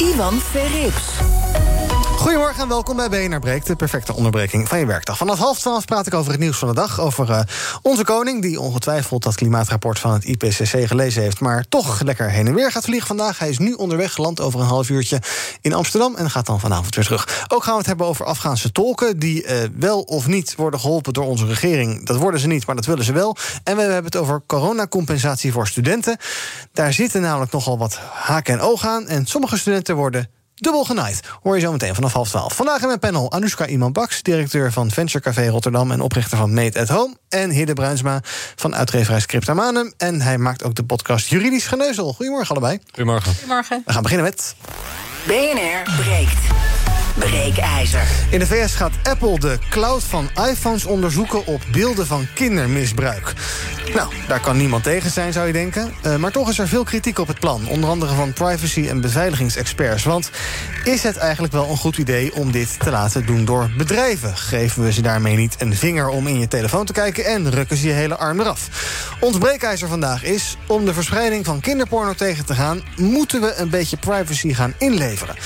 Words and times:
Ivan 0.00 0.40
Verrips. 0.40 1.29
Goedemorgen 2.30 2.62
en 2.62 2.68
welkom 2.68 2.96
bij 2.96 3.08
BNR 3.08 3.38
Breek, 3.38 3.64
de 3.64 3.76
perfecte 3.76 4.14
onderbreking 4.14 4.68
van 4.68 4.78
je 4.78 4.86
werkdag. 4.86 5.16
Vanaf 5.16 5.38
half 5.38 5.58
twaalf 5.58 5.84
praat 5.84 6.06
ik 6.06 6.14
over 6.14 6.30
het 6.30 6.40
nieuws 6.40 6.58
van 6.58 6.68
de 6.68 6.74
dag. 6.74 7.00
Over 7.00 7.30
uh, 7.30 7.40
onze 7.82 8.04
koning, 8.04 8.42
die 8.42 8.60
ongetwijfeld 8.60 9.22
dat 9.22 9.34
klimaatrapport 9.34 9.98
van 9.98 10.12
het 10.12 10.24
IPCC 10.24 10.86
gelezen 10.86 11.22
heeft... 11.22 11.40
maar 11.40 11.64
toch 11.68 12.00
lekker 12.02 12.30
heen 12.30 12.46
en 12.46 12.54
weer 12.54 12.70
gaat 12.70 12.84
vliegen 12.84 13.06
vandaag. 13.06 13.38
Hij 13.38 13.48
is 13.48 13.58
nu 13.58 13.72
onderweg, 13.72 14.12
geland 14.12 14.40
over 14.40 14.60
een 14.60 14.66
half 14.66 14.90
uurtje 14.90 15.22
in 15.60 15.72
Amsterdam... 15.72 16.14
en 16.14 16.30
gaat 16.30 16.46
dan 16.46 16.60
vanavond 16.60 16.94
weer 16.94 17.04
terug. 17.04 17.44
Ook 17.48 17.62
gaan 17.62 17.72
we 17.72 17.78
het 17.78 17.88
hebben 17.88 18.06
over 18.06 18.24
Afghaanse 18.24 18.72
tolken... 18.72 19.18
die 19.18 19.44
uh, 19.44 19.52
wel 19.78 20.00
of 20.00 20.26
niet 20.26 20.54
worden 20.54 20.80
geholpen 20.80 21.12
door 21.12 21.26
onze 21.26 21.46
regering. 21.46 22.06
Dat 22.06 22.16
worden 22.16 22.40
ze 22.40 22.46
niet, 22.46 22.66
maar 22.66 22.76
dat 22.76 22.86
willen 22.86 23.04
ze 23.04 23.12
wel. 23.12 23.36
En 23.64 23.76
we 23.76 23.82
hebben 23.82 24.04
het 24.04 24.16
over 24.16 24.42
coronacompensatie 24.46 25.52
voor 25.52 25.66
studenten. 25.66 26.16
Daar 26.72 26.92
zitten 26.92 27.20
namelijk 27.20 27.52
nogal 27.52 27.78
wat 27.78 27.98
haken 28.12 28.54
en 28.54 28.60
ogen 28.60 28.88
aan... 28.88 29.08
en 29.08 29.26
sommige 29.26 29.58
studenten 29.58 29.96
worden 29.96 30.38
dubbel 30.60 30.84
genaaid. 30.84 31.20
Hoor 31.42 31.54
je 31.54 31.60
zo 31.60 31.72
meteen 31.72 31.94
vanaf 31.94 32.12
half 32.12 32.28
twaalf. 32.28 32.56
Vandaag 32.56 32.80
in 32.80 32.86
mijn 32.86 32.98
panel 32.98 33.32
Anoushka 33.32 33.66
Iman-Baks, 33.66 34.22
directeur 34.22 34.72
van 34.72 34.90
Venture 34.90 35.24
Café 35.24 35.48
Rotterdam... 35.48 35.90
en 35.90 36.00
oprichter 36.00 36.38
van 36.38 36.54
Made 36.54 36.80
at 36.80 36.88
Home. 36.88 37.16
En 37.28 37.50
Hidde 37.50 37.72
Bruinsma 37.72 38.20
van 38.56 38.74
uitgeverij 38.74 39.20
Scriptamanum. 39.20 39.92
En 39.96 40.20
hij 40.20 40.38
maakt 40.38 40.64
ook 40.64 40.74
de 40.74 40.84
podcast 40.84 41.28
Juridisch 41.28 41.66
Geneuzel. 41.66 42.12
Goedemorgen 42.12 42.56
allebei. 42.56 42.78
Goedemorgen. 42.86 43.32
Goedemorgen. 43.32 43.82
We 43.86 43.92
gaan 43.92 44.02
beginnen 44.02 44.26
met... 44.26 44.54
BNR 45.26 46.02
breekt. 46.02 46.38
Breekijzer. 47.18 48.06
In 48.30 48.38
de 48.38 48.46
VS 48.46 48.74
gaat 48.74 48.92
Apple 49.02 49.38
de 49.38 49.58
cloud 49.70 50.02
van 50.02 50.30
iPhones 50.48 50.84
onderzoeken 50.84 51.46
op 51.46 51.60
beelden 51.72 52.06
van 52.06 52.26
kindermisbruik. 52.34 53.34
Nou, 53.94 54.12
daar 54.28 54.40
kan 54.40 54.56
niemand 54.56 54.82
tegen 54.82 55.10
zijn, 55.10 55.32
zou 55.32 55.46
je 55.46 55.52
denken. 55.52 55.92
Uh, 56.06 56.16
maar 56.16 56.30
toch 56.30 56.48
is 56.48 56.58
er 56.58 56.68
veel 56.68 56.84
kritiek 56.84 57.18
op 57.18 57.28
het 57.28 57.40
plan. 57.40 57.68
Onder 57.68 57.90
andere 57.90 58.14
van 58.14 58.32
privacy- 58.32 58.88
en 58.88 59.00
beveiligingsexperts. 59.00 60.04
Want 60.04 60.30
is 60.84 61.02
het 61.02 61.16
eigenlijk 61.16 61.52
wel 61.52 61.70
een 61.70 61.76
goed 61.76 61.98
idee 61.98 62.34
om 62.34 62.52
dit 62.52 62.80
te 62.80 62.90
laten 62.90 63.26
doen 63.26 63.44
door 63.44 63.70
bedrijven? 63.76 64.36
Geven 64.36 64.82
we 64.82 64.92
ze 64.92 65.02
daarmee 65.02 65.36
niet 65.36 65.56
een 65.58 65.76
vinger 65.76 66.08
om 66.08 66.26
in 66.26 66.38
je 66.38 66.48
telefoon 66.48 66.86
te 66.86 66.92
kijken... 66.92 67.24
en 67.24 67.50
rukken 67.50 67.76
ze 67.76 67.86
je 67.86 67.92
hele 67.92 68.16
arm 68.16 68.40
eraf? 68.40 68.68
Ons 69.20 69.38
breekijzer 69.38 69.88
vandaag 69.88 70.24
is... 70.24 70.56
om 70.66 70.84
de 70.84 70.94
verspreiding 70.94 71.44
van 71.44 71.60
kinderporno 71.60 72.14
tegen 72.14 72.44
te 72.44 72.54
gaan... 72.54 72.82
moeten 72.96 73.40
we 73.40 73.54
een 73.54 73.70
beetje 73.70 73.96
privacy 73.96 74.54
gaan 74.54 74.74
inleveren. 74.78 75.36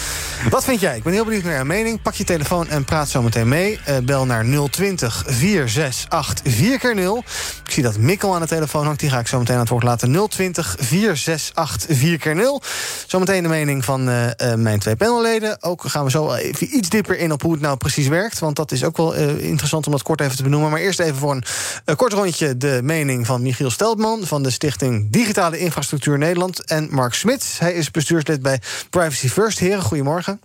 Wat 0.51 0.65
vind 0.65 0.81
jij? 0.81 0.97
Ik 0.97 1.03
ben 1.03 1.13
heel 1.13 1.25
benieuwd 1.25 1.45
naar 1.45 1.55
jouw 1.55 1.65
mening. 1.65 2.03
Pak 2.03 2.15
je 2.15 2.25
telefoon 2.25 2.69
en 2.69 2.85
praat 2.85 3.09
zo 3.09 3.23
meteen 3.23 3.49
mee. 3.49 3.81
Uh, 3.89 3.97
bel 3.99 4.27
naar 4.27 4.45
020 4.71 5.25
468 5.27 6.43
4x0. 6.45 7.29
Ik 7.65 7.71
zie 7.71 7.83
dat 7.83 7.99
Mikkel 7.99 8.34
aan 8.35 8.41
de 8.41 8.47
telefoon 8.47 8.85
hangt. 8.85 9.01
Die 9.01 9.11
ga 9.11 9.19
ik 9.19 9.27
zo 9.27 9.39
meteen 9.39 9.55
aan 9.55 9.61
het 9.61 9.71
woord 9.71 9.83
laten. 9.83 10.29
020 10.29 10.77
468 10.79 11.99
4x0. 11.99 12.67
Zometeen 13.07 13.43
de 13.43 13.49
mening 13.49 13.85
van 13.85 14.09
uh, 14.09 14.27
uh, 14.27 14.55
mijn 14.55 14.79
twee 14.79 14.97
panelleden. 14.97 15.63
Ook 15.63 15.83
gaan 15.87 16.05
we 16.05 16.11
zo 16.11 16.33
even 16.33 16.77
iets 16.77 16.89
dieper 16.89 17.19
in 17.19 17.33
op 17.33 17.43
hoe 17.43 17.53
het 17.53 17.61
nou 17.61 17.77
precies 17.77 18.09
werkt. 18.09 18.39
Want 18.39 18.57
dat 18.57 18.73
is 18.73 18.85
ook 18.85 18.97
wel 18.97 19.15
interessant 19.15 19.87
om 19.87 19.93
dat 19.93 20.03
kort 20.03 20.21
even 20.21 20.37
te 20.37 20.43
benoemen. 20.43 20.71
Maar 20.71 20.81
eerst 20.81 21.01
even 21.01 21.17
voor 21.17 21.43
een 21.85 21.97
kort 21.97 22.13
rondje 22.13 22.57
de 22.57 22.81
mening 22.83 23.27
van 23.27 23.43
Michiel 23.43 23.71
Steltman... 23.71 24.27
van 24.27 24.43
de 24.43 24.51
Stichting 24.51 25.11
Digitale 25.11 25.59
Infrastructuur 25.59 26.19
Nederland. 26.19 26.65
En 26.65 26.89
Mark 26.91 27.15
Smits. 27.15 27.59
Hij 27.59 27.73
is 27.73 27.91
bestuurslid 27.91 28.43
bij 28.43 28.61
Privacy 28.91 29.29
First. 29.29 29.59
Heren, 29.59 29.83
goedemorgen. 29.83 30.41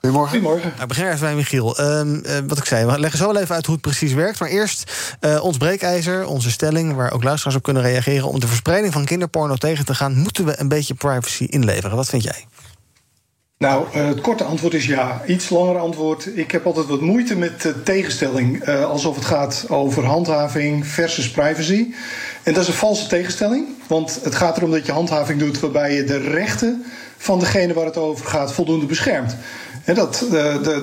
Goedemorgen. 0.00 0.32
Goedemorgen. 0.32 0.72
Nou, 0.76 0.88
begin 0.88 1.06
even 1.06 1.20
bij 1.20 1.34
Michiel. 1.34 1.80
Uh, 1.80 2.00
uh, 2.04 2.38
wat 2.46 2.58
ik 2.58 2.64
zei, 2.64 2.86
we 2.86 2.98
leggen 2.98 3.18
zo 3.18 3.32
wel 3.32 3.42
even 3.42 3.54
uit 3.54 3.66
hoe 3.66 3.74
het 3.74 3.84
precies 3.84 4.12
werkt. 4.12 4.40
Maar 4.40 4.48
eerst 4.48 4.92
uh, 5.20 5.44
ons 5.44 5.56
breekijzer, 5.56 6.26
onze 6.26 6.50
stelling... 6.50 6.94
waar 6.94 7.12
ook 7.12 7.24
luisteraars 7.24 7.56
op 7.56 7.62
kunnen 7.62 7.82
reageren... 7.82 8.28
om 8.28 8.40
de 8.40 8.46
verspreiding 8.46 8.92
van 8.92 9.04
kinderporno 9.04 9.54
tegen 9.54 9.84
te 9.84 9.94
gaan... 9.94 10.18
moeten 10.18 10.44
we 10.44 10.60
een 10.60 10.68
beetje 10.68 10.94
privacy 10.94 11.44
inleveren. 11.44 11.96
Wat 11.96 12.08
vind 12.08 12.22
jij? 12.22 12.46
Nou, 13.58 13.98
het 13.98 14.20
korte 14.20 14.44
antwoord 14.44 14.74
is 14.74 14.86
ja. 14.86 15.22
Iets 15.26 15.48
langer 15.48 15.78
antwoord. 15.78 16.36
Ik 16.36 16.50
heb 16.50 16.66
altijd 16.66 16.86
wat 16.86 17.00
moeite 17.00 17.36
met 17.36 17.74
tegenstelling. 17.84 18.68
alsof 18.68 19.14
het 19.14 19.24
gaat 19.24 19.64
over 19.68 20.04
handhaving 20.04 20.86
versus 20.86 21.30
privacy. 21.30 21.86
En 22.42 22.52
dat 22.52 22.62
is 22.62 22.68
een 22.68 22.74
valse 22.74 23.06
tegenstelling. 23.06 23.66
Want 23.86 24.20
het 24.22 24.34
gaat 24.34 24.56
erom 24.56 24.70
dat 24.70 24.86
je 24.86 24.92
handhaving 24.92 25.38
doet... 25.38 25.60
waarbij 25.60 25.94
je 25.94 26.04
de 26.04 26.18
rechten 26.18 26.84
van 27.16 27.38
degene 27.38 27.72
waar 27.72 27.84
het 27.84 27.96
over 27.96 28.26
gaat 28.26 28.52
voldoende 28.52 28.86
beschermt. 28.86 29.36
Dat 29.94 30.26
de, 30.30 30.58
de, 30.62 30.82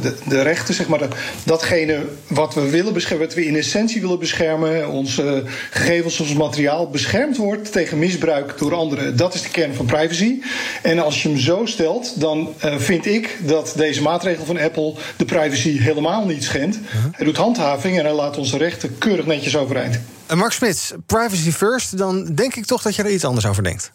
de, 0.00 0.14
de, 0.28 0.42
rechten, 0.42 0.74
zeg 0.74 0.88
maar, 0.88 0.98
dat, 0.98 1.14
datgene 1.44 2.02
wat 2.26 2.54
we 2.54 2.70
willen 2.70 2.92
beschermen, 2.92 3.26
wat 3.26 3.34
we 3.36 3.46
in 3.46 3.56
essentie 3.56 4.00
willen 4.00 4.18
beschermen, 4.18 4.88
onze 4.88 5.42
gegevens, 5.70 6.20
ons 6.20 6.34
materiaal 6.34 6.90
beschermd 6.90 7.36
wordt 7.36 7.72
tegen 7.72 7.98
misbruik 7.98 8.58
door 8.58 8.74
anderen. 8.74 9.16
Dat 9.16 9.34
is 9.34 9.42
de 9.42 9.48
kern 9.48 9.74
van 9.74 9.86
privacy. 9.86 10.40
En 10.82 10.98
als 10.98 11.22
je 11.22 11.28
hem 11.28 11.38
zo 11.38 11.66
stelt, 11.66 12.20
dan 12.20 12.54
uh, 12.64 12.78
vind 12.78 13.06
ik 13.06 13.38
dat 13.46 13.72
deze 13.76 14.02
maatregel 14.02 14.44
van 14.44 14.58
Apple 14.58 14.94
de 15.16 15.24
privacy 15.24 15.78
helemaal 15.78 16.26
niet 16.26 16.44
schendt. 16.44 16.78
Hij 17.12 17.24
doet 17.24 17.36
handhaving 17.36 17.98
en 17.98 18.04
hij 18.04 18.14
laat 18.14 18.38
onze 18.38 18.56
rechten 18.56 18.98
keurig 18.98 19.26
netjes 19.26 19.56
overeind. 19.56 19.98
Uh, 20.30 20.36
Mark 20.36 20.52
Smits, 20.52 20.92
privacy 21.06 21.50
first, 21.50 21.98
dan 21.98 22.34
denk 22.34 22.54
ik 22.54 22.64
toch 22.64 22.82
dat 22.82 22.96
je 22.96 23.02
er 23.02 23.10
iets 23.10 23.24
anders 23.24 23.46
over 23.46 23.62
denkt. 23.62 23.90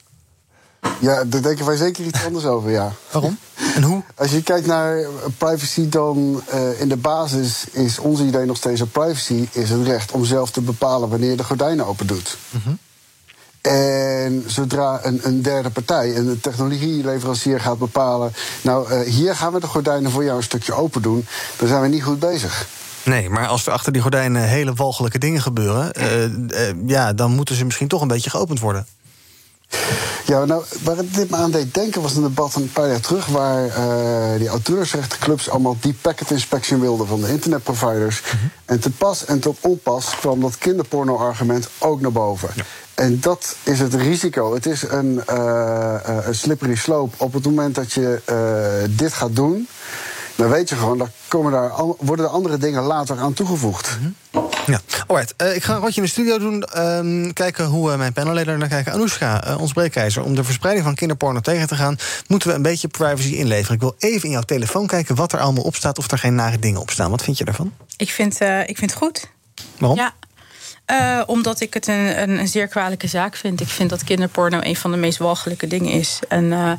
Ja, 1.00 1.24
daar 1.24 1.42
denken 1.42 1.66
wij 1.66 1.76
zeker 1.76 2.06
iets 2.06 2.26
anders 2.26 2.46
over, 2.46 2.72
ja. 2.72 2.92
Waarom? 3.12 3.38
En 3.76 3.84
hoe? 3.84 4.02
Als 4.16 4.32
je 4.32 4.44
kijkt 4.44 4.68
naar 4.68 5.06
privacy, 5.38 5.90
dan 5.90 6.42
uh, 6.54 6.82
in 6.82 6.90
de 6.90 6.98
basis 6.98 7.66
is 7.72 8.00
ons 8.00 8.20
idee 8.20 8.46
nog 8.46 8.58
steeds 8.58 8.80
dat 8.80 8.92
privacy 8.92 9.48
is 9.52 9.70
het 9.70 9.84
recht 9.84 10.12
om 10.12 10.26
zelf 10.26 10.52
te 10.52 10.62
bepalen 10.62 11.10
wanneer 11.10 11.30
je 11.30 11.36
de 11.36 11.44
gordijnen 11.44 11.86
open 11.86 12.08
doet. 12.08 12.38
Mm 12.50 12.62
-hmm. 12.64 12.78
En 13.62 14.44
zodra 14.48 15.00
een, 15.04 15.20
een, 15.24 15.42
derde 15.42 15.70
partij, 15.70 16.18
een 16.18 16.40
technologieleverancier, 16.40 17.60
gaat 17.60 17.78
bepalen. 17.78 18.34
Nou, 18.62 18.94
uh, 18.94 19.00
hier 19.00 19.36
gaan 19.36 19.54
we 19.54 19.60
de 19.60 19.68
gordijnen 19.68 20.12
voor 20.12 20.24
jou 20.24 20.38
een 20.38 20.44
stukje 20.44 20.74
open 20.74 21.02
doen. 21.02 21.26
dan 21.58 21.68
zijn 21.68 21.82
we 21.82 21.88
niet 21.88 22.04
goed 22.04 22.20
bezig. 22.20 22.68
Nee, 23.04 23.30
maar 23.30 23.48
als 23.48 23.66
er 23.66 23.74
achter 23.74 23.92
die 23.92 24.02
gordijnen 24.02 24.44
hele 24.44 24.74
walgelijke 24.74 25.18
dingen 25.18 25.42
gebeuren. 25.42 25.92
Uh, 26.00 26.72
ja, 26.96 27.14
dan 27.14 27.32
moeten 27.32 27.56
ze 27.56 27.66
misschien 27.66 27.88
toch 27.88 28.02
een 28.02 28.08
beetje 28.08 28.30
geopend 28.30 28.60
worden. 28.60 28.86
Ja, 30.30 30.46
nou, 30.46 30.64
waar 30.84 30.98
het 30.98 31.14
dit 31.14 31.30
me 31.30 31.36
aan 31.36 31.52
deed 31.52 31.74
denken 31.74 32.02
was 32.02 32.16
een 32.16 32.22
debat 32.22 32.56
een 32.56 32.72
paar 32.72 32.88
jaar 32.88 33.00
terug... 33.00 33.26
waar 33.26 33.66
uh, 33.66 34.38
die 34.38 34.48
auteursrechtenclubs 34.48 35.50
allemaal 35.50 35.78
die 35.80 35.96
packet 36.02 36.32
inspection 36.32 36.80
wilden 36.80 37.08
van 37.08 37.22
de 37.22 37.30
internetproviders. 37.30 38.22
Mm 38.22 38.40
-hmm. 38.40 38.52
En 38.66 38.80
te 38.80 38.90
pas 38.90 39.26
en 39.26 39.40
tot 39.40 39.58
onpas 39.62 40.16
kwam 40.16 40.42
dat 40.42 40.58
kinderporno-argument 40.58 41.70
ook 41.78 42.02
naar 42.02 42.12
boven. 42.12 42.50
Ja. 42.56 42.64
En 42.94 43.20
dat 43.20 43.56
is 43.64 43.80
het 43.80 43.94
risico. 43.94 44.54
Het 44.54 44.66
is 44.66 44.82
een, 44.82 45.24
uh, 45.30 45.96
een 46.26 46.36
slippery 46.36 46.76
slope. 46.76 47.16
Op 47.18 47.34
het 47.34 47.46
moment 47.46 47.76
dat 47.76 47.94
je 47.94 48.22
uh, 48.30 48.98
dit 48.98 49.14
gaat 49.14 49.36
doen, 49.36 49.68
dan 50.36 50.50
weet 50.50 50.70
je 50.70 50.76
gewoon... 50.76 50.98
dat 50.98 51.10
komen 51.28 51.52
daar, 51.52 51.72
worden 52.00 52.26
er 52.26 52.32
andere 52.32 52.58
dingen 52.58 52.84
later 52.84 53.20
aan 53.20 53.34
toegevoegd. 53.34 53.98
Mm 53.98 54.04
-hmm. 54.04 54.16
Ja, 54.70 54.82
alright. 55.08 55.34
Uh, 55.42 55.56
ik 55.56 55.64
ga 55.64 55.74
een 55.74 55.80
rondje 55.80 56.02
in 56.02 56.06
de 56.06 56.12
studio 56.12 56.38
doen. 56.38 56.66
Uh, 56.76 57.34
kijken 57.34 57.66
hoe 57.66 57.92
uh, 57.92 57.98
mijn 57.98 58.14
panelleden 58.14 58.60
naar 58.60 58.68
kijken. 58.68 58.94
Anoushka, 58.94 59.56
ons 59.60 59.74
breekijzer. 59.74 60.24
Om 60.24 60.36
de 60.36 60.44
verspreiding 60.44 60.86
van 60.86 60.96
kinderporno 60.96 61.40
tegen 61.40 61.68
te 61.68 61.76
gaan... 61.76 61.98
moeten 62.28 62.50
we 62.50 62.56
een 62.56 62.62
beetje 62.62 62.88
privacy 62.88 63.34
inleveren. 63.34 63.76
Ik 63.76 63.82
wil 63.82 63.96
even 63.98 64.24
in 64.24 64.32
jouw 64.32 64.42
telefoon 64.42 64.88
kijken 64.88 65.16
wat 65.16 65.34
er 65.34 65.40
allemaal 65.40 65.64
op 65.64 65.76
staat... 65.76 65.98
of 65.98 66.12
er 66.12 66.18
geen 66.18 66.36
nare 66.36 66.60
dingen 66.60 66.82
op 66.82 66.90
staan. 66.90 67.12
Wat 67.12 67.24
vind 67.24 67.38
je 67.38 67.46
daarvan? 67.46 67.74
Ik 67.98 68.12
vind, 68.12 68.42
ik 68.66 68.78
vind 68.78 68.92
het 68.92 68.94
goed. 68.94 69.30
Waarom? 69.78 69.98
Ja. 69.98 70.14
Uh, 70.92 71.22
omdat 71.26 71.62
ik 71.62 71.74
het 71.74 71.88
een, 71.88 72.22
een, 72.22 72.40
een, 72.40 72.48
zeer 72.48 72.68
kwalijke 72.68 73.08
zaak 73.08 73.36
vind. 73.36 73.62
Ik 73.62 73.68
vind 73.68 73.90
dat 73.90 74.04
kinderporno 74.04 74.60
een 74.62 74.76
van 74.76 74.92
de 74.92 74.98
meest 74.98 75.18
walgelijke 75.18 75.68
dingen 75.68 75.92
is. 75.92 76.20
En 76.28 76.44
uh, 76.44 76.72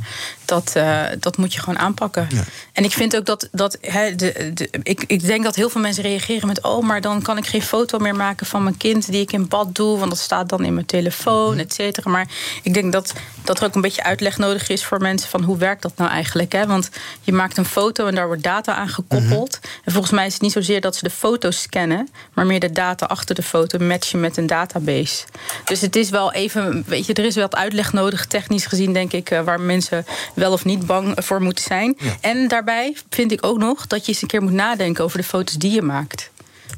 dat, 0.44 0.72
uh, 0.76 1.02
dat 1.18 1.36
moet 1.36 1.52
je 1.54 1.60
gewoon 1.60 1.78
aanpakken. 1.78 2.26
Ja. 2.30 2.42
En 2.72 2.84
ik 2.84 2.92
vind 2.92 3.16
ook 3.16 3.26
dat. 3.26 3.48
dat 3.52 3.78
he, 3.80 4.14
de, 4.14 4.50
de, 4.54 4.68
ik, 4.82 5.04
ik 5.06 5.26
denk 5.26 5.44
dat 5.44 5.54
heel 5.54 5.70
veel 5.70 5.80
mensen 5.80 6.02
reageren 6.02 6.46
met. 6.46 6.62
Oh, 6.62 6.82
maar 6.82 7.00
dan 7.00 7.22
kan 7.22 7.38
ik 7.38 7.46
geen 7.46 7.62
foto 7.62 7.98
meer 7.98 8.14
maken 8.14 8.46
van 8.46 8.62
mijn 8.62 8.76
kind 8.76 9.10
die 9.10 9.20
ik 9.20 9.32
in 9.32 9.48
bad 9.48 9.74
doe. 9.74 9.98
Want 9.98 10.10
dat 10.10 10.20
staat 10.20 10.48
dan 10.48 10.64
in 10.64 10.74
mijn 10.74 10.86
telefoon, 10.86 11.58
et 11.58 11.72
cetera. 11.72 12.10
Maar 12.10 12.28
ik 12.62 12.74
denk 12.74 12.92
dat, 12.92 13.12
dat 13.44 13.58
er 13.58 13.64
ook 13.64 13.74
een 13.74 13.80
beetje 13.80 14.02
uitleg 14.02 14.38
nodig 14.38 14.68
is 14.68 14.84
voor 14.84 15.00
mensen 15.00 15.28
van 15.28 15.42
hoe 15.42 15.58
werkt 15.58 15.82
dat 15.82 15.96
nou 15.96 16.10
eigenlijk. 16.10 16.52
Hè? 16.52 16.66
Want 16.66 16.90
je 17.20 17.32
maakt 17.32 17.56
een 17.56 17.64
foto 17.64 18.06
en 18.06 18.14
daar 18.14 18.26
wordt 18.26 18.42
data 18.42 18.74
aan 18.74 18.88
gekoppeld. 18.88 19.58
-hmm. 19.62 19.70
En 19.84 19.92
volgens 19.92 20.12
mij 20.12 20.26
is 20.26 20.32
het 20.32 20.42
niet 20.42 20.52
zozeer 20.52 20.80
dat 20.80 20.96
ze 20.96 21.04
de 21.04 21.10
foto 21.10 21.50
scannen, 21.50 22.08
maar 22.34 22.46
meer 22.46 22.60
de 22.60 22.72
data 22.72 23.06
achter 23.06 23.34
de 23.34 23.42
foto 23.42 23.78
met 23.78 23.99
met 24.14 24.36
een 24.36 24.46
database. 24.46 25.24
Dus 25.64 25.80
het 25.80 25.96
is 25.96 26.10
wel 26.10 26.32
even, 26.32 26.84
weet 26.86 27.06
je, 27.06 27.12
er 27.14 27.24
is 27.24 27.34
wel 27.34 27.48
wat 27.48 27.56
uitleg 27.56 27.92
nodig, 27.92 28.26
technisch 28.26 28.66
gezien, 28.66 28.92
denk 28.92 29.12
ik, 29.12 29.40
waar 29.44 29.60
mensen 29.60 30.04
wel 30.34 30.52
of 30.52 30.64
niet 30.64 30.86
bang 30.86 31.14
voor 31.16 31.42
moeten 31.42 31.64
zijn. 31.64 31.98
En 32.20 32.48
daarbij 32.48 32.96
vind 33.10 33.32
ik 33.32 33.46
ook 33.46 33.58
nog 33.58 33.86
dat 33.86 34.06
je 34.06 34.12
eens 34.12 34.22
een 34.22 34.28
keer 34.28 34.42
moet 34.42 34.52
nadenken 34.52 35.04
over 35.04 35.18
de 35.18 35.24
foto's 35.24 35.54
die 35.54 35.72
je 35.72 35.82
maakt. 35.82 36.30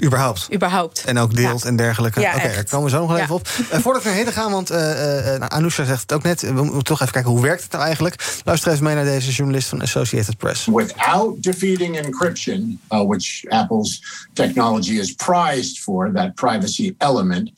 Überhaupt. 0.04 0.48
Überhaupt. 0.54 1.04
En 1.04 1.18
ook 1.18 1.34
deelt 1.34 1.64
en 1.64 1.76
dergelijke. 1.76 2.20
Ja, 2.20 2.34
Oké, 2.34 2.42
daar 2.54 2.64
komen 2.64 2.90
we 2.90 2.96
zo 2.96 3.00
nog 3.06 3.16
Ja. 3.16 3.22
even 3.22 3.34
op. 3.34 3.48
Eh, 3.70 3.78
voordat 3.78 4.02
we 4.02 4.08
heden 4.08 4.32
gaan, 4.32 4.52
want 4.52 4.70
uh, 4.70 4.78
uh, 4.78 5.34
Anousha 5.34 5.84
zegt 5.84 6.00
het 6.00 6.12
ook 6.12 6.22
net... 6.22 6.40
we 6.40 6.52
moeten 6.52 6.84
toch 6.84 7.00
even 7.00 7.12
kijken, 7.12 7.30
hoe 7.30 7.40
werkt 7.42 7.62
het 7.62 7.72
nou 7.72 7.84
eigenlijk? 7.84 8.40
Luister 8.44 8.70
eens 8.70 8.80
mee 8.80 8.94
naar 8.94 9.04
deze 9.04 9.30
journalist 9.30 9.68
van 9.68 9.82
Associated 9.82 10.36
Press. 10.36 10.66
Without 10.66 11.42
defeating 11.42 11.96
encryption, 11.98 12.80
uh, 12.90 13.02
which 13.06 13.44
Apple's 13.48 14.02
technology 14.32 14.98
is 14.98 15.12
prized 15.12 15.78
for, 15.78 16.12
that 16.14 16.34
privacy 16.34 16.94
element, 16.98 17.50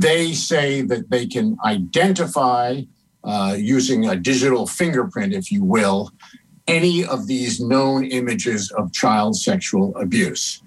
they 0.00 0.34
say 0.34 0.86
that 0.86 1.02
they 1.08 1.26
can 1.26 1.56
identify, 1.72 2.84
uh, 3.22 3.52
using 3.76 4.08
a 4.08 4.14
digital 4.20 4.66
fingerprint, 4.66 5.32
if 5.32 5.50
you 5.50 5.64
will, 5.64 6.10
any 6.66 7.06
of 7.06 7.26
these 7.26 7.58
known 7.64 8.04
images 8.04 8.72
of 8.72 8.90
child 8.92 9.36
sexual 9.36 9.96
abuse. 10.00 10.60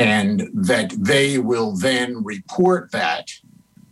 And 0.00 0.66
that 0.66 0.92
they 1.04 1.38
will 1.38 1.76
then 1.76 2.24
report 2.24 2.90
that 2.90 3.30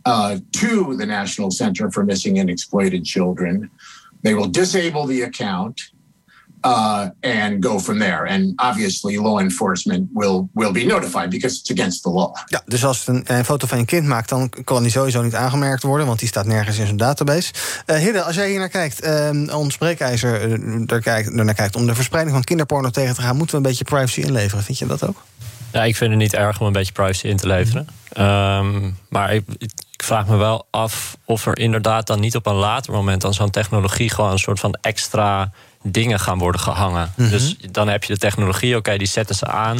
uh, 0.05 0.37
to 0.51 0.95
the 0.95 1.05
National 1.05 1.51
Center 1.51 1.91
for 1.91 2.03
Missing 2.03 2.39
and 2.39 2.49
Exploited 2.49 3.05
Children. 3.05 3.69
They 4.21 4.33
will 4.33 4.51
disable 4.51 5.05
the 5.07 5.23
account 5.23 5.91
uh, 6.63 7.09
and 7.21 7.61
go 7.61 7.79
from 7.79 7.99
there. 7.99 8.25
And 8.25 8.53
obviously, 8.55 9.17
law 9.17 9.39
enforcement 9.39 10.09
will 10.13 10.49
will 10.53 10.71
be 10.71 10.85
notified 10.85 11.29
because 11.29 11.59
it's 11.59 11.71
against 11.71 12.03
the 12.03 12.09
law. 12.09 12.35
Ja, 12.45 12.61
dus 12.65 12.85
als 12.85 13.05
het 13.05 13.07
een, 13.07 13.37
een 13.37 13.45
foto 13.45 13.67
van 13.67 13.77
je 13.77 13.85
kind 13.85 14.07
maakt, 14.07 14.29
dan 14.29 14.51
kan 14.63 14.81
die 14.81 14.91
sowieso 14.91 15.21
niet 15.21 15.35
aangemerkt 15.35 15.83
worden, 15.83 16.07
want 16.07 16.19
die 16.19 16.27
staat 16.27 16.45
nergens 16.45 16.77
in 16.77 16.85
zijn 16.85 16.97
database. 16.97 17.53
Uh, 17.85 18.25
als 18.25 18.35
jij 18.35 18.49
hier 18.49 18.59
naar 18.59 18.69
kijkt, 18.69 19.05
uh, 19.05 19.57
ons 19.57 19.77
breekijzer 19.77 20.47
uh, 20.47 20.91
er, 20.91 21.01
kijkt, 21.01 21.33
naar 21.33 21.53
kijkt 21.53 21.75
om 21.75 21.85
de 21.85 21.95
verspreiding 21.95 22.35
van 22.35 22.43
kinderporno 22.43 22.89
tegen 22.89 23.15
te 23.15 23.21
gaan, 23.21 23.35
moeten 23.35 23.55
we 23.55 23.61
een 23.61 23.69
beetje 23.69 23.83
privacy 23.83 24.21
inleveren. 24.21 24.63
Vind 24.63 24.77
je 24.77 24.85
dat 24.85 25.07
ook? 25.07 25.23
Ja, 25.71 25.83
ik 25.83 25.95
vind 25.95 26.11
het 26.11 26.19
niet 26.19 26.33
erg 26.33 26.59
om 26.59 26.67
een 26.67 26.73
beetje 26.73 26.93
privacy 26.93 27.27
in 27.27 27.37
te 27.37 27.47
leveren. 27.47 27.87
Um, 28.17 28.97
maar 29.09 29.33
ik, 29.33 29.43
ik, 29.57 30.03
vraag 30.03 30.27
me 30.27 30.35
wel 30.35 30.67
af 30.71 31.17
of 31.25 31.45
er 31.45 31.57
inderdaad 31.57 32.07
dan 32.07 32.19
niet 32.19 32.35
op 32.35 32.45
een 32.45 32.55
later 32.55 32.93
moment 32.93 33.21
dan 33.21 33.33
zo'n 33.33 33.49
technologie 33.49 34.09
gewoon 34.09 34.31
een 34.31 34.39
soort 34.39 34.59
van 34.59 34.77
extra 34.81 35.51
dingen 35.83 36.19
gaan 36.19 36.37
worden 36.37 36.61
gehangen. 36.61 37.11
Mm 37.15 37.23
-hmm. 37.23 37.31
Dus 37.31 37.55
dan 37.71 37.87
heb 37.87 38.03
je 38.03 38.13
de 38.13 38.19
technologie, 38.19 38.69
oké, 38.69 38.77
okay, 38.77 38.97
die 38.97 39.07
zetten 39.07 39.35
ze 39.35 39.45
aan. 39.45 39.77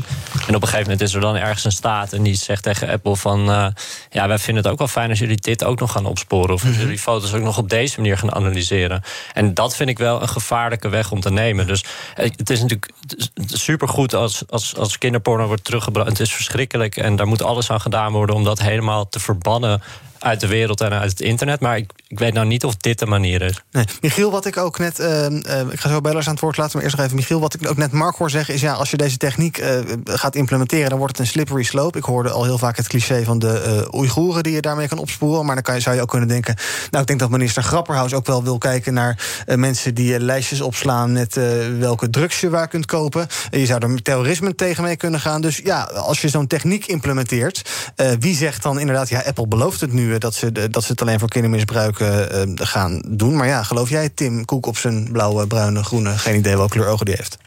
En 0.48 0.56
op 0.56 0.62
een 0.62 0.68
gegeven 0.68 0.82
moment 0.82 1.02
is 1.02 1.14
er 1.14 1.22
dan 1.22 1.36
ergens 1.36 1.64
een 1.64 1.72
staat 1.72 2.14
en 2.14 2.24
die 2.24 2.36
zegt 2.36 2.64
tegen 2.64 2.90
Apple 2.90 3.16
van... 3.16 3.50
Uh, 3.50 3.68
ja, 4.10 4.28
wij 4.28 4.38
vinden 4.38 4.64
het 4.64 4.72
ook 4.72 4.78
wel 4.78 4.88
fijn 4.88 5.10
als 5.10 5.20
jullie 5.20 5.42
dit 5.42 5.64
ook 5.64 5.80
nog 5.80 5.92
gaan 5.92 6.06
opsporen... 6.06 6.54
of 6.54 6.66
als 6.66 6.76
jullie 6.76 7.00
foto's 7.00 7.34
ook 7.34 7.42
nog 7.42 7.58
op 7.58 7.70
deze 7.70 8.00
manier 8.00 8.18
gaan 8.18 8.34
analyseren. 8.34 9.04
En 9.34 9.54
dat 9.54 9.76
vind 9.76 9.90
ik 9.90 9.98
wel 9.98 10.22
een 10.22 10.30
gevaarlijke 10.30 10.90
weg 10.90 11.12
om 11.12 11.20
te 11.20 11.32
nemen. 11.32 11.68
Dus 11.68 11.84
het 12.16 12.50
is 12.50 12.62
natuurlijk 12.62 12.92
supergoed 13.46 14.14
als, 14.14 14.44
als, 14.50 14.76
als 14.76 14.98
kinderporno 14.98 15.48
wordt 15.48 15.64
teruggebracht. 15.64 16.10
Het 16.10 16.20
is 16.20 16.34
verschrikkelijk 16.34 16.98
en 16.98 17.16
daar 17.16 17.28
moet 17.28 17.44
alles 17.44 17.72
aan 17.72 17.82
gedaan 17.82 18.12
worden... 18.12 18.36
om 18.36 18.44
dat 18.44 18.60
helemaal 18.60 19.10
te 19.10 19.20
verbannen 19.20 19.82
uit 20.20 20.40
de 20.40 20.48
wereld 20.48 20.82
en 20.82 20.94
uit 20.94 21.10
het 21.10 21.22
internet. 21.22 21.60
Maar 21.60 21.78
ik, 21.78 21.92
ik 22.08 22.20
weet 22.20 22.34
nou 22.34 22.48
niet 22.48 22.64
of 22.64 22.76
dit 22.76 23.00
de 23.00 23.06
manier 23.06 23.42
is. 23.42 23.64
Nee. 23.72 23.86
Michiel, 24.02 24.32
wat 24.32 24.46
ik 24.46 24.58
ook 24.58 24.80
net... 24.80 25.00
Uh, 25.00 25.30
uh, 25.30 25.60
ik 25.72 25.80
ga 25.80 25.90
zo 25.90 26.02
bellers 26.02 26.26
aan 26.26 26.34
het 26.34 26.42
woord 26.42 26.58
laten, 26.58 26.74
maar 26.74 26.84
eerst 26.84 26.96
nog 26.96 27.06
even 27.06 27.18
Michiel. 27.18 27.40
Wat 27.40 27.54
ik 27.54 27.70
ook 27.70 27.78
net 27.78 27.92
Mark 27.92 28.16
hoor 28.16 28.30
zeggen 28.30 28.54
is... 28.54 28.62
ja, 28.62 28.74
als 28.74 28.92
je 28.92 28.98
deze 28.98 29.18
techniek 29.18 29.58
uh, 29.58 29.80
gaat 30.06 30.36
implementeren... 30.36 30.90
dan 30.90 30.98
wordt 30.98 31.18
het 31.18 31.26
een 31.26 31.32
slippery 31.32 31.64
slope. 31.64 31.98
Ik 31.98 32.04
hoorde 32.04 32.30
al 32.30 32.44
heel 32.44 32.58
vaak 32.58 32.78
het 32.78 32.88
cliché 32.88 33.24
van 33.24 33.40
de 33.40 33.88
Oeigoeren... 33.92 34.44
die 34.44 34.54
je 34.54 34.62
daarmee 34.62 34.88
kan 34.88 34.98
opsporen. 34.98 35.46
Maar 35.46 35.56
dan 35.56 35.64
kan 35.64 35.76
je, 35.76 35.82
zou 35.82 35.96
je 35.96 36.02
ook 36.02 36.10
kunnen 36.10 36.28
denken... 36.28 36.56
nou, 36.90 37.02
ik 37.02 37.08
denk 37.08 37.20
dat 37.20 37.30
minister 37.30 37.64
Grapperhaus 37.64 38.14
ook 38.14 38.26
wel 38.26 38.44
wil 38.44 38.58
kijken... 38.58 38.94
naar 38.94 39.44
mensen 39.56 39.94
die 39.94 40.20
lijstjes 40.20 40.62
opslaan... 40.62 41.12
met 41.12 41.40
welke 41.80 42.10
drugs 42.10 42.40
je 42.40 42.50
waar 42.50 42.68
kunt 42.68 42.86
kopen. 42.86 43.28
je 43.52 43.66
zou 43.66 43.94
er 43.94 44.02
terrorisme 44.02 44.56
tegen 44.56 44.84
mee 44.84 44.96
kunnen 44.96 45.20
gaan. 45.20 45.42
Dus 45.42 45.58
ja, 45.64 45.82
als 45.84 46.22
je 46.22 46.30
zo'n 46.30 46.48
techniek 46.48 46.86
implementeert... 46.86 47.70
wie 48.20 48.36
zegt 48.36 48.64
dan 48.64 48.80
inderdaad... 48.80 49.10
ja, 49.10 49.24
Apple 49.26 49.48
belooft 49.48 49.82
het 49.82 49.94
nu 49.94 50.09
dat 50.18 50.36
ze, 50.36 50.70
dat 50.70 50.84
ze 50.84 50.92
het 50.92 51.02
alleen 51.02 51.20
voor 51.20 51.30
kindermisbruik 51.30 52.00
uh, 52.00 52.20
gaan 52.56 53.04
doen. 53.08 53.36
Maar 53.36 53.48
ja, 53.48 53.64
geloof 53.64 53.90
jij 53.90 54.10
Tim 54.10 54.46
Koek 54.46 54.66
op 54.66 54.78
zijn 54.78 55.10
blauwe, 55.12 55.48
bruine, 55.48 55.84
groene... 55.84 56.18
geen 56.18 56.36
idee 56.36 56.56
welke 56.56 56.72
kleur 56.72 56.88
ogen 56.88 57.06
die 57.06 57.16
heeft? 57.18 57.38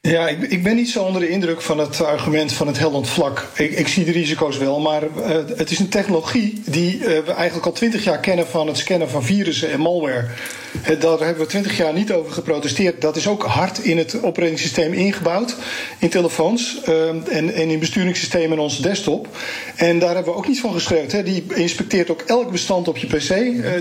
Ja, 0.00 0.28
ik, 0.28 0.42
ik, 0.42 0.62
ben 0.62 0.76
niet 0.76 0.90
zo 0.90 1.02
onder 1.02 1.20
de 1.20 1.28
indruk 1.28 1.60
van 1.60 1.78
het 1.78 2.04
argument 2.04 2.52
van 2.52 2.66
het 2.66 2.78
heldend 2.78 3.08
vlak. 3.08 3.48
Ik, 3.54 3.70
ik 3.70 3.88
zie 3.88 4.04
de 4.04 4.12
risico's 4.12 4.58
wel, 4.58 4.80
maar 4.80 5.02
uh, 5.02 5.28
het 5.56 5.70
is 5.70 5.78
een 5.78 5.88
technologie 5.88 6.62
die 6.66 6.98
uh, 6.98 7.04
we 7.04 7.32
eigenlijk 7.32 7.66
al 7.66 7.72
twintig 7.72 8.04
jaar 8.04 8.20
kennen 8.20 8.46
van 8.46 8.66
het 8.66 8.76
scannen 8.76 9.10
van 9.10 9.24
virussen 9.24 9.72
en 9.72 9.80
malware. 9.80 10.26
Uh, 10.74 11.00
daar 11.00 11.18
hebben 11.18 11.42
we 11.42 11.46
twintig 11.46 11.76
jaar 11.76 11.92
niet 11.92 12.12
over 12.12 12.32
geprotesteerd. 12.32 13.00
Dat 13.00 13.16
is 13.16 13.28
ook 13.28 13.42
hard 13.42 13.78
in 13.78 13.98
het 13.98 14.22
operatingsysteem 14.22 14.92
ingebouwd, 14.92 15.56
in 15.98 16.08
telefoons 16.08 16.82
en, 16.82 17.24
en, 17.30 17.68
in 17.68 17.78
besturingssystemen 17.78 18.52
in 18.52 18.58
onze 18.58 18.82
desktop. 18.82 19.28
En 19.76 19.98
daar 19.98 20.14
hebben 20.14 20.32
we 20.32 20.38
ook 20.38 20.48
niet 20.48 20.60
van 20.60 20.72
geschreven. 20.72 21.16
Hè. 21.16 21.22
Die 21.22 21.44
inspecteert 21.54 22.10
ook 22.10 22.20
elk 22.20 22.50
bestand 22.50 22.88
op 22.88 22.96
je 22.96 23.06
PC, 23.06 23.34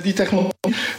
die 0.04 0.14
technologie. 0.14 0.52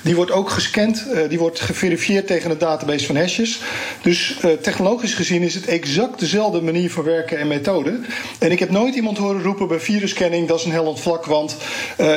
Die 0.02 0.14
wordt 0.14 0.30
ook 0.30 0.50
gescand, 0.50 1.06
die 1.28 1.38
wordt 1.38 1.60
geverifieerd 1.60 2.26
tegen 2.26 2.50
een 2.50 2.58
database 2.58 3.06
van 3.06 3.16
hashes. 3.16 3.60
Dus 4.02 4.36
technologisch 4.60 5.14
gezien 5.14 5.42
is 5.42 5.54
het 5.54 5.66
exact 5.66 6.20
dezelfde 6.20 6.62
manier 6.62 6.90
van 6.90 7.04
werken 7.04 7.38
en 7.38 7.48
methode. 7.48 8.00
En 8.38 8.50
ik 8.50 8.58
heb 8.58 8.70
nooit 8.70 8.94
iemand 8.94 9.18
horen 9.18 9.42
roepen 9.42 9.68
bij 9.68 9.80
virusscanning... 9.80 10.48
dat 10.48 10.58
is 10.58 10.64
een 10.64 10.72
hellend 10.72 11.00
vlak, 11.00 11.24
want 11.24 11.56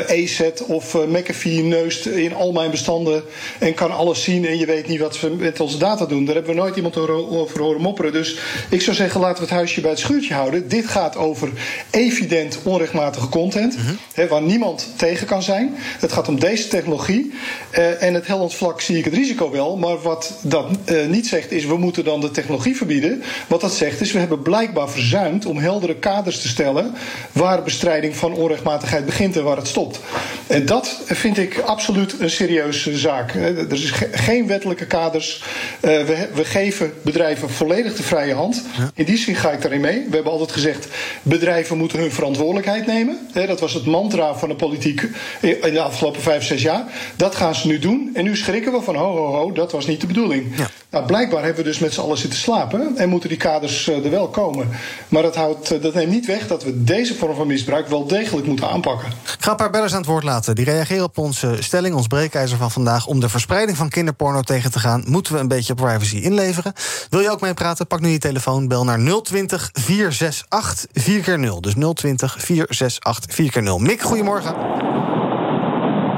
ESET 0.07 0.63
of 0.65 0.93
McAfee 0.93 1.63
neust 1.63 2.05
in 2.05 2.33
al 2.33 2.51
mijn 2.51 2.71
bestanden... 2.71 3.23
en 3.67 3.73
kan 3.73 3.91
alles 3.91 4.23
zien 4.23 4.45
en 4.45 4.57
je 4.57 4.65
weet 4.65 4.87
niet 4.87 4.99
wat 4.99 5.19
we 5.19 5.29
met 5.29 5.59
onze 5.59 5.77
data 5.77 6.05
doen. 6.05 6.25
Daar 6.25 6.35
hebben 6.35 6.55
we 6.55 6.61
nooit 6.61 6.75
iemand 6.75 6.97
over 6.97 7.61
horen 7.61 7.81
mopperen. 7.81 8.11
Dus 8.11 8.37
ik 8.69 8.81
zou 8.81 8.95
zeggen, 8.95 9.21
laten 9.21 9.37
we 9.37 9.43
het 9.43 9.57
huisje 9.57 9.81
bij 9.81 9.89
het 9.89 9.99
schuurtje 9.99 10.33
houden. 10.33 10.67
Dit 10.67 10.87
gaat 10.87 11.15
over 11.15 11.49
evident 11.89 12.59
onrechtmatige 12.63 13.29
content... 13.29 13.77
Mm-hmm. 13.77 13.97
Hè, 14.13 14.27
waar 14.27 14.41
niemand 14.41 14.87
tegen 14.95 15.27
kan 15.27 15.43
zijn. 15.43 15.75
Het 15.99 16.11
gaat 16.11 16.27
om 16.27 16.39
deze 16.39 16.67
technologie. 16.67 17.33
Uh, 17.71 18.03
en 18.03 18.13
het 18.13 18.27
hellend 18.27 18.53
vlak 18.53 18.81
zie 18.81 18.97
ik 18.97 19.05
het 19.05 19.13
risico 19.13 19.51
wel. 19.51 19.77
Maar 19.77 20.01
wat 20.01 20.33
dat 20.41 20.67
niet 21.07 21.27
zegt 21.27 21.51
is, 21.51 21.65
we 21.65 21.77
moeten 21.77 22.03
dan 22.03 22.21
de 22.21 22.31
technologie 22.31 22.75
verbieden. 22.75 23.23
Wat 23.47 23.61
dat 23.61 23.73
zegt 23.73 24.01
is, 24.01 24.11
we 24.11 24.19
hebben 24.19 24.41
blijkbaar 24.41 24.89
verzuimd 24.89 25.45
om 25.45 25.57
heldere 25.57 25.95
kaders 25.95 26.41
te 26.41 26.47
stellen 26.47 26.93
waar 27.31 27.63
bestrijding 27.63 28.15
van 28.15 28.33
onrechtmatigheid 28.33 29.05
begint 29.05 29.37
en 29.37 29.43
waar 29.43 29.57
het 29.57 29.67
stopt. 29.67 29.99
En 30.47 30.65
dat 30.65 30.99
vind 31.05 31.37
ik 31.37 31.59
absoluut 31.59 32.15
een 32.19 32.29
serieuze 32.29 32.97
zaak. 32.97 33.33
Er 33.57 33.73
is 33.73 33.91
ge 33.91 34.09
geen 34.11 34.47
wettelijke 34.47 34.85
kaders. 34.85 35.43
Uh, 35.81 35.81
we, 35.81 36.27
we, 36.33 36.45
geven 36.45 36.93
bedrijven 37.01 37.49
volledig 37.49 37.95
de 37.95 38.03
vrije 38.03 38.33
hand. 38.33 38.63
Ja. 38.77 38.91
In 38.93 39.05
die 39.05 39.17
zin 39.17 39.35
ga 39.35 39.51
ik 39.51 39.61
daarin 39.61 39.81
mee. 39.81 40.05
We 40.09 40.15
hebben 40.15 40.31
altijd 40.31 40.51
gezegd, 40.51 40.87
bedrijven 41.21 41.77
moeten 41.77 41.99
hun 41.99 42.11
verantwoordelijkheid 42.11 42.85
nemen. 42.85 43.19
Dat 43.33 43.59
was 43.59 43.73
het 43.73 43.85
mantra 43.85 44.35
van 44.35 44.49
de 44.49 44.55
politiek 44.55 45.01
in 45.41 45.73
de 45.73 45.81
afgelopen 45.81 46.21
vijf, 46.21 46.43
zes 46.43 46.61
jaar. 46.61 46.83
Dat 47.15 47.35
gaan 47.35 47.55
ze 47.55 47.67
nu 47.67 47.79
doen. 47.79 48.11
En 48.13 48.23
nu 48.23 48.37
schrikken 48.37 48.71
we 48.71 48.81
van, 48.81 48.95
ho, 48.95 49.15
ho, 49.15 49.33
ho, 49.33 49.51
dat 49.51 49.71
was 49.71 49.85
niet 49.85 50.01
de 50.01 50.07
bedoeling. 50.07 50.57
Ja. 50.57 50.69
Nou, 50.89 51.05
blijkbaar 51.05 51.43
hebben 51.43 51.63
we 51.63 51.69
dus 51.69 51.79
met 51.79 51.93
z'n 51.93 52.01
allen 52.01 52.17
zitten 52.17 52.39
slapen 52.39 52.97
en 52.97 53.09
moeten 53.09 53.29
die 53.29 53.37
kaders 53.37 53.87
er 53.87 54.09
wel 54.09 54.27
komen. 54.27 54.69
Maar 55.07 55.21
dat, 55.21 55.35
houdt, 55.35 55.81
dat 55.81 55.93
neemt 55.93 56.11
niet 56.11 56.25
weg 56.25 56.47
dat 56.47 56.63
we 56.63 56.83
deze 56.83 57.15
vorm 57.15 57.35
van 57.35 57.47
misbruik 57.47 57.87
wel 57.87 58.07
degelijk 58.07 58.47
moeten 58.47 58.69
aanpakken. 58.69 59.07
Ik 59.07 59.43
ga 59.43 59.51
een 59.51 59.57
paar 59.57 59.69
bellers 59.69 59.91
aan 59.91 59.97
het 59.97 60.07
woord 60.07 60.23
laten. 60.23 60.55
Die 60.55 60.65
reageren 60.65 61.03
op 61.03 61.17
onze 61.17 61.55
stelling, 61.59 61.95
ons 61.95 62.07
breekijzer 62.07 62.57
van 62.57 62.71
vandaag. 62.71 63.07
Om 63.07 63.19
de 63.19 63.29
verspreiding 63.47 63.77
van 63.77 63.89
kinderporno 63.89 64.41
tegen 64.41 64.71
te 64.71 64.79
gaan, 64.79 65.03
moeten 65.07 65.33
we 65.33 65.39
een 65.39 65.47
beetje 65.47 65.73
privacy 65.73 66.15
inleveren. 66.15 66.73
Wil 67.09 67.19
je 67.19 67.29
ook 67.29 67.41
meepraten? 67.41 67.87
Pak 67.87 67.99
nu 67.99 68.09
je 68.09 68.17
telefoon, 68.17 68.67
bel 68.67 68.83
naar 68.83 68.99
020 69.23 69.69
468 69.73 70.85
4x0. 70.93 71.59
Dus 71.59 71.73
020 71.93 72.35
468 72.39 73.35
4x0. 73.35 73.81
Mick, 73.81 74.01
goedemorgen. 74.01 74.53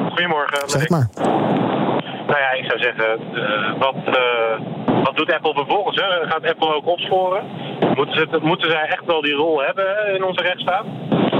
Goedemorgen. 0.10 0.70
Zeg 0.70 0.82
het 0.82 0.90
maar. 0.90 1.10
Nou 2.30 2.40
ja, 2.40 2.52
ik 2.52 2.66
zou 2.66 2.80
zeggen, 2.80 3.10
uh, 3.34 3.80
wat, 3.80 3.96
uh, 4.08 4.79
wat 5.04 5.16
doet 5.16 5.34
Apple 5.34 5.54
vervolgens? 5.54 5.96
Hè? 5.96 6.28
Gaat 6.28 6.48
Apple 6.48 6.76
ook 6.76 6.88
opsporen? 6.88 7.44
Moeten, 7.96 8.16
ze, 8.16 8.40
moeten 8.42 8.72
zij 8.72 8.88
echt 8.88 9.06
wel 9.06 9.22
die 9.22 9.34
rol 9.34 9.62
hebben 9.62 10.16
in 10.16 10.24
onze 10.24 10.42
rechtsstaat? 10.42 10.86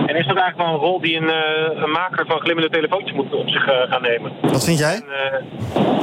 En 0.06 0.16
is 0.16 0.28
dat 0.28 0.38
eigenlijk 0.38 0.58
wel 0.58 0.68
een 0.68 0.86
rol 0.88 1.02
die 1.02 1.18
een, 1.18 1.24
uh, 1.24 1.84
een 1.84 1.92
maker 1.92 2.26
van 2.26 2.40
glimmende 2.40 2.70
telefoontjes 2.70 3.16
moet 3.16 3.34
op 3.34 3.50
zich 3.50 3.64
gaan 3.64 4.02
nemen? 4.02 4.32
Wat 4.42 4.66
vind 4.66 4.80
jij? 4.80 4.96
En, 4.96 5.46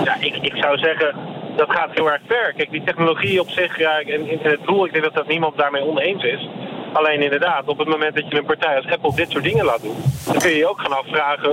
ja, 0.04 0.16
ik, 0.20 0.36
ik 0.36 0.56
zou 0.56 0.78
zeggen, 0.78 1.14
dat 1.56 1.70
gaat 1.70 1.90
heel 1.94 2.10
erg 2.10 2.20
ver. 2.26 2.52
Kijk, 2.56 2.70
die 2.70 2.84
technologie 2.84 3.40
op 3.40 3.50
zich, 3.50 3.78
ja, 3.78 4.00
en, 4.00 4.28
en 4.28 4.38
het 4.42 4.66
doel, 4.66 4.86
ik 4.86 4.92
denk 4.92 5.04
dat, 5.04 5.14
dat 5.14 5.26
niemand 5.26 5.56
daarmee 5.56 5.82
oneens 5.82 6.24
is. 6.24 6.48
Alleen 6.96 7.22
inderdaad, 7.22 7.66
op 7.66 7.78
het 7.78 7.88
moment 7.88 8.14
dat 8.14 8.24
je 8.28 8.38
een 8.38 8.44
partij 8.44 8.76
als 8.76 8.86
Apple 8.86 9.14
dit 9.14 9.30
soort 9.30 9.44
dingen 9.44 9.64
laat 9.64 9.82
doen, 9.82 9.96
dan 10.24 10.38
kun 10.38 10.50
je 10.50 10.56
je 10.56 10.68
ook 10.68 10.80
gaan 10.80 10.98
afvragen. 10.98 11.52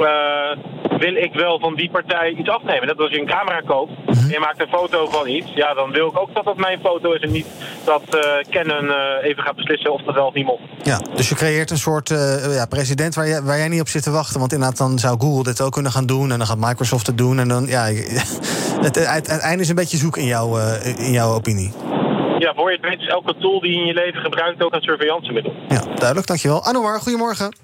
Uh, 0.00 0.98
wil 0.98 1.14
ik 1.16 1.32
wel 1.34 1.58
van 1.58 1.74
die 1.74 1.90
partij 1.90 2.30
iets 2.30 2.48
afnemen. 2.48 2.86
Net 2.86 2.98
als 2.98 3.10
je 3.10 3.20
een 3.20 3.26
camera 3.26 3.60
koopt 3.60 3.92
Mhm. 4.06 4.18
en 4.24 4.30
je 4.30 4.38
maakt 4.38 4.60
een 4.60 4.68
foto 4.68 5.06
van 5.10 5.28
iets, 5.28 5.50
ja, 5.54 5.74
dan 5.74 5.90
wil 5.90 6.08
ik 6.08 6.18
ook 6.18 6.34
dat 6.34 6.44
dat 6.44 6.56
mijn 6.56 6.78
foto 6.80 7.12
is 7.12 7.20
en 7.20 7.30
niet 7.32 7.46
dat 7.84 8.02
eh 8.10 8.20
Canon 8.50 8.88
eh, 8.90 9.28
even 9.28 9.42
gaat 9.42 9.56
beslissen 9.56 9.92
of 9.92 10.02
dat 10.02 10.14
wel 10.14 10.26
of 10.26 10.34
niet 10.34 10.44
mocht. 10.46 10.62
Ja, 10.82 11.00
dus 11.14 11.28
je 11.28 11.34
creëert 11.34 11.70
een 11.70 11.78
soort 11.78 12.10
eh, 12.10 12.54
ja, 12.54 12.66
president 12.66 13.14
waar 13.14 13.28
jij, 13.28 13.42
waar 13.42 13.58
jij 13.58 13.68
niet 13.68 13.80
op 13.80 13.88
zit 13.88 14.02
te 14.02 14.10
wachten. 14.10 14.38
Want 14.40 14.52
inderdaad, 14.52 14.78
dan 14.78 14.98
zou 14.98 15.20
Google 15.20 15.42
dit 15.42 15.60
ook 15.60 15.72
kunnen 15.72 15.92
gaan 15.92 16.06
doen. 16.06 16.32
En 16.32 16.38
dan 16.38 16.46
gaat 16.46 16.58
Microsoft 16.58 17.06
het 17.06 17.18
doen. 17.18 17.38
En 17.38 17.48
dan, 17.48 17.66
ja, 17.66 17.84
het, 18.86 18.94
het, 18.94 19.26
het 19.30 19.40
einde 19.40 19.62
is 19.62 19.68
een 19.68 19.74
beetje 19.74 19.96
zoek 19.96 20.16
in, 20.16 20.26
jouw 20.26 20.58
eh, 20.58 20.98
in 20.98 21.12
jouw 21.12 21.34
opinie. 21.34 21.72
Ja, 22.44 22.54
voor 22.54 22.70
je 22.70 22.76
het 22.76 22.86
weet 22.86 23.00
is 23.00 23.06
elke 23.06 23.36
tool 23.36 23.60
die 23.60 23.70
je 23.72 23.78
in 23.80 23.86
je 23.86 23.94
leven 23.94 24.20
gebruikt 24.20 24.62
ook 24.62 24.74
een 24.74 24.82
surveillancemiddel. 24.82 25.54
Ja, 25.68 25.80
duidelijk, 25.94 26.26
dankjewel. 26.26 26.64
Anouar, 26.64 27.00
goedemorgen. 27.00 27.56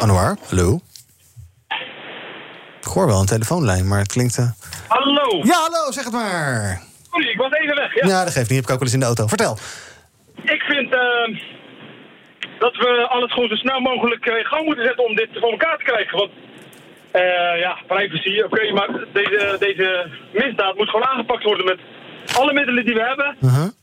Anouar, 0.00 0.36
hallo. 0.48 0.80
Ik 2.80 2.92
hoor 2.92 3.06
wel 3.06 3.20
een 3.20 3.26
telefoonlijn, 3.26 3.88
maar 3.88 3.98
het 3.98 4.12
klinkt... 4.12 4.38
eh, 4.38 4.50
Hallo! 4.88 5.40
Ja, 5.42 5.54
hallo, 5.54 5.90
zeg 5.90 6.04
het 6.04 6.12
maar. 6.12 6.82
Sorry, 7.10 7.28
ik 7.28 7.36
was 7.38 7.52
even 7.52 7.74
weg. 7.76 7.94
Ja. 7.94 8.06
Ja, 8.08 8.24
dat 8.24 8.32
geeft 8.32 8.48
niet. 8.50 8.58
Heb 8.58 8.64
ik 8.68 8.70
ook 8.74 8.78
wel 8.78 8.88
eens 8.88 8.92
in 8.92 9.00
de 9.00 9.06
auto. 9.06 9.26
Vertel. 9.26 9.56
Ik 10.42 10.62
vind 10.62 10.92
eh, 10.94 11.40
dat 12.58 12.76
we 12.76 13.06
alles 13.08 13.32
gewoon 13.32 13.48
zo 13.48 13.54
snel 13.54 13.80
mogelijk 13.80 14.26
eh, 14.26 14.38
in 14.38 14.44
gang 14.44 14.64
moeten 14.64 14.84
zetten 14.84 15.04
om 15.04 15.14
dit 15.14 15.28
voor 15.32 15.50
elkaar 15.50 15.76
te 15.78 15.84
krijgen. 15.84 16.18
Want 16.18 16.30
eh, 17.10 17.58
ja, 17.60 17.78
privacy, 17.86 18.40
oké, 18.42 18.72
maar 18.72 18.88
deze, 19.12 19.56
deze 19.58 20.10
misdaad 20.32 20.76
moet 20.76 20.88
gewoon 20.90 21.06
aangepakt 21.06 21.42
worden 21.44 21.66
met 21.66 21.78
alle 22.36 22.52
middelen 22.52 22.84
die 22.84 22.94
we 22.94 23.00
hebben. 23.00 23.36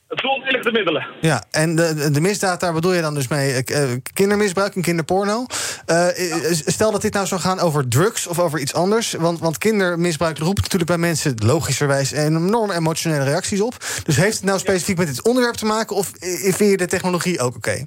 Het 0.08 0.22
verontwikkelde 0.22 0.72
middelen. 0.72 1.08
Ja, 1.22 1.44
en 1.52 1.76
de, 1.76 2.10
de- 2.12 2.22
misdaad, 2.22 2.60
daar 2.60 2.74
bedoel 2.74 2.94
je 2.94 3.02
dan 3.02 3.14
dus 3.14 3.28
mee 3.28 3.64
eh, 3.64 3.90
kindermisbruik 4.14 4.76
en 4.76 4.82
kinderporno. 4.82 5.46
Eh, 5.86 6.08
stel 6.52 6.92
dat 6.92 7.02
dit 7.02 7.14
nou 7.14 7.26
zou 7.28 7.42
gaan 7.42 7.60
over 7.60 7.88
drugs 7.88 8.28
of 8.28 8.40
over 8.40 8.60
iets 8.60 8.74
anders. 8.74 9.14
Want, 9.14 9.40
want 9.40 9.58
kindermisbruik 9.58 10.38
roept 10.38 10.62
natuurlijk 10.62 10.90
bij 10.90 11.00
mensen 11.00 11.36
logischerwijs 11.46 12.12
enorme 12.12 12.74
emotionele 12.74 13.24
reacties 13.24 13.62
op. 13.62 13.74
Dus 14.04 14.16
heeft 14.16 14.36
het 14.36 14.46
nou 14.46 14.60
specifiek 14.60 14.98
met 14.98 15.08
dit 15.08 15.24
onderwerp 15.24 15.56
te 15.56 15.66
maken 15.66 15.96
of 15.96 16.12
vind 16.58 16.70
je 16.72 16.78
de 16.78 16.88
technologie 16.88 17.40
ook 17.40 17.56
oké? 17.56 17.86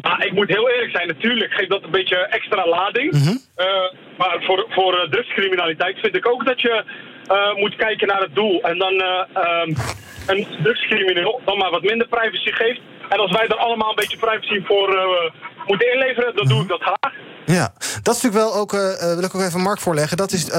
Maar 0.00 0.26
ik 0.26 0.32
moet 0.32 0.48
heel 0.48 0.68
eerlijk 0.70 0.90
zijn, 0.90 1.06
natuurlijk 1.06 1.52
geeft 1.52 1.70
dat 1.70 1.82
een 1.82 1.90
beetje 1.90 2.16
extra 2.16 2.68
lading. 2.68 3.12
Mhm. 3.12 3.36
Eh, 3.54 3.66
maar 4.18 4.42
voor, 4.46 4.66
voor 4.68 5.06
drugscriminaliteit 5.10 5.98
vind 5.98 6.14
ik 6.16 6.28
ook 6.28 6.44
dat 6.44 6.60
je 6.60 6.84
eh, 7.30 7.56
moet 7.56 7.76
kijken 7.76 8.06
naar 8.06 8.20
het 8.20 8.34
doel. 8.34 8.62
En 8.62 8.78
dan 8.78 8.92
eh, 8.92 9.42
ehm, 9.42 9.70
een 10.26 10.46
drugscrimineel 10.62 11.40
dan 11.44 11.58
maar 11.58 11.70
wat 11.70 11.82
minder 11.82 12.08
privacy 12.08 12.50
geeft. 12.50 12.80
En 13.08 13.18
als 13.18 13.30
wij 13.30 13.46
er 13.46 13.56
allemaal 13.56 13.88
een 13.88 14.02
beetje 14.02 14.16
privacy 14.16 14.64
voor 14.64 14.88
eh, 14.96 15.32
moeten 15.66 15.92
inleveren, 15.92 16.36
dan 16.36 16.48
doe 16.48 16.62
ik 16.62 16.68
dat 16.68 16.80
graag. 16.80 17.12
Ja, 17.46 17.72
dat 18.02 18.14
is 18.16 18.22
natuurlijk 18.22 18.34
wel 18.34 18.54
ook, 18.54 18.72
wil 19.16 19.24
ik 19.24 19.34
ook 19.34 19.42
even 19.42 19.60
Mark 19.60 19.80
voorleggen. 19.80 20.16
Dat 20.16 20.32
is, 20.32 20.44
of 20.44 20.52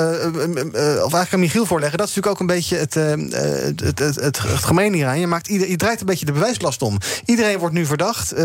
eigenlijk 1.14 1.34
aan 1.34 1.40
Michiel 1.40 1.66
voorleggen. 1.66 1.98
Dat 1.98 2.08
is 2.08 2.16
natuurlijk 2.16 2.42
ook 2.42 2.50
een 2.50 2.56
beetje 2.56 2.78
het, 2.78 2.94
het, 2.94 4.00
het, 4.00 4.16
het, 4.16 4.40
gemeen 4.40 4.94
hieraan. 4.94 5.20
Je, 5.20 5.28
maakt 5.28 5.48
ieder, 5.48 5.70
je 5.70 5.76
draait 5.76 6.00
een 6.00 6.06
beetje 6.06 6.26
de 6.26 6.32
bewijslast 6.32 6.82
om. 6.82 6.98
Iedereen 7.26 7.58
wordt 7.58 7.76
nu 7.76 7.86
verdacht, 7.86 8.36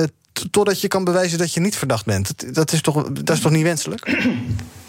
totdat 0.50 0.80
je 0.80 0.88
kan 0.88 1.04
bewijzen 1.04 1.38
dat 1.38 1.54
je 1.54 1.60
niet 1.60 1.76
verdacht 1.76 2.04
bent. 2.04 2.54
Dat, 2.54 2.72
is, 2.72 2.80
toch, 2.80 3.08
dat 3.12 3.36
is 3.36 3.42
toch 3.42 3.52
niet 3.52 3.62
wenselijk? 3.62 4.18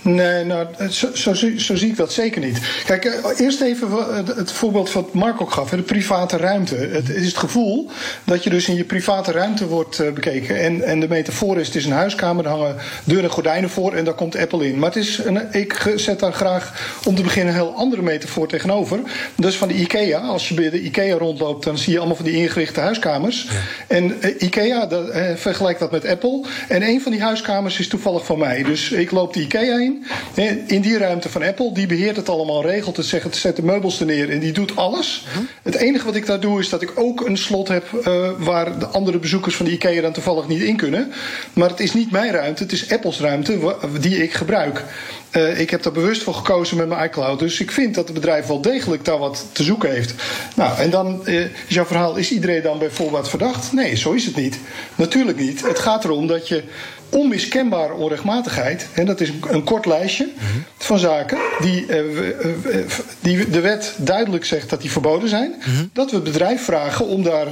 Nee, 0.01 0.43
nou, 0.43 0.67
zo, 0.89 1.07
zo, 1.13 1.33
zie- 1.33 1.59
zo 1.59 1.75
zie 1.75 1.89
ik 1.89 1.97
dat 1.97 2.13
zeker 2.13 2.41
niet. 2.41 2.59
Kijk, 2.85 3.05
eh, 3.05 3.39
eerst 3.39 3.61
even 3.61 3.89
het, 4.35 4.51
voorbeeld 4.51 4.91
wat 4.91 5.13
Mark 5.13 5.41
ook 5.41 5.51
gaf, 5.51 5.69
de 5.69 5.81
private 5.81 6.37
ruimte. 6.37 6.75
Het, 6.75 7.09
is 7.09 7.25
het 7.25 7.37
gevoel 7.37 7.89
dat 8.23 8.43
je 8.43 8.49
dus 8.49 8.67
in 8.67 8.75
je 8.75 8.83
private 8.83 9.31
ruimte 9.31 9.67
wordt 9.67 9.99
eh, 9.99 10.11
bekeken. 10.11 10.59
En, 10.59 10.83
en 10.83 10.99
de 10.99 11.07
metafoor 11.07 11.59
is, 11.59 11.67
het 11.67 11.75
is 11.75 11.85
een 11.85 11.91
huiskamer, 11.91 12.45
er 12.45 12.51
hangen 12.51 12.75
deuren 13.03 13.23
en 13.25 13.31
gordijnen 13.31 13.69
voor 13.69 13.93
en 13.93 14.05
daar 14.05 14.13
komt 14.13 14.35
Apple 14.37 14.67
in. 14.67 14.79
Maar 14.79 14.93
het 14.93 15.03
is 15.03 15.17
een, 15.17 15.41
ik 15.51 15.93
zet 15.95 16.19
daar 16.19 16.33
graag 16.33 16.95
om 17.05 17.15
te 17.15 17.21
beginnen 17.21 17.53
een 17.53 17.59
heel 17.59 17.75
andere 17.75 18.01
metafoor 18.01 18.47
tegenover. 18.47 18.99
Dat 19.35 19.51
is 19.51 19.57
van 19.57 19.67
de 19.67 19.73
IKEA. 19.73 20.19
Als 20.19 20.47
je 20.49 20.53
bij 20.53 20.69
de 20.69 20.81
IKEA 20.81 21.17
rondloopt, 21.17 21.63
dan 21.63 21.77
zie 21.77 21.91
je 21.91 21.97
allemaal 21.97 22.15
van 22.15 22.25
die 22.25 22.35
ingerichte 22.35 22.79
huiskamers. 22.79 23.47
En 23.87 24.21
eh, 24.21 24.41
IKEA, 24.41 24.85
dat, 24.85 25.05
vergelijk 25.35 25.79
dat 25.79 25.91
met 25.91 26.05
Apple. 26.05 26.43
En 26.67 26.81
een 26.83 27.01
van 27.01 27.11
die 27.11 27.21
huiskamers 27.21 27.79
is 27.79 27.87
toevallig 27.87 28.25
van 28.25 28.39
mij. 28.39 28.63
Dus 28.63 28.91
ik 28.91 29.11
loop 29.11 29.33
de 29.33 29.41
IKEA 29.41 29.79
in. 29.79 29.86
In 30.65 30.81
die 30.81 30.97
ruimte 30.97 31.29
van 31.29 31.43
Apple, 31.43 31.73
die 31.73 31.87
beheert 31.87 32.15
het 32.15 32.29
allemaal, 32.29 32.61
regelt 32.61 32.97
het, 32.97 33.05
zegt 33.05 33.35
zet 33.35 33.55
de 33.55 33.63
meubels 33.63 33.99
er 33.99 34.05
neer 34.05 34.29
en 34.29 34.39
die 34.39 34.51
doet 34.51 34.75
alles. 34.75 35.25
Het 35.63 35.75
enige 35.75 36.05
wat 36.05 36.15
ik 36.15 36.25
daar 36.25 36.39
doe 36.39 36.59
is 36.59 36.69
dat 36.69 36.81
ik 36.81 36.91
ook 36.95 37.25
een 37.25 37.37
slot 37.37 37.67
heb 37.67 37.93
eh, 37.93 38.29
waar 38.37 38.79
de 38.79 38.87
andere 38.87 39.19
bezoekers 39.19 39.55
van 39.55 39.65
de 39.65 39.71
IKEA 39.71 40.01
dan 40.01 40.13
toevallig 40.13 40.47
niet 40.47 40.61
in 40.61 40.75
kunnen. 40.75 41.11
Maar 41.53 41.69
het 41.69 41.79
is 41.79 41.93
niet 41.93 42.11
mijn 42.11 42.31
ruimte, 42.31 42.63
het 42.63 42.71
is 42.71 42.91
Apples 42.91 43.19
ruimte 43.19 43.75
die 43.99 44.23
ik 44.23 44.33
gebruik. 44.33 44.83
Eh, 45.29 45.59
ik 45.59 45.69
heb 45.69 45.83
daar 45.83 45.93
bewust 45.93 46.23
voor 46.23 46.33
gekozen 46.33 46.77
met 46.77 46.87
mijn 46.87 47.05
iCloud. 47.05 47.39
Dus 47.39 47.59
ik 47.59 47.71
vind 47.71 47.95
dat 47.95 48.05
het 48.05 48.13
bedrijf 48.13 48.45
wel 48.45 48.61
degelijk 48.61 49.05
daar 49.05 49.17
wat 49.17 49.45
te 49.51 49.63
zoeken 49.63 49.91
heeft. 49.91 50.13
Nou, 50.55 50.79
en 50.79 50.89
dan 50.89 51.25
eh, 51.25 51.43
is 51.43 51.49
jouw 51.67 51.85
verhaal: 51.85 52.15
is 52.15 52.31
iedereen 52.31 52.61
dan 52.61 52.79
bij 52.79 52.89
voorbaat 52.89 53.29
verdacht? 53.29 53.73
Nee, 53.73 53.95
zo 53.95 54.11
is 54.11 54.25
het 54.25 54.35
niet. 54.35 54.59
Natuurlijk 54.95 55.37
niet. 55.37 55.67
Het 55.67 55.79
gaat 55.79 56.03
erom 56.03 56.27
dat 56.27 56.47
je 56.47 56.63
onmiskenbare 57.09 57.93
onrechtmatigheid, 57.93 58.87
en 58.93 59.05
dat 59.05 59.21
is 59.21 59.31
een, 59.49 59.63
kort 59.63 59.85
lijstje 59.85 60.29
van 60.77 60.99
zaken 60.99 61.37
die, 61.59 61.85
eh, 61.85 61.99
eh, 61.99 62.79
eh, 62.79 62.85
die 63.19 63.49
de 63.49 63.59
wet 63.59 63.93
duidelijk 63.97 64.45
zegt 64.45 64.69
dat 64.69 64.81
die 64.81 64.91
verboden 64.91 65.29
zijn, 65.29 65.53
dat 65.93 66.09
we 66.09 66.15
het 66.15 66.25
bedrijf 66.25 66.63
vragen 66.63 67.05
om 67.05 67.23
daar 67.23 67.47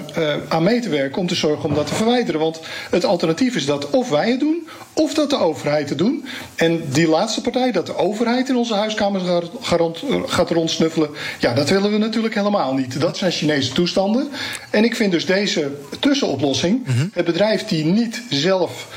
aan 0.47 0.63
mee 0.63 0.81
te 0.81 0.89
werken, 0.89 1.21
om 1.21 1.27
te 1.27 1.35
zorgen 1.35 1.69
om 1.69 1.75
dat 1.75 1.87
te 1.87 1.95
verwijderen. 1.95 2.39
Want 2.39 2.59
het 2.89 3.05
alternatief 3.05 3.55
is 3.55 3.65
dat 3.65 3.89
of 3.89 4.09
wij 4.09 4.31
het 4.31 4.39
doen, 4.39 4.67
of 4.93 5.13
dat 5.13 5.29
de 5.29 5.37
overheid 5.37 5.89
het 5.89 5.97
doen. 5.97 6.25
En 6.55 6.83
die 6.91 7.07
laatste 7.07 7.41
partij, 7.41 7.71
dat 7.71 7.85
de 7.85 7.97
overheid 7.97 8.49
in 8.49 8.55
onze 8.55 8.73
huiskamers 8.73 9.23
gaat, 9.61 10.03
gaat 10.25 10.49
rondsnuffelen, 10.49 11.09
ja, 11.39 11.53
dat 11.53 11.69
willen 11.69 11.91
we 11.91 11.97
natuurlijk 11.97 12.35
helemaal 12.35 12.73
niet. 12.73 12.99
Dat 12.99 13.17
zijn 13.17 13.31
Chinese 13.31 13.71
toestanden. 13.71 14.29
En 14.69 14.83
ik 14.83 14.95
vind 14.95 15.11
dus 15.11 15.25
deze 15.25 15.71
tussenoplossing, 15.99 16.85
het 17.13 17.25
bedrijf 17.25 17.65
die 17.65 17.85
niet 17.85 18.21
zelf 18.29 18.87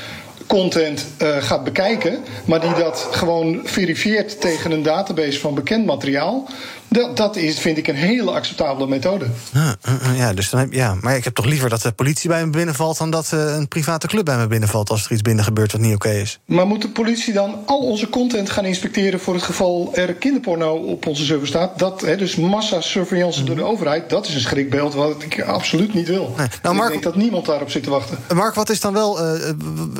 content 0.49 1.05
eh, 1.17 1.37
gaat 1.37 1.63
bekijken, 1.63 2.23
maar 2.45 2.61
die 2.61 2.73
dat 2.73 3.07
gewoon 3.11 3.61
verifieert 3.63 4.41
tegen 4.41 4.71
een 4.71 4.83
database 4.83 5.39
van 5.39 5.53
bekend 5.53 5.85
materiaal. 5.85 6.47
Dat, 6.89 7.17
dat 7.17 7.35
is, 7.35 7.59
vind 7.59 7.77
ik, 7.77 7.87
een 7.87 7.95
hele 7.95 8.31
acceptabele 8.31 8.87
methode. 8.87 9.25
Ja, 9.53 9.75
eh, 9.81 9.93
eh, 9.93 10.17
ja, 10.17 10.33
dus 10.33 10.49
dan 10.49 10.59
heb, 10.59 10.73
ja, 10.73 10.95
maar 11.01 11.15
ik 11.15 11.23
heb 11.23 11.35
toch 11.35 11.45
liever 11.45 11.69
dat 11.69 11.81
de 11.81 11.91
politie 11.91 12.29
bij 12.29 12.45
me 12.45 12.51
binnenvalt... 12.51 12.97
dan 12.97 13.09
dat 13.09 13.31
eh, 13.33 13.55
een 13.55 13.67
private 13.67 14.07
club 14.07 14.25
bij 14.25 14.37
me 14.37 14.47
binnenvalt 14.47 14.89
als 14.89 15.05
er 15.05 15.11
iets 15.11 15.21
binnen 15.21 15.43
gebeurt 15.43 15.71
wat 15.71 15.81
niet 15.81 15.95
oké 15.95 16.09
is. 16.09 16.39
Maar 16.45 16.67
moet 16.67 16.81
de 16.81 16.89
politie 16.89 17.33
dan 17.33 17.55
al 17.65 17.79
onze 17.79 18.09
content 18.09 18.49
gaan 18.49 18.65
inspecteren 18.65 19.19
voor 19.19 19.33
het 19.33 19.43
geval 19.43 19.89
er 19.93 20.13
kinderporno 20.13 20.75
op 20.75 21.07
onze 21.07 21.25
server 21.25 21.47
staat? 21.47 21.79
Dat, 21.79 22.01
hè, 22.01 22.17
dus 22.17 22.35
massa-surveillance 22.35 23.43
door 23.43 23.55
de 23.55 23.63
overheid, 23.63 24.09
dat 24.09 24.27
is 24.27 24.33
een 24.33 24.41
schrikbeeld 24.41 24.93
wat 24.93 25.23
ik 25.23 25.41
absoluut 25.41 25.93
niet 25.93 26.07
wil. 26.07 26.35
Nou, 26.61 26.83
ik 26.85 26.91
denk 26.91 27.03
dat 27.03 27.15
niemand 27.15 27.45
daarop 27.45 27.69
zit 27.69 27.83
te 27.83 27.89
wachten. 27.89 28.17
Mark, 28.35 28.55
wat 28.55 28.69
is 28.69 28.79
dan 28.79 28.93
wel. 28.93 29.19
eh, 29.19 29.49
eh, 29.49 29.55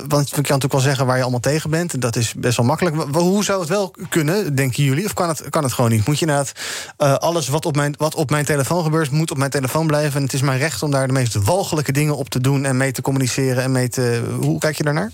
want 0.07 0.29
je 0.29 0.35
kan 0.35 0.43
natuurlijk 0.43 0.71
wel 0.71 0.81
zeggen 0.81 1.05
waar 1.05 1.15
je 1.15 1.21
allemaal 1.21 1.39
tegen 1.39 1.69
bent. 1.69 2.01
Dat 2.01 2.15
is 2.15 2.33
best 2.33 2.57
wel 2.57 2.65
makkelijk. 2.65 2.95
Hoe 3.11 3.43
zou 3.43 3.59
het 3.59 3.69
wel 3.69 3.93
kunnen, 4.09 4.55
denken 4.55 4.83
jullie? 4.83 5.05
Of 5.05 5.13
kan 5.13 5.27
het, 5.27 5.49
kan 5.49 5.63
het 5.63 5.73
gewoon 5.73 5.91
niet? 5.91 6.05
Moet 6.07 6.19
je 6.19 6.25
inderdaad. 6.25 6.51
Eh, 6.97 7.13
alles 7.13 7.47
wat 7.47 7.65
op, 7.65 7.75
mijn, 7.75 7.95
wat 7.97 8.15
op 8.15 8.29
mijn 8.29 8.45
telefoon 8.45 8.83
gebeurt, 8.83 9.11
moet 9.11 9.31
op 9.31 9.37
mijn 9.37 9.51
telefoon 9.51 9.87
blijven. 9.87 10.15
En 10.15 10.23
het 10.23 10.33
is 10.33 10.41
mijn 10.41 10.59
recht 10.59 10.83
om 10.83 10.91
daar 10.91 11.07
de 11.07 11.13
meest 11.13 11.33
walgelijke 11.33 11.91
dingen 11.91 12.17
op 12.17 12.29
te 12.29 12.41
doen. 12.41 12.65
En 12.65 12.77
mee 12.77 12.91
te 12.91 13.01
communiceren. 13.01 13.63
En 13.63 13.71
mee 13.71 13.89
te. 13.89 14.23
Hoe 14.39 14.59
kijk 14.59 14.77
je 14.77 14.83
daarnaar? 14.83 15.11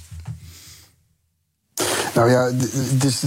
Nou 2.15 2.29
ja, 2.29 2.51
dus 2.91 3.23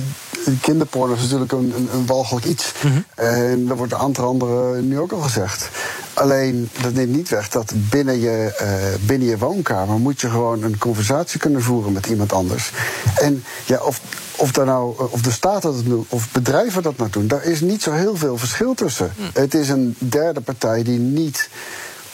kinderporno 0.61 1.15
is 1.15 1.21
natuurlijk 1.21 1.53
een, 1.53 1.73
een, 1.77 1.89
een 1.93 2.07
walgelijk 2.07 2.47
iets. 2.47 2.73
En 3.15 3.67
dat 3.67 3.77
wordt 3.77 3.93
een 3.93 3.99
aantal 3.99 4.27
anderen 4.27 4.89
nu 4.89 4.99
ook 4.99 5.13
al 5.13 5.21
gezegd. 5.21 5.69
Alleen, 6.15 6.71
dat 6.83 6.93
neemt 6.93 7.17
niet 7.17 7.29
weg 7.29 7.49
dat 7.49 7.73
binnen 7.75 8.21
je, 8.21 8.55
eh, 8.59 9.07
binnen 9.07 9.29
je 9.29 9.39
woonkamer... 9.39 9.99
moet 9.99 10.21
je 10.21 10.31
gewoon 10.31 10.63
een 10.63 10.79
conversatie 10.79 11.41
kunnen 11.41 11.63
voeren 11.63 11.93
met 11.93 12.07
iemand 12.07 12.33
anders. 12.33 12.73
En 13.21 13.45
ja, 13.67 13.79
of, 13.83 14.01
of, 14.37 14.53
daar 14.53 14.67
nou, 14.67 14.95
eh, 14.99 15.13
of 15.13 15.21
de 15.21 15.31
staat 15.31 15.63
dat 15.63 15.85
doet, 15.85 16.07
of 16.09 16.31
bedrijven 16.33 16.83
dat 16.83 16.97
nou 16.97 17.11
doen... 17.11 17.27
daar 17.27 17.45
is 17.45 17.61
niet 17.61 17.83
zo 17.83 17.93
heel 17.93 18.17
veel 18.17 18.39
verschil 18.39 18.75
tussen. 18.75 19.13
Het 19.33 19.55
is 19.55 19.69
een 19.69 19.97
derde 19.99 20.41
partij 20.41 20.83
die 20.83 20.99
niet 20.99 21.49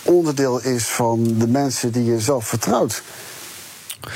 onderdeel 0.02 0.62
is 0.62 0.84
van 0.84 1.34
de 1.38 1.48
mensen 1.48 1.92
die 1.92 2.04
je 2.04 2.20
zelf 2.20 2.46
vertrouwt 2.46 3.02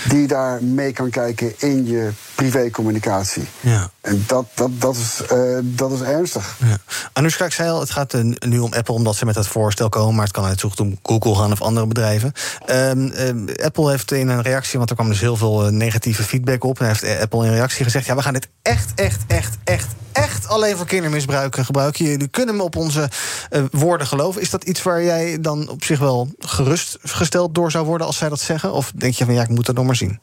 die 0.08 0.26
daar 0.26 0.64
mee 0.64 0.92
kan 0.92 1.10
kijken 1.10 1.54
in 1.58 1.86
je 1.86 2.10
privécommunicatie. 2.38 3.44
Ja. 3.60 3.90
En 4.00 4.24
dat, 4.26 4.46
dat, 4.54 4.80
dat, 4.80 4.96
is, 4.96 5.22
eh, 5.26 5.58
dat 5.62 5.90
is 5.92 6.00
ernstig. 6.00 6.56
Ja. 6.64 6.76
Anoushka, 7.12 7.44
ik 7.44 7.52
zei 7.52 7.70
al, 7.70 7.80
het 7.80 7.90
gaat 7.90 8.14
eh, 8.14 8.20
nu 8.38 8.58
om 8.58 8.72
Apple 8.72 8.94
omdat 8.94 9.16
ze 9.16 9.24
met 9.24 9.34
het 9.34 9.46
voorstel 9.46 9.88
komen. 9.88 10.14
Maar 10.14 10.24
het 10.24 10.32
kan 10.32 10.60
goed 10.60 10.80
om 10.80 10.98
Google 11.02 11.34
gaan 11.34 11.52
of 11.52 11.62
andere 11.62 11.86
bedrijven. 11.86 12.32
Ehm, 12.66 13.06
ehm, 13.06 13.46
Apple 13.62 13.90
heeft 13.90 14.12
in 14.12 14.28
een 14.28 14.42
reactie, 14.42 14.78
want 14.78 14.90
er 14.90 14.96
kwam 14.96 15.08
dus 15.08 15.20
heel 15.20 15.36
veel 15.36 15.66
eh, 15.66 15.72
negatieve 15.72 16.22
feedback 16.22 16.64
op. 16.64 16.80
En 16.80 16.86
heeft 16.86 17.20
Apple 17.20 17.46
in 17.46 17.52
reactie 17.52 17.84
gezegd: 17.84 18.06
ja, 18.06 18.14
we 18.14 18.22
gaan 18.22 18.32
dit 18.32 18.48
echt, 18.62 18.92
echt, 18.94 19.20
echt, 19.26 19.56
echt, 19.64 19.88
echt 20.12 20.48
alleen 20.48 20.76
voor 20.76 20.86
kindermisbruik 20.86 21.56
gebruiken. 21.56 22.04
Jullie 22.04 22.28
kunnen 22.28 22.56
me 22.56 22.62
op 22.62 22.76
onze 22.76 23.08
woorden 23.70 24.06
geloven. 24.06 24.40
Is 24.40 24.50
dat 24.50 24.64
iets 24.64 24.82
waar 24.82 25.02
jij 25.02 25.40
dan 25.40 25.68
op 25.68 25.84
zich 25.84 25.98
wel 25.98 26.28
gerustgesteld 26.38 27.54
door 27.54 27.70
zou 27.70 27.86
worden 27.86 28.06
als 28.06 28.16
zij 28.16 28.28
dat 28.28 28.40
zeggen? 28.40 28.72
Of 28.72 28.92
denk 28.94 29.14
je 29.14 29.24
van 29.24 29.34
ja, 29.34 29.42
ik 29.42 29.48
moet 29.48 29.66
het 29.66 29.76
nog 29.76 29.86
maar 29.86 29.96
zien? 29.96 30.20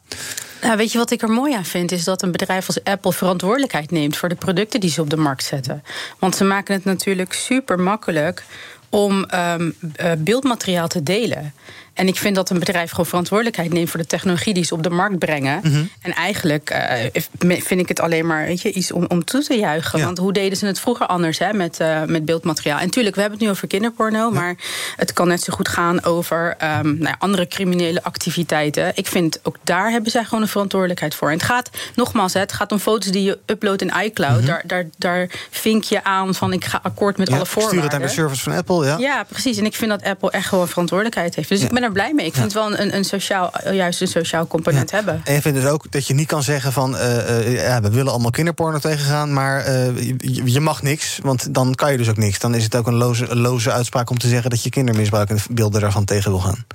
Nou, 0.62 0.78
weet 0.78 0.92
je 0.92 0.98
wat 0.98 1.12
ik 1.12 1.22
er 1.22 1.30
mooi 1.30 1.54
aan 1.54 1.66
vind? 1.66 1.92
Is 1.92 2.04
dat 2.04 2.22
een 2.22 2.32
bedrijf 2.32 2.68
als 2.68 2.84
Apple 2.84 3.14
verantwoordelijkheid 3.14 3.92
neemt 3.92 4.18
voor 4.18 4.30
de 4.30 4.36
producten 4.36 4.80
die 4.80 4.90
ze 4.90 5.02
op 5.02 5.10
de 5.10 5.18
markt 5.18 5.44
zetten. 5.44 5.84
Want 6.20 6.36
ze 6.36 6.44
maken 6.44 6.74
het 6.74 6.84
natuurlijk 6.84 7.34
super 7.34 7.80
makkelijk 7.80 8.44
om 8.90 9.26
um, 9.36 9.76
uh, 10.02 10.12
beeldmateriaal 10.18 10.88
te 10.88 11.04
delen. 11.04 11.54
En 11.96 12.08
ik 12.08 12.16
vind 12.16 12.36
dat 12.36 12.50
een 12.50 12.60
bedrijf 12.60 12.90
gewoon 12.90 13.06
verantwoordelijkheid 13.06 13.74
neemt 13.74 13.90
voor 13.90 14.00
de 14.00 14.06
technologie 14.06 14.54
die 14.54 14.64
ze 14.64 14.74
op 14.74 14.84
de 14.84 14.90
markt 14.90 15.20
brengen. 15.20 15.60
Mhm. 15.64 15.84
En 16.02 16.14
eigenlijk 16.14 16.72
uh, 17.44 17.60
vind 17.62 17.82
ik 17.82 17.88
het 17.88 18.00
alleen 18.00 18.26
maar 18.26 18.46
weet 18.46 18.62
je, 18.62 18.72
iets 18.72 18.92
om, 18.92 19.06
om 19.08 19.24
toe 19.24 19.44
te 19.44 19.54
juichen. 19.54 20.00
Ja. 20.00 20.06
Want 20.06 20.18
hoe 20.18 20.34
deden 20.34 20.58
ze 20.58 20.66
het 20.66 20.80
vroeger 20.80 21.06
anders 21.06 21.40
hè, 21.40 21.54
met, 21.54 21.80
uh, 21.80 22.04
met 22.04 22.26
beeldmateriaal? 22.26 22.80
En 22.80 22.90
tuurlijk, 22.90 23.16
we 23.16 23.22
hebben 23.22 23.40
het 23.40 23.48
nu 23.48 23.54
over 23.54 23.68
kinderporno, 23.68 24.18
ja. 24.18 24.40
maar 24.40 24.56
het 24.96 25.14
kan 25.14 25.28
net 25.28 25.42
zo 25.42 25.54
goed 25.54 25.68
gaan 25.68 26.04
over 26.04 26.50
um, 26.50 26.58
nou 26.84 27.00
ja, 27.00 27.16
andere 27.20 27.48
criminele 27.48 28.04
activiteiten. 28.04 28.92
Ik 28.96 29.08
vind 29.08 29.40
ook 29.44 29.58
daar 29.64 29.92
hebben 29.92 30.12
zij 30.12 30.24
gewoon 30.24 30.42
een 30.42 30.48
verantwoordelijkheid 30.48 31.16
voor. 31.16 31.28
En 31.28 31.34
het 31.34 31.44
gaat, 31.44 31.70
nogmaals, 31.96 32.34
hè, 32.34 32.40
het 32.40 32.54
gaat 32.54 32.72
om 32.72 32.80
foto's 32.80 33.12
die 33.12 33.24
je 33.24 33.40
uploadt 33.46 33.82
in 33.82 33.94
iCloud. 34.04 34.38
Mhm. 34.38 34.46
daar, 34.46 34.64
daar, 34.66 34.86
daar 34.98 35.30
vink 35.50 35.84
je 35.84 36.04
aan 36.04 36.36
van 36.36 36.54
ik 36.54 36.66
ga 36.66 36.80
akkoord 36.84 37.18
met 37.18 37.32
alle 37.32 37.46
voorwaarden. 37.46 37.80
Stuur 37.80 37.92
het 37.92 38.00
naar 38.00 38.10
de 38.10 38.16
service 38.16 38.44
van 38.44 38.54
Apple, 38.54 38.86
ja. 38.86 38.98
Ja, 38.98 39.24
precies. 39.24 39.58
En 39.58 39.66
ik 39.66 39.76
vind 39.76 39.92
dat 39.92 40.04
Apple 40.04 40.32
echt 40.32 40.48
gewoon 40.48 40.68
verantwoordelijkheid 40.68 41.36
heeft. 41.36 41.50
Dus 41.50 41.62
ik 41.62 41.72
ben 41.72 41.85
er 41.86 41.92
blij 41.92 42.14
mee. 42.14 42.26
Ik 42.26 42.34
vind 42.34 42.46
het 42.46 42.54
wel 42.54 42.80
een, 42.80 42.96
een 42.96 43.04
sociaal, 43.04 43.52
juist 43.72 44.02
een 44.02 44.08
sociaal 44.08 44.48
component 44.48 44.92
hebben. 44.92 45.22
En 45.24 45.34
je 45.34 45.42
vindt 45.42 45.62
dus 45.62 45.70
ook 45.70 45.92
dat 45.92 46.08
je 46.08 46.14
niet 46.14 46.28
kan 46.28 46.44
zeggen 46.44 46.72
van... 46.72 46.98
eh, 46.98 47.40
eh, 47.40 47.54
ja, 47.54 47.82
we 47.82 47.90
willen 47.90 48.12
allemaal 48.12 48.32
kinderporno 48.32 48.78
tegengaan... 48.78 49.34
maar 49.34 49.60
eh, 49.60 49.98
je, 50.18 50.42
je 50.52 50.60
mag 50.60 50.82
niks, 50.82 51.20
want 51.24 51.54
dan 51.54 51.76
kan 51.76 51.92
je 51.92 51.98
dus 51.98 52.10
ook 52.10 52.18
niks. 52.18 52.40
Dan 52.40 52.56
is 52.56 52.64
het 52.64 52.76
ook 52.76 52.88
een 52.88 52.96
loze, 52.96 53.28
een 53.28 53.40
loze 53.40 53.72
uitspraak 53.72 54.10
om 54.10 54.18
te 54.18 54.28
zeggen... 54.28 54.50
dat 54.50 54.64
je 54.64 54.70
kindermisbruik 54.70 55.30
en 55.30 55.38
beelden 55.50 55.82
daarvan 55.82 56.06
tegen 56.06 56.32
wil 56.32 56.40
gaan. 56.40 56.66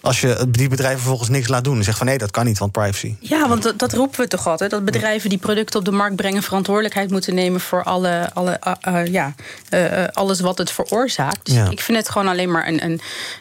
Als 0.00 0.20
je 0.20 0.44
die 0.48 0.68
bedrijven 0.68 0.98
vervolgens 0.98 1.28
niks 1.28 1.48
laat 1.48 1.64
doen... 1.64 1.76
en 1.76 1.84
zegt 1.84 1.96
van 1.98 2.06
nee, 2.06 2.18
dat 2.18 2.30
kan 2.30 2.44
niet, 2.44 2.58
want 2.58 2.72
privacy. 2.72 3.14
Ja, 3.20 3.48
want 3.48 3.62
dat, 3.62 3.78
dat 3.78 3.92
roepen 3.92 4.20
we 4.20 4.28
toch 4.28 4.46
altijd. 4.46 4.70
Dat 4.70 4.84
bedrijven 4.84 5.28
die 5.30 5.38
producten 5.38 5.78
op 5.78 5.84
de 5.84 5.90
markt 5.90 6.16
brengen... 6.16 6.42
verantwoordelijkheid 6.42 7.10
moeten 7.10 7.34
nemen 7.34 7.60
voor 7.60 7.82
alle, 7.82 8.30
alle, 8.34 8.60
uh, 8.88 8.94
uh, 8.94 9.06
ja, 9.06 9.34
uh, 9.74 10.04
alles 10.12 10.40
wat 10.40 10.58
het 10.58 10.70
veroorzaakt. 10.70 11.46
Dus 11.46 11.54
Ja. 11.54 11.70
ik 11.70 11.80
vind 11.80 11.98
het 11.98 12.08
gewoon 12.08 12.28
alleen 12.28 12.50
maar 12.50 12.68
een, 12.68 12.84
een, 12.84 13.00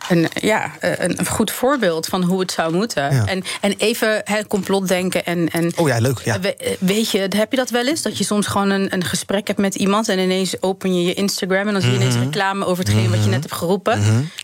een, 0.09 0.27
ja, 0.33 0.71
een, 0.79 1.25
goed 1.27 1.51
voorbeeld... 1.51 2.05
van 2.07 2.23
hoe 2.23 2.39
het 2.39 2.51
zou 2.51 2.73
moeten. 2.73 3.13
Ja. 3.13 3.25
En, 3.25 3.43
en 3.61 3.73
even 3.77 4.21
het 4.23 4.47
complotdenken 4.47 5.25
en... 5.25 5.49
en 5.49 5.71
Oh 5.75 5.87
ja, 5.87 5.97
leuk. 5.99 6.19
Ja. 6.23 6.39
We- 6.39 6.77
weet 6.79 7.11
je, 7.11 7.19
heb 7.35 7.51
je 7.51 7.57
dat 7.57 7.69
wel 7.69 7.87
eens? 7.87 8.01
Dat 8.01 8.17
je 8.17 8.23
soms 8.23 8.47
gewoon 8.47 8.69
een, 8.69 8.93
een 8.93 9.03
gesprek 9.03 9.47
hebt 9.47 9.59
met 9.59 9.75
iemand... 9.75 10.09
en 10.09 10.19
ineens 10.19 10.61
open 10.61 10.95
je 10.95 11.03
je 11.03 11.13
Instagram... 11.13 11.67
en 11.67 11.73
dan 11.73 11.81
zie 11.81 11.91
je 11.91 11.97
ineens 11.97 12.15
Mhm. 12.15 12.23
reclame 12.23 12.65
over 12.65 12.83
hetgeen 12.83 13.09
wat 13.09 13.23
je 13.23 13.29
net 13.29 13.41
hebt 13.43 13.53
geroepen. 13.55 13.99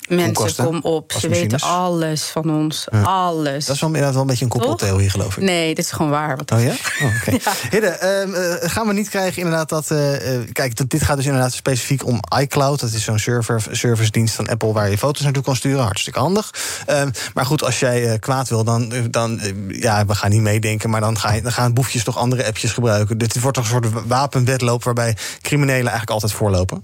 Mensen, 0.08 0.34
Koelkasten, 0.34 0.65
kom 0.65 0.79
op. 0.82 1.12
Ze 1.20 1.27
weten 1.29 1.60
alles 1.60 2.01
van 2.12 2.50
ons. 2.55 2.88
Ja. 2.91 3.01
Alles. 3.01 3.65
Dat 3.65 3.75
is 3.75 3.81
wel 3.81 3.89
inderdaad 3.89 4.13
wel 4.13 4.22
een 4.22 4.27
beetje 4.27 4.43
een 4.43 4.51
complottheorie, 4.51 5.10
geloof 5.10 5.38
ik. 5.38 5.43
Nee, 5.43 5.75
dit 5.75 5.86
is 5.86 5.91
gewoon 5.91 6.12
waar. 6.12 6.38
Wat 6.38 6.51
Oh 6.51 6.62
ja? 6.63 6.72
Oh, 7.01 7.15
oké. 7.15 7.38
Hidde, 7.75 7.88
ehm, 7.88 8.33
eh, 8.33 8.69
gaan 8.69 8.88
we 8.88 8.93
niet 8.93 9.10
krijgen 9.10 9.38
inderdaad 9.41 9.69
dat... 9.69 9.91
eh, 9.91 10.36
eh, 10.36 10.50
kijk, 10.51 10.75
dat- 10.75 10.89
dit 10.89 11.03
gaat 11.03 11.15
dus 11.15 11.25
inderdaad 11.25 11.53
specifiek 11.53 12.05
om 12.05 12.19
iCloud. 12.39 12.79
Dat 12.79 12.91
is 12.91 13.03
zo'n 13.03 13.19
server, 13.19 13.63
servicedienst 13.72 14.36
van 14.36 14.48
Apple... 14.50 14.72
waar 14.74 14.89
je 14.89 14.98
foto's 14.98 15.24
naartoe 15.24 15.43
kan 15.43 15.55
sturen. 15.55 15.83
Hartstikke 15.83 16.19
handig. 16.19 16.50
Ehm, 16.86 17.10
maar 17.33 17.45
goed, 17.45 17.63
als 17.63 17.79
jij 17.79 18.19
kwaad 18.19 18.50
wil, 18.50 18.63
dan... 18.63 18.93
dan 19.10 19.41
ja, 19.69 20.05
we 20.05 20.15
gaan 20.15 20.29
niet 20.29 20.41
meedenken... 20.41 20.89
maar 20.89 21.01
dan, 21.01 21.17
ga 21.19 21.31
je, 21.33 21.41
dan 21.41 21.51
gaan 21.51 21.74
boefjes 21.74 22.03
toch 22.03 22.17
andere 22.17 22.45
appjes 22.45 22.72
gebruiken. 22.72 23.17
Dit 23.17 23.39
wordt 23.39 23.57
toch 23.57 23.65
een 23.72 23.72
soort 23.83 24.07
wapenwedloop... 24.07 24.83
waarbij 24.83 25.17
criminelen 25.41 25.81
eigenlijk 25.81 26.10
altijd 26.10 26.31
voorlopen. 26.31 26.83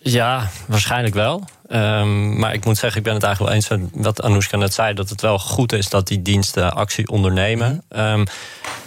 Ja, 0.00 0.50
waarschijnlijk 0.66 1.14
wel. 1.14 1.44
Ehm, 1.68 2.38
maar 2.38 2.52
ik 2.52 2.64
moet 2.64 2.78
zeggen, 2.78 2.98
ik 2.98 3.04
ben 3.04 3.14
het 3.14 3.22
eigenlijk 3.22 3.54
wel 3.54 3.78
eens 3.78 3.90
met 3.92 4.04
wat 4.04 4.22
Anoushka 4.22 4.56
net 4.56 4.74
zei... 4.74 4.94
dat 4.94 5.08
het 5.08 5.20
wel 5.20 5.38
goed 5.38 5.72
is 5.72 5.88
dat 5.88 6.06
die 6.06 6.22
diensten 6.22 6.74
actie 6.74 7.08
ondernemen. 7.08 7.82
Ehm, 7.88 8.24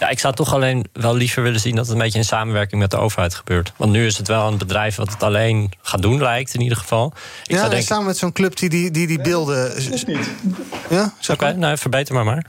ja, 0.00 0.08
ik 0.08 0.18
zou 0.18 0.34
toch 0.34 0.54
alleen 0.54 0.86
wel 0.92 1.14
liever 1.14 1.42
willen 1.42 1.60
zien... 1.60 1.74
dat 1.74 1.84
het 1.86 1.94
een 1.94 2.02
beetje 2.02 2.18
in 2.18 2.24
samenwerking 2.24 2.80
met 2.80 2.90
de 2.90 2.96
overheid 2.96 3.34
gebeurt. 3.34 3.72
Want 3.76 3.92
nu 3.92 4.06
is 4.06 4.18
het 4.18 4.28
wel 4.28 4.46
een 4.46 4.58
bedrijf 4.58 4.96
wat 4.96 5.12
het 5.12 5.22
alleen 5.22 5.70
gaat 5.82 6.02
doen, 6.02 6.22
lijkt 6.22 6.54
in 6.54 6.60
ieder 6.60 6.78
geval. 6.78 7.06
Ik 7.06 7.50
ja, 7.50 7.54
zou 7.54 7.64
en 7.64 7.70
denken, 7.70 7.86
samen 7.86 8.06
met 8.06 8.16
zo'n 8.16 8.32
club 8.32 8.56
die 8.56 8.68
die, 8.68 8.90
die, 8.90 9.06
die 9.06 9.20
beelden... 9.20 9.72
Ja, 10.90 11.12
zou 11.20 11.38
Oké, 11.38 11.52
nou, 11.52 11.78
verbeter 11.78 12.14
maar 12.14 12.24
maar. 12.24 12.44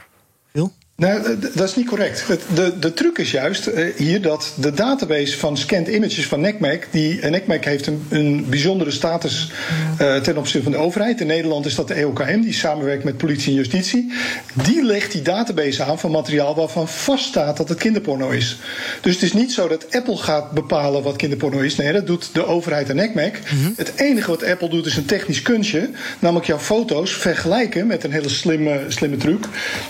Nou, 0.96 1.38
dat 1.56 1.68
is 1.68 1.76
niet 1.76 1.88
correct. 1.88 2.26
De, 2.56 2.80
de 2.80 2.94
truc 2.94 3.18
is 3.18 3.32
juist 3.32 3.68
eh, 3.68 3.96
hier 3.96 4.22
dat 4.22 4.54
de 4.56 4.72
database 4.72 5.38
van 5.38 5.58
scanned 5.58 5.88
images 5.88 6.28
van 6.28 6.42
NECMEC... 6.42 6.88
Die, 6.92 7.20
en 7.20 7.32
NECMEC 7.32 7.66
heeft 7.66 7.88
een, 7.88 8.06
een 8.10 8.46
bijzondere 8.50 8.92
status 8.92 9.52
eh, 9.98 10.16
ten 10.16 10.38
opzichte 10.38 10.64
van 10.64 10.72
de 10.72 10.78
overheid. 10.78 11.22
In 11.22 11.28
Nederland 11.28 11.66
is 11.66 11.76
dat 11.76 11.88
de 11.88 11.94
EOKM, 11.94 12.42
die 12.42 12.54
samenwerkt 12.54 13.04
met 13.04 13.18
politie 13.18 13.50
en 13.50 13.58
justitie. 13.58 14.12
Die 14.54 14.84
legt 14.84 15.12
die 15.12 15.22
database 15.22 15.84
aan 15.84 16.00
van 16.00 16.12
materiaal 16.12 16.56
waarvan 16.56 16.88
vaststaat 16.88 17.58
dat 17.58 17.70
het 17.70 17.78
kinderporno 17.78 18.30
is. 18.30 18.60
Dus 19.02 19.14
het 19.14 19.24
is 19.24 19.34
niet 19.34 19.52
zo 19.52 19.68
dat 19.68 19.96
Apple 19.96 20.18
gaat 20.18 20.52
bepalen 20.52 21.04
wat 21.04 21.16
kinderporno 21.16 21.60
is. 21.60 21.76
Nee, 21.76 21.94
dat 21.94 22.08
doet 22.08 22.30
de 22.34 22.46
overheid 22.46 22.90
en 22.90 22.96
NECMEC. 22.96 23.40
Het 23.76 23.94
enige 23.96 24.30
wat 24.30 24.44
Apple 24.44 24.70
doet 24.70 24.86
is 24.86 24.98
een 24.98 25.06
technisch 25.06 25.42
kunstje. 25.42 25.90
Namelijk 26.20 26.48
jouw 26.48 26.60
foto's 26.60 27.14
vergelijken 27.14 27.88
met 27.88 28.04
een 28.04 28.12
hele 28.12 28.30
slimme, 28.30 28.86
slimme 28.88 29.18
truc. 29.18 29.46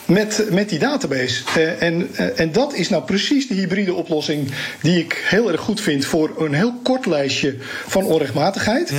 Met, 0.06 0.46
met 0.52 0.70
die 0.70 0.80
database. 0.80 1.02
Eh, 1.10 1.82
en, 1.82 2.10
eh, 2.16 2.40
en 2.40 2.52
dat 2.52 2.74
is 2.74 2.90
nou 2.90 3.04
precies 3.04 3.48
de 3.48 3.54
hybride 3.54 3.94
oplossing 3.94 4.52
die 4.82 5.00
ik 5.00 5.24
heel 5.26 5.52
erg 5.52 5.62
goed 5.62 5.82
vind 5.82 6.06
voor 6.06 6.34
een 6.38 6.54
heel 6.54 6.74
kort 6.84 7.06
lijstje 7.06 7.56
van 7.88 8.04
onrechtmatigheid. 8.04 8.94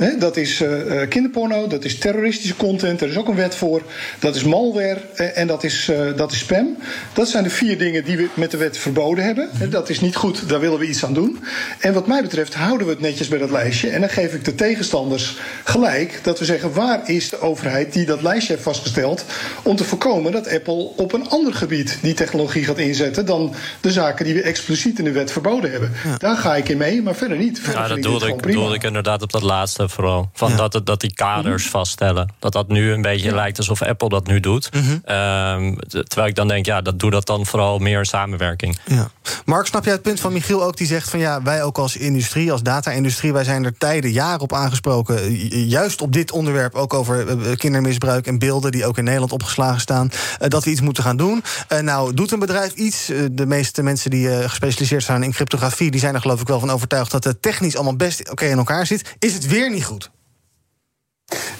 Hè, 0.00 0.18
dat 0.18 0.36
is 0.36 0.60
eh, 0.60 1.02
eh, 1.02 1.08
kinderporno, 1.08 1.66
dat 1.66 1.84
is 1.84 1.98
terroristische 1.98 2.56
content, 2.56 3.00
er 3.00 3.08
is 3.08 3.16
ook 3.16 3.28
een 3.28 3.34
wet 3.34 3.54
voor. 3.54 3.82
Dat 4.18 4.34
is 4.34 4.42
malware 4.42 5.00
eh, 5.14 5.38
en 5.38 5.46
dat 5.46 5.64
is, 5.64 5.88
eh, 5.88 6.16
dat 6.16 6.32
is 6.32 6.38
spam. 6.38 6.76
Dat 7.12 7.28
zijn 7.28 7.44
de 7.44 7.50
vier 7.50 7.78
dingen 7.78 8.04
die 8.04 8.16
we 8.16 8.28
met 8.34 8.50
de 8.50 8.56
wet 8.56 8.78
verboden 8.78 9.24
hebben. 9.24 9.48
Hè, 9.52 9.68
Dat 9.68 9.88
is 9.88 10.00
niet 10.00 10.16
goed, 10.16 10.48
daar 10.48 10.60
willen 10.60 10.78
we 10.78 10.88
iets 10.88 11.04
aan 11.04 11.14
doen. 11.14 11.38
En 11.78 11.92
wat 11.92 12.06
mij 12.06 12.22
betreft 12.22 12.54
houden 12.54 12.86
we 12.86 12.92
het 12.92 13.02
netjes 13.02 13.28
bij 13.28 13.38
dat 13.38 13.50
lijstje. 13.50 13.88
En 13.90 14.00
dan 14.00 14.10
geef 14.10 14.34
ik 14.34 14.44
de 14.44 14.54
tegenstanders 14.54 15.36
gelijk 15.64 16.20
dat 16.22 16.38
we 16.38 16.44
zeggen: 16.44 16.72
waar 16.72 17.10
is 17.10 17.28
de 17.28 17.40
overheid 17.40 17.92
die 17.92 18.06
dat 18.06 18.22
lijstje 18.22 18.52
heeft 18.52 18.64
vastgesteld? 18.64 19.24
Om 19.62 19.76
te 19.76 19.84
voorkomen 19.84 20.32
dat 20.32 20.48
Apple 20.48 20.90
op 20.96 21.12
een 21.12 21.28
ander 21.28 21.54
gebied 21.54 21.98
die 22.02 22.14
technologie 22.14 22.64
gaat 22.64 22.78
inzetten 22.78 23.26
dan 23.26 23.54
de 23.80 23.90
zaken 23.90 24.24
die 24.24 24.34
we 24.34 24.42
expliciet 24.42 24.98
in 24.98 25.04
de 25.04 25.12
wet 25.12 25.32
verboden 25.32 25.70
hebben. 25.70 25.92
Daar 26.18 26.36
ga 26.36 26.56
ik 26.56 26.68
in 26.68 26.76
mee, 26.76 27.02
maar 27.02 27.14
verder 27.14 27.36
niet. 27.36 27.60
Verder 27.60 27.82
Ja, 27.82 27.88
dat 27.88 27.92
vind 27.92 28.04
ik 28.04 28.10
doelde 28.10 28.52
doelde 28.52 28.74
ik 28.74 28.82
inderdaad 28.82 29.22
op 29.22 29.32
dat 29.32 29.42
laatste 29.42 29.88
vooral. 29.90 30.30
Van 30.34 30.56
dat, 30.56 30.72
het, 30.72 30.86
dat 30.86 31.00
die 31.00 31.14
kaders 31.14 31.62
Mhm. 31.62 31.70
vaststellen. 31.70 32.32
Dat 32.38 32.52
dat 32.52 32.68
nu 32.68 32.92
een 32.92 33.02
beetje 33.02 33.34
lijkt 33.34 33.58
alsof 33.58 33.82
Apple 33.82 34.08
dat 34.08 34.26
nu 34.26 34.40
doet. 34.40 34.70
Mhm. 34.72 34.98
Ehm, 35.04 35.74
terwijl 35.88 36.28
ik 36.28 36.34
dan 36.34 36.48
denk, 36.48 36.66
ja, 36.66 36.80
dat 36.80 36.98
doe 36.98 37.10
dat 37.10 37.26
dan 37.26 37.46
vooral 37.46 37.78
meer 37.78 37.98
in 37.98 38.04
samenwerking. 38.04 38.78
Ja. 38.86 39.10
Mark, 39.44 39.66
snap 39.66 39.84
jij 39.84 39.92
het 39.92 40.02
punt 40.02 40.20
van 40.20 40.32
Michiel 40.32 40.64
ook? 40.64 40.76
Die 40.76 40.86
zegt 40.86 41.10
van 41.10 41.18
ja, 41.18 41.42
wij 41.42 41.62
ook 41.62 41.78
als 41.78 41.96
industrie, 41.96 42.52
als 42.52 42.62
data-industrie, 42.62 43.32
wij 43.32 43.44
zijn 43.44 43.64
er 43.64 43.78
tijden, 43.78 44.10
jaren 44.10 44.40
op 44.40 44.52
aangesproken. 44.52 45.32
ju- 45.38 45.58
Juist 45.58 46.00
op 46.02 46.12
dit 46.12 46.30
onderwerp, 46.32 46.74
ook 46.74 46.94
over 46.94 47.28
eh, 47.28 47.56
kindermisbruik 47.56 48.26
en 48.26 48.38
beelden 48.38 48.70
die 48.72 48.86
ook 48.86 48.98
in 48.98 49.04
Nederland 49.04 49.32
opgeslagen 49.32 49.80
staan. 49.80 50.10
eh, 50.38 50.48
dat 50.48 50.64
we 50.64 50.70
iets 50.70 50.80
moeten 50.80 51.02
gaan 51.02 51.16
doen. 51.16 51.42
Eh, 51.68 51.78
nou, 51.78 52.14
doet 52.14 52.32
een 52.32 52.38
bedrijf 52.38 52.72
iets? 52.74 53.08
Eh, 53.10 53.18
de 53.32 53.46
meeste 53.46 53.82
mensen 53.82 54.10
die 54.10 54.30
eh, 54.30 54.48
gespecialiseerd 54.48 55.02
zijn 55.04 55.22
in 55.22 55.32
cryptografie, 55.32 55.90
die 55.90 56.00
zijn 56.00 56.14
er 56.14 56.20
geloof 56.20 56.40
ik 56.40 56.46
wel 56.48 56.60
van 56.60 56.70
overtuigd 56.70 57.10
dat 57.10 57.24
het 57.24 57.42
technisch 57.42 57.74
allemaal 57.74 57.96
best 57.96 58.30
oké 58.30 58.44
in 58.44 58.58
elkaar 58.58 58.86
zit. 58.86 59.14
Is 59.18 59.34
het 59.34 59.46
weer 59.46 59.70
niet 59.70 59.79
goed? 59.84 60.10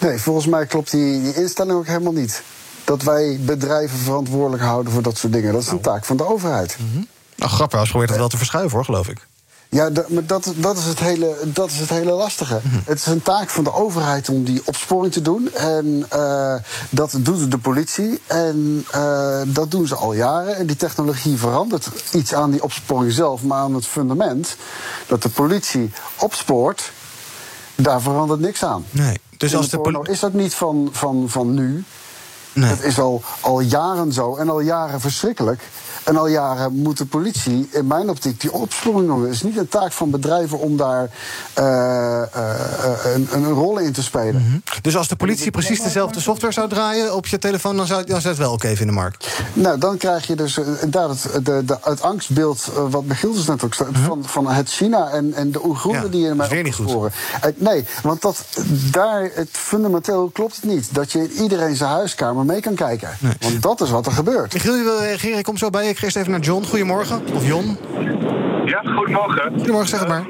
Nee, 0.00 0.18
volgens 0.18 0.46
mij 0.46 0.66
klopt 0.66 0.90
die, 0.90 1.22
die 1.22 1.34
instelling 1.34 1.78
ook 1.78 1.86
helemaal 1.86 2.12
niet. 2.12 2.42
Dat 2.84 3.02
wij 3.02 3.38
bedrijven 3.40 3.98
verantwoordelijk 3.98 4.62
houden 4.62 4.92
voor 4.92 5.02
dat 5.02 5.18
soort 5.18 5.32
dingen. 5.32 5.52
Dat 5.52 5.62
is 5.62 5.70
een 5.70 5.80
taak 5.80 6.04
van 6.04 6.16
de 6.16 6.26
overheid. 6.26 6.76
Nou, 7.36 7.50
grappig, 7.50 7.78
als 7.78 7.88
probeert 7.88 8.10
dat 8.10 8.18
wel 8.18 8.28
te 8.28 8.36
verschuiven 8.36 8.76
hoor, 8.76 8.84
geloof 8.84 9.08
ik. 9.08 9.28
Ja, 9.70 9.90
maar 10.08 10.26
dat, 10.26 10.52
dat, 10.56 10.78
is 10.78 10.84
het 10.84 10.98
hele, 10.98 11.36
dat 11.44 11.70
is 11.70 11.78
het 11.78 11.88
hele 11.88 12.12
lastige. 12.12 12.60
Het 12.62 12.98
is 12.98 13.06
een 13.06 13.22
taak 13.22 13.48
van 13.48 13.64
de 13.64 13.72
overheid 13.72 14.28
om 14.28 14.44
die 14.44 14.62
opsporing 14.64 15.12
te 15.12 15.22
doen. 15.22 15.52
En 15.54 16.06
eh, 16.08 16.54
dat 16.90 17.16
doet 17.18 17.50
de 17.50 17.58
politie. 17.58 18.20
En 18.26 18.84
eh, 18.90 19.40
dat 19.46 19.70
doen 19.70 19.86
ze 19.86 19.94
al 19.94 20.12
jaren. 20.12 20.56
En 20.56 20.66
die 20.66 20.76
technologie 20.76 21.38
verandert 21.38 21.88
iets 22.12 22.34
aan 22.34 22.50
die 22.50 22.62
opsporing 22.62 23.12
zelf, 23.12 23.42
maar 23.42 23.58
aan 23.58 23.74
het 23.74 23.86
fundament 23.86 24.56
dat 25.06 25.22
de 25.22 25.28
politie 25.28 25.92
opspoort, 26.16 26.92
daar 27.82 28.00
verandert 28.00 28.40
niks 28.40 28.64
aan. 28.64 28.84
Nee. 28.90 29.20
Dus 29.36 29.54
als 29.54 29.68
de 29.68 29.76
Kinderporno 29.76 30.12
is 30.12 30.20
dat 30.20 30.32
niet 30.32 30.54
van, 30.54 30.88
van, 30.92 31.24
van 31.28 31.54
nu. 31.54 31.84
Het 32.52 32.82
is 32.82 32.98
al, 32.98 33.22
al 33.40 33.60
jaren 33.60 34.12
zo 34.12 34.36
en 34.36 34.48
al 34.48 34.60
jaren 34.60 35.00
verschrikkelijk. 35.00 35.62
En 36.04 36.16
al 36.16 36.26
jaren 36.26 36.72
moet 36.72 36.98
de 36.98 37.06
politie, 37.06 37.68
in 37.70 37.86
mijn 37.86 38.10
optiek, 38.10 38.40
die 38.40 38.52
opsporing 38.52 39.06
doen. 39.06 39.22
Het 39.22 39.32
is 39.32 39.42
niet 39.42 39.56
een 39.56 39.68
taak 39.68 39.92
van 39.92 40.10
bedrijven 40.10 40.58
om 40.58 40.76
daar 40.76 41.10
uh, 41.58 42.22
een, 43.14 43.28
een, 43.32 43.48
rol 43.48 43.78
in 43.78 43.92
te 43.92 44.02
spelen. 44.02 44.42
Mm 44.42 44.50
-hmm. 44.50 44.62
Dus 44.82 44.96
als 44.96 45.08
de 45.08 45.16
politie 45.16 45.50
precies 45.50 45.82
dezelfde 45.82 46.20
software 46.20 46.52
zou 46.52 46.68
draaien 46.68 47.14
op 47.14 47.26
je 47.26 47.38
telefoon, 47.38 47.76
dan 47.76 47.86
zou, 47.86 48.04
dan 48.04 48.20
zou 48.20 48.34
het 48.34 48.42
wel 48.42 48.52
oké 48.52 48.76
vinden, 48.76 48.94
Mark? 48.94 49.16
Nou, 49.52 49.78
dan 49.78 49.96
krijg 49.96 50.26
je 50.26 50.34
dus 50.34 50.58
inderdaad 50.58 51.22
het, 51.22 51.44
de, 51.44 51.64
de, 51.64 51.76
het 51.82 52.02
angstbeeld, 52.02 52.70
wat 52.90 53.04
Michiel 53.04 53.32
dus 53.32 53.46
net 53.46 53.64
ook 53.64 53.78
mm 53.78 53.94
-hmm. 53.94 54.04
van, 54.04 54.24
van 54.24 54.48
het 54.48 54.70
China 54.70 55.08
en, 55.08 55.34
en 55.34 55.52
de 55.52 55.64
Oeigoeren 55.64 56.02
ja, 56.02 56.08
die 56.08 56.20
je 56.20 56.34
mij 56.34 56.62
niet 56.62 56.74
goed. 56.74 57.12
Nee, 57.56 57.84
want 58.02 58.22
dat, 58.22 58.44
daar, 58.90 59.30
het 59.34 59.48
fundamenteel 59.52 60.30
klopt 60.32 60.56
het 60.56 60.64
niet. 60.64 60.94
Dat 60.94 61.12
je 61.12 61.18
in 61.18 61.42
iedereen 61.42 61.76
zijn 61.76 61.90
huiskamer 61.90 62.44
mee 62.44 62.60
kan 62.60 62.74
kijken. 62.74 63.08
Nee. 63.18 63.32
Want 63.40 63.62
dat 63.62 63.80
is 63.80 63.90
wat 63.90 64.06
er 64.06 64.12
gebeurt. 64.12 64.52
Michiel, 64.52 64.74
je 64.74 64.82
wil 64.82 65.00
reageren? 65.00 65.38
Ik 65.38 65.44
kom 65.44 65.56
zo 65.56 65.70
bij 65.70 65.86
je. 65.86 65.94
Ga 66.00 66.06
eerst 66.06 66.18
even 66.18 66.30
naar 66.30 66.40
John. 66.40 66.64
Goedemorgen. 66.64 67.22
Of 67.34 67.46
Jon. 67.46 67.76
Ja, 68.64 68.82
goedemorgen. 68.96 69.52
Goedemorgen, 69.56 69.88
zeg 69.88 70.00
het 70.00 70.08
maar. 70.08 70.24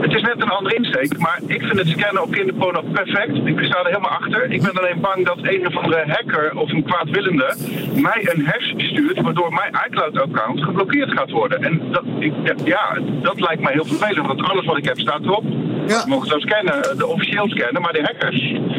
Het 0.00 0.14
is 0.14 0.22
net 0.22 0.42
een 0.42 0.48
andere 0.48 0.74
insteek, 0.74 1.18
maar 1.18 1.40
ik 1.46 1.62
vind 1.62 1.78
het 1.78 1.88
scannen 1.88 2.22
op 2.22 2.30
kinderporno 2.30 2.82
perfect. 2.92 3.34
Ik 3.44 3.58
sta 3.60 3.78
er 3.78 3.86
helemaal 3.86 4.10
achter. 4.10 4.50
Ik 4.50 4.62
ben 4.62 4.78
alleen 4.78 5.00
bang 5.00 5.26
dat 5.26 5.38
een 5.42 5.66
of 5.66 5.76
andere 5.76 6.04
hacker 6.06 6.56
of 6.56 6.72
een 6.72 6.84
kwaadwillende 6.84 7.54
mij 7.94 8.28
een 8.32 8.46
hash 8.46 8.72
stuurt, 8.76 9.20
waardoor 9.20 9.52
mijn 9.52 9.74
iCloud-account 9.86 10.62
geblokkeerd 10.62 11.12
gaat 11.12 11.30
worden. 11.30 11.62
En 11.62 11.80
dat, 11.92 12.04
ik, 12.18 12.32
ja, 12.64 12.98
dat 13.22 13.40
lijkt 13.40 13.62
mij 13.62 13.72
heel 13.72 13.84
vervelend, 13.84 14.26
want 14.26 14.42
alles 14.42 14.66
wat 14.66 14.76
ik 14.76 14.84
heb 14.84 14.98
staat 14.98 15.22
erop. 15.22 15.44
Ja. 15.86 16.04
Mogen 16.06 16.28
zo 16.28 16.38
scannen, 16.38 16.98
de 16.98 17.06
officieel 17.06 17.48
scannen, 17.48 17.82
maar 17.82 17.92
de 17.92 18.02
hackers 18.02 18.38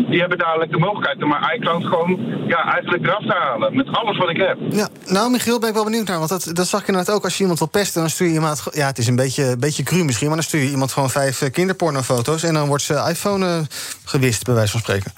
die 0.09 0.19
hebben 0.19 0.37
dadelijk 0.37 0.71
de 0.71 0.77
mogelijkheid 0.77 1.23
om 1.23 1.29
mijn 1.29 1.55
iCloud 1.55 1.83
gewoon 1.83 2.19
ja, 2.47 2.73
eigenlijk 2.73 3.05
eraf 3.05 3.25
te 3.25 3.35
halen. 3.39 3.75
Met 3.75 3.87
alles 3.91 4.17
wat 4.17 4.29
ik 4.29 4.37
heb. 4.37 4.57
Ja, 4.69 4.87
nou 5.05 5.31
Michiel, 5.31 5.59
ben 5.59 5.69
ik 5.69 5.75
wel 5.75 5.83
benieuwd 5.83 6.07
naar. 6.07 6.17
Want 6.17 6.29
dat, 6.29 6.49
dat 6.53 6.67
zag 6.67 6.85
je 6.85 6.91
net 6.91 7.11
ook 7.11 7.23
als 7.23 7.33
je 7.33 7.39
iemand 7.39 7.59
wil 7.59 7.67
pesten, 7.67 8.01
dan 8.01 8.09
stuur 8.09 8.27
je 8.27 8.33
iemand. 8.33 8.63
Ja, 8.71 8.87
het 8.87 8.97
is 8.97 9.07
een 9.07 9.15
beetje, 9.15 9.55
beetje 9.59 9.83
cru 9.83 10.03
misschien, 10.03 10.27
maar 10.27 10.35
dan 10.35 10.45
stuur 10.45 10.61
je 10.61 10.69
iemand 10.69 10.91
gewoon 10.91 11.09
vijf 11.11 11.49
kinderpornofoto's 11.51 12.43
en 12.43 12.53
dan 12.53 12.67
wordt 12.67 12.83
zijn 12.83 13.09
iPhone 13.09 13.45
uh, 13.45 13.61
gewist, 14.03 14.43
bij 14.43 14.53
wijze 14.53 14.71
van 14.71 14.79
spreken. 14.79 15.13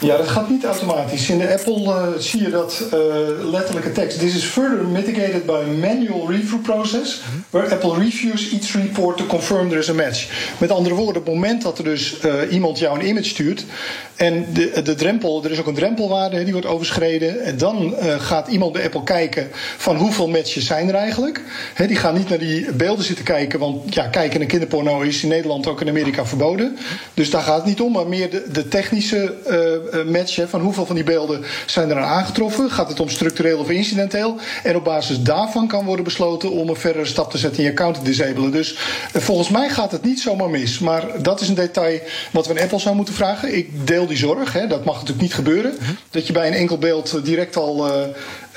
Ja, 0.00 0.16
dat 0.16 0.28
gaat 0.28 0.50
niet 0.50 0.64
automatisch. 0.64 1.28
In 1.28 1.38
de 1.38 1.52
Apple 1.52 1.82
uh, 1.84 2.06
zie 2.18 2.42
je 2.42 2.50
dat 2.50 2.82
uh, 2.94 3.00
letterlijke 3.50 3.92
tekst. 3.92 4.18
This 4.18 4.34
is 4.36 4.44
further 4.44 4.86
mitigated 4.86 5.46
by 5.46 5.52
a 5.52 5.86
manual 5.86 6.28
review 6.28 6.60
process, 6.62 7.20
where 7.50 7.70
Apple 7.70 7.94
reviews 7.94 8.52
each 8.52 8.72
report 8.72 9.16
to 9.16 9.24
confirm 9.24 9.68
there 9.68 9.80
is 9.80 9.90
a 9.90 9.94
match. 9.94 10.28
Met 10.58 10.70
andere 10.70 10.94
woorden, 10.94 11.16
op 11.16 11.26
het 11.26 11.34
moment 11.34 11.62
dat 11.62 11.78
er 11.78 11.84
dus 11.84 12.18
uh, 12.24 12.32
iemand 12.50 12.78
jou 12.78 12.98
een 12.98 13.06
image 13.06 13.28
stuurt 13.28 13.64
en 14.16 14.46
de, 14.52 14.82
de 14.82 14.94
drempel, 14.94 15.44
er 15.44 15.50
is 15.50 15.58
ook 15.58 15.66
een 15.66 15.74
drempelwaarde 15.74 16.44
die 16.44 16.52
wordt 16.52 16.68
overschreden, 16.68 17.42
en 17.42 17.58
dan 17.58 17.94
gaat 18.18 18.48
iemand 18.48 18.72
bij 18.72 18.84
Apple 18.84 19.02
kijken 19.02 19.48
van 19.76 19.96
hoeveel 19.96 20.28
matches 20.28 20.66
zijn 20.66 20.88
er 20.88 20.94
eigenlijk. 20.94 21.40
He, 21.74 21.86
die 21.86 21.96
gaan 21.96 22.14
niet 22.14 22.28
naar 22.28 22.38
die 22.38 22.72
beelden 22.72 23.04
zitten 23.04 23.24
kijken, 23.24 23.58
want 23.58 23.94
ja, 23.94 24.06
kijken 24.06 24.38
naar 24.38 24.48
kinderporno 24.48 25.00
is 25.00 25.22
in 25.22 25.28
Nederland 25.28 25.66
ook 25.66 25.80
in 25.80 25.88
Amerika 25.88 26.26
verboden. 26.26 26.76
Dus 27.14 27.30
daar 27.30 27.42
gaat 27.42 27.56
het 27.56 27.64
niet 27.64 27.80
om, 27.80 27.92
maar 27.92 28.08
meer 28.08 28.30
de, 28.30 28.44
de 28.52 28.68
technische 28.68 29.34
match. 30.06 30.36
Hè, 30.36 30.48
van 30.48 30.60
hoeveel 30.60 30.86
van 30.86 30.94
die 30.94 31.04
beelden 31.04 31.44
zijn 31.66 31.90
er 31.90 31.96
aan 31.96 32.08
aangetroffen? 32.08 32.70
Gaat 32.70 32.88
het 32.88 33.00
om 33.00 33.08
structureel 33.08 33.58
of 33.58 33.70
incidenteel? 33.70 34.36
En 34.62 34.76
op 34.76 34.84
basis 34.84 35.22
daarvan 35.22 35.68
kan 35.68 35.84
worden 35.84 36.04
besloten 36.04 36.50
om 36.50 36.68
een 36.68 36.76
verdere 36.76 37.04
stap 37.04 37.30
te 37.30 37.38
zetten 37.38 37.58
in 37.58 37.64
je 37.64 37.70
account 37.70 37.94
te 37.94 38.02
disabelen. 38.02 38.50
Dus 38.50 38.72
uh, 38.72 39.22
volgens 39.22 39.48
mij 39.48 39.68
gaat 39.68 39.92
het 39.92 40.04
niet 40.04 40.20
zomaar 40.20 40.50
mis. 40.50 40.78
Maar 40.78 41.22
dat 41.22 41.40
is 41.40 41.48
een 41.48 41.54
detail 41.54 42.00
wat 42.30 42.46
we 42.46 42.52
aan 42.52 42.62
Apple 42.62 42.78
zou 42.78 42.96
moeten 42.96 43.14
vragen. 43.14 43.56
Ik 43.56 43.86
deel 43.86 44.06
die 44.06 44.16
zorg. 44.16 44.52
Hè, 44.52 44.66
dat 44.66 44.84
mag 44.84 44.94
natuurlijk 44.94 45.22
niet 45.22 45.34
gebeuren. 45.34 45.74
Dat 46.10 46.26
je 46.26 46.32
bij 46.32 46.46
een 46.46 46.52
enkel 46.52 46.78
beeld 46.78 47.24
direct 47.24 47.56
al. 47.56 47.90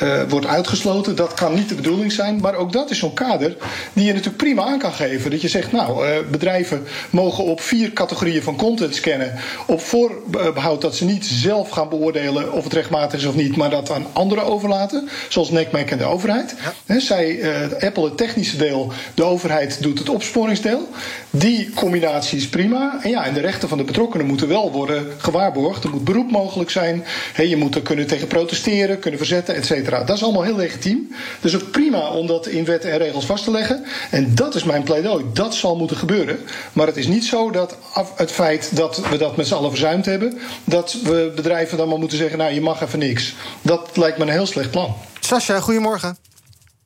Uh, 0.04 0.14
uh, 0.14 0.30
wordt 0.30 0.46
uitgesloten. 0.46 1.16
Dat 1.16 1.34
kan 1.34 1.54
niet 1.54 1.70
de 1.70 1.76
bedoeling 1.76 2.12
zijn. 2.12 2.40
Maar 2.40 2.56
ook 2.56 2.72
dat 2.72 2.90
is 2.90 2.98
zo'n 2.98 3.14
kader 3.14 3.56
die 3.94 4.06
je 4.06 4.12
natuurlijk 4.12 4.38
prima 4.38 4.64
aan 4.64 4.80
kan 4.80 4.94
geven. 4.94 5.32
Dat 5.32 5.42
je 5.42 5.48
zegt, 5.48 5.72
nou, 5.72 6.08
uh, 6.08 6.16
bedrijven 6.32 6.84
mogen 7.10 7.44
op 7.44 7.62
vier 7.62 7.94
categorieën 7.94 8.44
van 8.44 8.56
content 8.56 8.96
scannen. 8.96 9.34
Op 9.68 9.82
voorbehoud 9.82 10.82
dat 10.82 10.96
ze 10.96 11.06
niet 11.06 11.26
zelf 11.26 11.70
gaan 11.70 11.90
beoordelen 11.90 12.54
of 12.54 12.64
het 12.64 12.74
rechtmatig 12.74 13.20
is 13.20 13.26
of 13.26 13.36
niet, 13.36 13.56
maar 13.56 13.70
dat 13.70 13.92
aan 13.92 14.06
anderen 14.14 14.46
overlaten. 14.46 15.10
Zoals 15.30 15.50
NECMEC 15.50 15.92
en 15.92 15.98
de 15.98 16.04
overheid. 16.04 16.56
He, 16.86 17.00
zij, 17.00 17.36
uh, 17.36 17.52
Apple 17.80 18.04
het 18.04 18.18
technische 18.18 18.58
deel, 18.58 18.92
de 19.14 19.24
overheid 19.24 19.82
doet 19.82 20.00
het 20.00 20.10
opsporingsdeel. 20.10 20.90
Die 21.30 21.70
combinatie 21.74 22.38
is 22.38 22.50
prima. 22.50 23.00
En 23.02 23.10
ja, 23.10 23.26
en 23.26 23.34
de 23.34 23.40
rechten 23.40 23.70
van 23.70 23.78
de 23.78 23.84
betrokkenen 23.84 24.26
moeten 24.26 24.48
wel 24.48 24.72
worden 24.72 25.08
gewaarborgd. 25.18 25.84
Er 25.84 25.90
moet 25.90 26.04
beroep 26.04 26.32
mogelijk 26.32 26.70
zijn. 26.70 27.04
He, 27.34 27.44
je 27.44 27.58
moet 27.58 27.76
er 27.76 27.82
kunnen 27.82 28.08
tegen 28.08 28.28
protesteren, 28.28 29.00
kunnen 29.00 29.20
verzetten, 29.20 29.56
et 29.56 29.66
cetera. 29.66 29.93
Dat 30.00 30.16
is 30.16 30.24
allemaal 30.24 30.44
heel 30.44 30.56
legitiem. 30.56 31.16
Dus 31.42 31.56
ook 31.56 31.72
prima 31.72 32.10
om 32.10 32.28
dat 32.28 32.48
in 32.48 32.66
wetten 32.66 32.92
en 32.92 32.98
regels 32.98 33.26
vast 33.26 33.44
te 33.44 33.52
leggen. 33.52 33.86
En 34.12 34.36
dat 34.36 34.56
is 34.56 34.64
mijn 34.64 34.84
pleidooi. 34.84 35.26
Dat 35.34 35.56
zal 35.56 35.76
moeten 35.76 35.98
gebeuren. 35.98 36.40
Maar 36.74 36.88
het 36.88 36.98
is 36.98 37.08
niet 37.08 37.26
zo 37.26 37.52
dat 37.52 37.78
af, 37.94 38.18
het 38.18 38.32
feit 38.32 38.76
dat 38.76 39.10
we 39.10 39.18
dat 39.18 39.38
met 39.38 39.48
z'n 39.48 39.54
allen 39.54 39.70
verzuimd 39.70 40.06
hebben, 40.06 40.40
dat 40.64 40.94
we 40.94 41.32
bedrijven 41.36 41.78
dan 41.78 41.88
maar 41.90 42.00
moeten 42.00 42.18
zeggen: 42.18 42.38
nou, 42.38 42.54
je 42.54 42.62
mag 42.62 42.82
even 42.82 43.00
niks. 43.00 43.36
Dat 43.62 43.98
lijkt 43.98 44.18
me 44.18 44.24
een 44.24 44.30
heel 44.30 44.46
slecht 44.46 44.72
plan. 44.72 44.96
Sascha, 45.20 45.60
goedemorgen. 45.60 46.18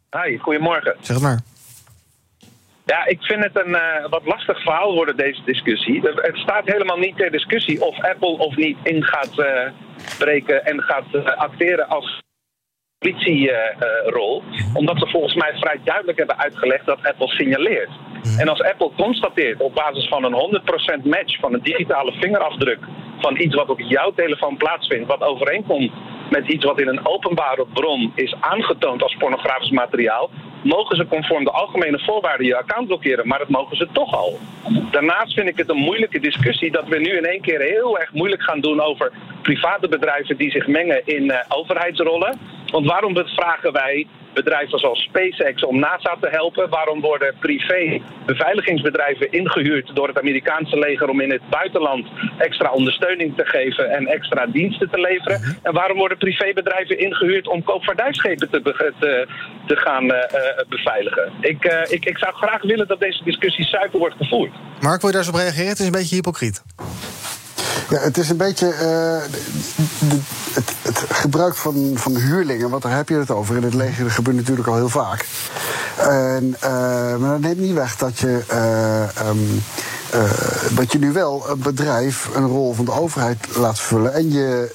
Hi, 0.10 0.38
goedemorgen. 0.38 0.96
Zeg 1.02 1.16
het 1.16 1.26
maar. 1.26 1.40
Ja, 2.86 3.06
ik 3.06 3.22
vind 3.22 3.44
het 3.44 3.66
een 3.66 3.70
uh, 3.70 4.10
wat 4.10 4.26
lastig 4.26 4.62
verhaal 4.62 4.94
worden, 4.94 5.18
deze 5.18 5.42
discussie. 5.46 6.02
Het 6.02 6.38
staat 6.38 6.66
helemaal 6.66 6.98
niet 6.98 7.18
ter 7.18 7.32
discussie 7.32 7.82
of 7.82 8.04
Apple 8.04 8.38
of 8.38 8.56
niet 8.56 8.78
in 8.84 9.04
gaat 9.04 9.38
uh, 9.38 9.72
breken 10.18 10.66
en 10.66 10.82
gaat 10.82 11.06
uh, 11.12 11.26
acteren 11.26 11.88
als 11.88 12.22
politierol. 13.00 14.44
omdat 14.74 14.98
ze 15.00 15.08
volgens 15.08 15.36
mij 15.36 15.54
vrij 15.60 15.80
duidelijk 15.84 16.18
hebben 16.18 16.38
uitgelegd 16.38 16.86
dat 16.86 17.00
Apple 17.04 17.28
signaleert. 17.28 17.90
En 18.38 18.48
als 18.48 18.62
Apple 18.62 18.92
constateert 18.98 19.62
op 19.62 19.74
basis 19.76 20.08
van 20.08 20.24
een 20.24 20.62
100% 21.02 21.04
match 21.04 21.40
van 21.40 21.54
een 21.54 21.64
digitale 21.64 22.12
vingerafdruk 22.12 22.80
van 23.20 23.38
iets 23.38 23.56
wat 23.56 23.70
op 23.70 23.80
jouw 23.80 24.12
telefoon 24.14 24.58
plaatsvindt, 24.58 25.08
wat 25.08 25.22
overeenkomt 25.22 25.92
met 26.30 26.48
iets 26.48 26.66
wat 26.66 26.80
in 26.80 26.88
een 26.88 27.06
openbare 27.06 27.66
bron 27.74 28.12
is 28.16 28.36
aangetoond 28.40 29.04
als 29.04 29.16
pornografisch 29.20 29.70
materiaal, 29.70 30.30
mogen 30.68 30.96
ze 30.96 31.08
conform 31.08 31.44
de 31.44 31.52
algemene 31.52 32.00
voorwaarden 32.00 32.46
je 32.46 32.58
account 32.58 32.88
blokkeren, 32.88 33.28
maar 33.28 33.40
dat 33.40 33.50
mogen 33.50 33.78
ze 33.78 33.88
toch 33.92 34.14
al. 34.14 34.40
Daarnaast 34.92 35.34
vind 35.34 35.48
ik 35.48 35.58
het 35.58 35.70
een 35.70 35.88
moeilijke 35.90 36.20
discussie 36.20 36.72
dat 36.72 36.88
we 36.88 37.00
nu 37.00 37.18
in 37.18 37.26
één 37.26 37.42
keer 37.42 37.60
heel 37.60 38.00
erg 38.00 38.14
moeilijk 38.14 38.42
gaan 38.42 38.62
doen 38.62 38.82
over 38.82 39.12
private 39.42 39.88
bedrijven 39.88 40.38
die 40.38 40.52
zich 40.52 40.68
mengen 40.68 41.02
in 41.06 41.24
uh, 41.24 41.36
overheidsrollen. 41.48 42.40
Want 42.72 42.86
waarom 42.86 43.16
vragen 43.26 43.72
wij 43.72 44.08
bedrijven 44.44 44.80
zoals 44.80 45.02
SpaceX 45.10 45.66
om 45.66 45.80
NASA 45.80 46.14
te 46.22 46.30
helpen? 46.40 46.70
Waarom 46.70 47.00
worden 47.02 47.36
privé 47.40 48.02
beveiligingsbedrijven 48.26 49.32
ingehuurd 49.32 49.96
door 49.96 50.08
het 50.08 50.20
Amerikaanse 50.20 50.78
leger 50.80 51.10
om 51.10 51.20
in 51.22 51.32
het 51.32 51.42
buitenland 51.50 52.06
extra 52.38 52.70
ondersteuning 52.72 53.36
te 53.36 53.46
geven 53.46 53.90
en 53.90 54.08
extra 54.08 54.46
diensten 54.46 54.90
te 54.90 55.00
leveren? 55.00 55.58
En 55.64 55.74
waarom 55.74 55.98
worden 55.98 56.18
privébedrijven 56.18 57.00
ingehuurd 57.00 57.48
om 57.48 57.64
koopvaardijschepen 57.64 58.50
te, 58.50 58.62
te, 59.00 59.28
te 59.68 59.76
gaan 59.76 60.04
uh, 60.04 60.20
beveiligen? 60.70 61.32
Ik, 61.42 61.66
uh, 61.66 61.96
ik, 61.96 62.06
ik 62.06 62.18
zou 62.18 62.34
graag 62.34 62.62
willen 62.62 62.88
dat 62.88 63.00
deze 63.00 63.24
discussie 63.24 63.66
zuiver 63.66 64.00
wordt 64.00 64.16
gevoerd. 64.16 64.52
Mark, 64.80 65.02
wil 65.02 65.10
je 65.10 65.16
daar 65.16 65.26
eens 65.26 65.36
op 65.36 65.40
reageren? 65.40 65.70
Het 65.70 65.80
is 65.80 65.86
een 65.86 65.92
beetje 65.92 66.16
hypocriet. 66.16 66.64
Ja, 67.90 68.00
het 68.00 68.18
is 68.18 68.30
een 68.30 68.38
beetje 68.38 68.66
uh, 68.66 68.80
de, 70.10 70.20
het, 70.54 70.72
het, 70.82 71.04
gebruik 71.10 71.56
van, 71.56 71.92
van 71.94 72.16
huurlingen, 72.16 72.70
want 72.70 72.84
daar 72.84 72.96
heb 72.96 73.10
je 73.10 73.16
het 73.16 73.32
over. 73.32 73.56
In 73.56 73.64
het 73.64 73.74
leger 73.74 74.04
dat 74.04 74.14
gebeurt 74.14 74.36
natuurlijk 74.36 74.68
al 74.68 74.76
heel 74.76 74.90
vaak. 74.90 75.26
En, 75.98 76.56
uh, 76.64 77.16
maar 77.16 77.32
dat 77.32 77.40
neemt 77.40 77.60
niet 77.60 77.74
weg 77.74 77.96
dat 77.96 78.20
je, 78.20 78.44
uh, 78.52 79.28
um, 79.30 79.64
dat 80.76 80.92
je 80.92 81.00
nu 81.00 81.12
wel 81.12 81.50
een 81.50 81.60
bedrijf 81.60 82.30
een 82.36 82.48
rol 82.48 82.74
van 82.74 82.86
de 82.86 82.92
overheid 82.92 83.56
laat 83.56 83.80
vullen. 83.80 84.14
En 84.14 84.32
je 84.32 84.72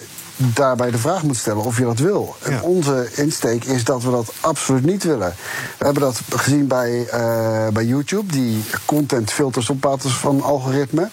daarbij 0.55 0.91
de 0.91 0.99
vraag 0.99 1.23
moet 1.23 1.37
stellen 1.37 1.65
of 1.65 1.79
je 1.79 1.85
dat 1.85 1.99
wil. 1.99 2.37
En 2.43 2.63
onze 2.63 3.09
insteek 3.15 3.65
is 3.65 3.85
dat 3.85 4.03
we 4.03 4.11
dat 4.11 4.33
absoluut 4.41 4.85
niet 4.85 5.05
willen. 5.05 5.35
We 5.79 5.85
hebben 5.85 6.03
dat 6.03 6.21
gezien 6.29 6.67
bij, 6.67 7.07
uh, 7.15 7.69
bij 7.69 7.85
YouTube, 7.85 8.33
die 8.33 8.65
contentfilters 8.85 9.71
op 9.71 9.81
basis 9.81 10.13
van 10.13 10.43
algoritme. 10.43 11.09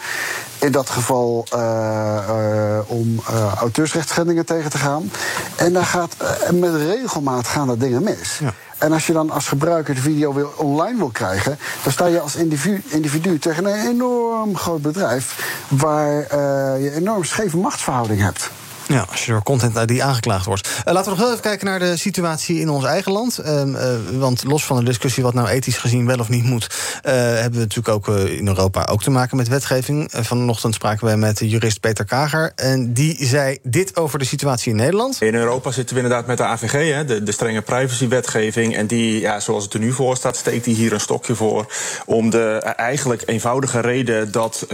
In 0.59 0.71
dat 0.71 0.89
geval 0.89 1.45
uh, 1.53 1.59
uh, 2.29 2.79
om 2.87 3.21
auteursrechtsschendingen 3.59 4.45
tegen 4.45 4.69
te 4.69 4.77
gaan. 4.77 5.11
En 5.55 5.73
daar 5.73 5.85
gaat, 5.85 6.15
met 6.53 6.75
regelmaat 6.75 7.47
gaan 7.47 7.67
dat 7.67 7.79
dingen 7.79 8.03
mis. 8.03 8.37
Ja. 8.39 8.53
En 8.79 8.91
als 8.91 9.07
je 9.07 9.13
dan 9.13 9.29
als 9.29 9.47
gebruiker 9.47 9.95
de 9.95 10.01
video 10.01 10.33
weer 10.33 10.55
online 10.55 10.97
wil 10.97 11.09
krijgen, 11.09 11.57
dan 11.83 11.91
sta 11.91 12.05
je 12.05 12.19
als 12.19 12.35
individu, 12.35 12.83
individu 12.87 13.39
tegen 13.39 13.65
een 13.65 13.87
enorm 13.87 14.57
groot 14.57 14.81
bedrijf 14.81 15.47
waar 15.67 16.17
uh, 16.17 16.83
je 16.83 16.91
enorm 16.95 17.23
scheve 17.23 17.57
machtsverhouding 17.57 18.21
hebt. 18.21 18.49
Ja, 18.89 19.05
als 19.09 19.25
je 19.25 19.31
door 19.31 19.43
Content 19.43 19.89
ID 19.89 19.99
aangeklaagd 19.99 20.45
wordt. 20.45 20.67
Uh, 20.67 20.93
laten 20.93 21.03
we 21.03 21.09
nog 21.09 21.19
wel 21.19 21.29
even 21.29 21.41
kijken 21.41 21.65
naar 21.65 21.79
de 21.79 21.97
situatie 21.97 22.59
in 22.59 22.69
ons 22.69 22.85
eigen 22.85 23.11
land. 23.11 23.39
Uh, 23.45 23.65
uh, 23.65 23.95
want 24.11 24.43
los 24.43 24.65
van 24.65 24.77
de 24.77 24.83
discussie 24.83 25.23
wat 25.23 25.33
nou 25.33 25.47
ethisch 25.47 25.77
gezien 25.77 26.05
wel 26.05 26.19
of 26.19 26.29
niet 26.29 26.43
moet... 26.43 26.67
hebben 27.01 27.51
we 27.51 27.59
natuurlijk 27.59 27.87
ook 27.87 28.07
in 28.07 28.47
Europa 28.47 28.85
ook 28.85 29.03
te 29.03 29.09
maken 29.09 29.37
met 29.37 29.47
wetgeving. 29.47 30.11
vanochtend 30.11 30.73
spraken 30.73 31.05
wij 31.05 31.17
met 31.17 31.37
de 31.37 31.49
jurist 31.49 31.79
Peter 31.79 32.05
Kager. 32.05 32.51
En 32.55 32.93
die 32.93 33.25
zei 33.25 33.57
dit 33.63 33.95
over 33.95 34.19
de 34.19 34.25
situatie 34.25 34.71
in 34.71 34.77
Nederland. 34.77 35.21
In 35.21 35.35
Europa 35.35 35.71
zitten 35.71 35.95
we 35.95 36.01
inderdaad 36.01 36.27
met 36.27 36.37
de 36.37 36.43
AVG, 36.43 36.93
hè, 36.93 37.05
de, 37.05 37.23
de 37.23 37.31
strenge 37.31 37.61
privacywetgeving. 37.61 38.75
En 38.75 38.87
die, 38.87 39.19
ja, 39.19 39.39
zoals 39.39 39.63
het 39.63 39.73
er 39.73 39.79
nu 39.79 39.91
voor 39.91 40.15
staat, 40.15 40.35
steekt 40.35 40.65
hij 40.65 40.73
hier 40.73 40.93
een 40.93 40.99
stokje 40.99 41.35
voor... 41.35 41.73
om 42.05 42.29
de 42.29 42.73
eigenlijk 42.75 43.23
eenvoudige 43.25 43.79
reden 43.79 44.31
dat 44.31 44.65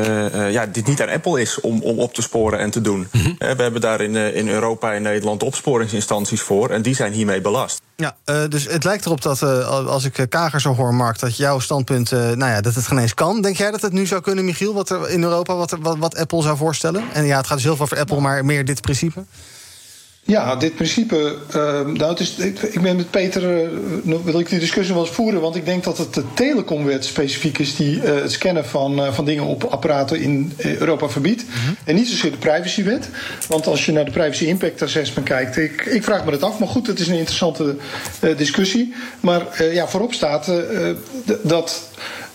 ja, 0.49 0.65
dit 0.65 0.87
niet 0.87 1.01
aan 1.01 1.09
Apple 1.09 1.41
is 1.41 1.59
om, 1.59 1.81
om 1.81 1.99
op 1.99 2.13
te 2.13 2.21
sporen 2.21 2.59
en 2.59 2.69
te 2.69 2.81
doen. 2.81 3.07
Mm 3.11 3.21
-hmm. 3.21 3.35
we 3.37 3.63
hebben 3.63 3.81
daar 3.81 4.03
in, 4.05 4.33
in 4.33 4.47
Europa 4.47 4.93
en 4.93 5.01
Nederland 5.01 5.43
opsporingsinstanties 5.43 6.41
voor. 6.41 6.69
En 6.69 6.81
die 6.81 6.95
zijn 6.95 7.13
hiermee 7.13 7.41
belast. 7.41 7.81
Ja, 7.95 8.15
uh, 8.25 8.43
dus 8.49 8.67
het 8.67 8.83
lijkt 8.83 9.05
erop 9.05 9.21
dat 9.21 9.41
uh, 9.41 9.87
als 9.87 10.03
ik 10.03 10.25
Kager 10.29 10.61
zo 10.61 10.73
hoor, 10.73 10.93
Mark, 10.93 11.19
dat 11.19 11.37
jouw 11.37 11.59
standpunt, 11.59 12.11
uh, 12.11 12.19
nou 12.19 12.51
ja, 12.51 12.61
dat 12.61 12.75
het 12.75 12.87
geen 12.87 12.97
eens 12.97 13.13
kan. 13.13 13.41
Denk 13.41 13.57
jij 13.57 13.71
dat 13.71 13.81
het 13.81 13.93
nu 13.93 14.05
zou 14.05 14.21
kunnen, 14.21 14.45
Michiel, 14.45 14.73
wat 14.73 14.89
er 14.89 15.09
in 15.09 15.23
Europa, 15.23 15.55
wat, 15.55 15.77
wat, 15.79 15.97
wat 15.97 16.17
Apple 16.17 16.41
zou 16.41 16.57
voorstellen? 16.57 17.03
En 17.13 17.25
ja, 17.25 17.37
het 17.37 17.47
gaat 17.47 17.55
dus 17.55 17.65
heel 17.65 17.75
veel 17.75 17.85
over 17.85 17.99
Apple, 17.99 18.19
maar 18.19 18.45
meer 18.45 18.65
dit 18.65 18.81
principe? 18.81 19.23
Ja, 20.27 20.55
dit 20.55 20.75
principe. 20.75 21.37
Uh, 21.55 21.81
nou, 21.81 22.09
het 22.09 22.19
is, 22.19 22.35
ik, 22.35 22.59
ik, 22.59 22.81
ben 22.81 22.95
met 22.95 23.09
Peter. 23.09 23.71
Uh, 24.03 24.17
wil 24.23 24.39
ik 24.39 24.49
die 24.49 24.59
discussie 24.59 24.93
wel 24.93 25.03
eens 25.03 25.13
voeren. 25.13 25.41
Want 25.41 25.55
ik 25.55 25.65
denk 25.65 25.83
dat 25.83 25.97
het 25.97 26.13
de 26.13 26.23
telecomwet 26.33 27.05
specifiek 27.05 27.57
is. 27.57 27.75
die 27.75 27.95
uh, 27.95 28.03
het 28.03 28.31
scannen 28.31 28.65
van, 28.65 29.13
van 29.13 29.25
dingen 29.25 29.43
op 29.43 29.63
apparaten 29.63 30.19
in 30.19 30.53
Europa 30.57 31.09
verbiedt. 31.09 31.43
Mm 31.43 31.49
-hmm. 31.51 31.75
En 31.83 31.95
niet 31.95 32.07
zozeer 32.07 32.31
de 32.31 32.37
privacywet. 32.37 33.09
Want 33.47 33.67
als 33.67 33.85
je 33.85 33.91
naar 33.91 34.05
de 34.05 34.11
Privacy 34.11 34.45
Impact 34.45 34.81
Assessment 34.81 35.27
kijkt. 35.27 35.57
Ik, 35.57 35.85
ik 35.85 36.03
vraag 36.03 36.25
me 36.25 36.31
dat 36.31 36.43
af. 36.43 36.59
Maar 36.59 36.67
goed, 36.67 36.87
het 36.87 36.99
is 36.99 37.07
een 37.07 37.17
interessante 37.17 37.75
discussie. 38.37 38.93
Maar 39.19 39.63
ja, 39.73 39.87
voorop 39.87 40.13
staat 40.13 40.51
dat. 41.41 41.89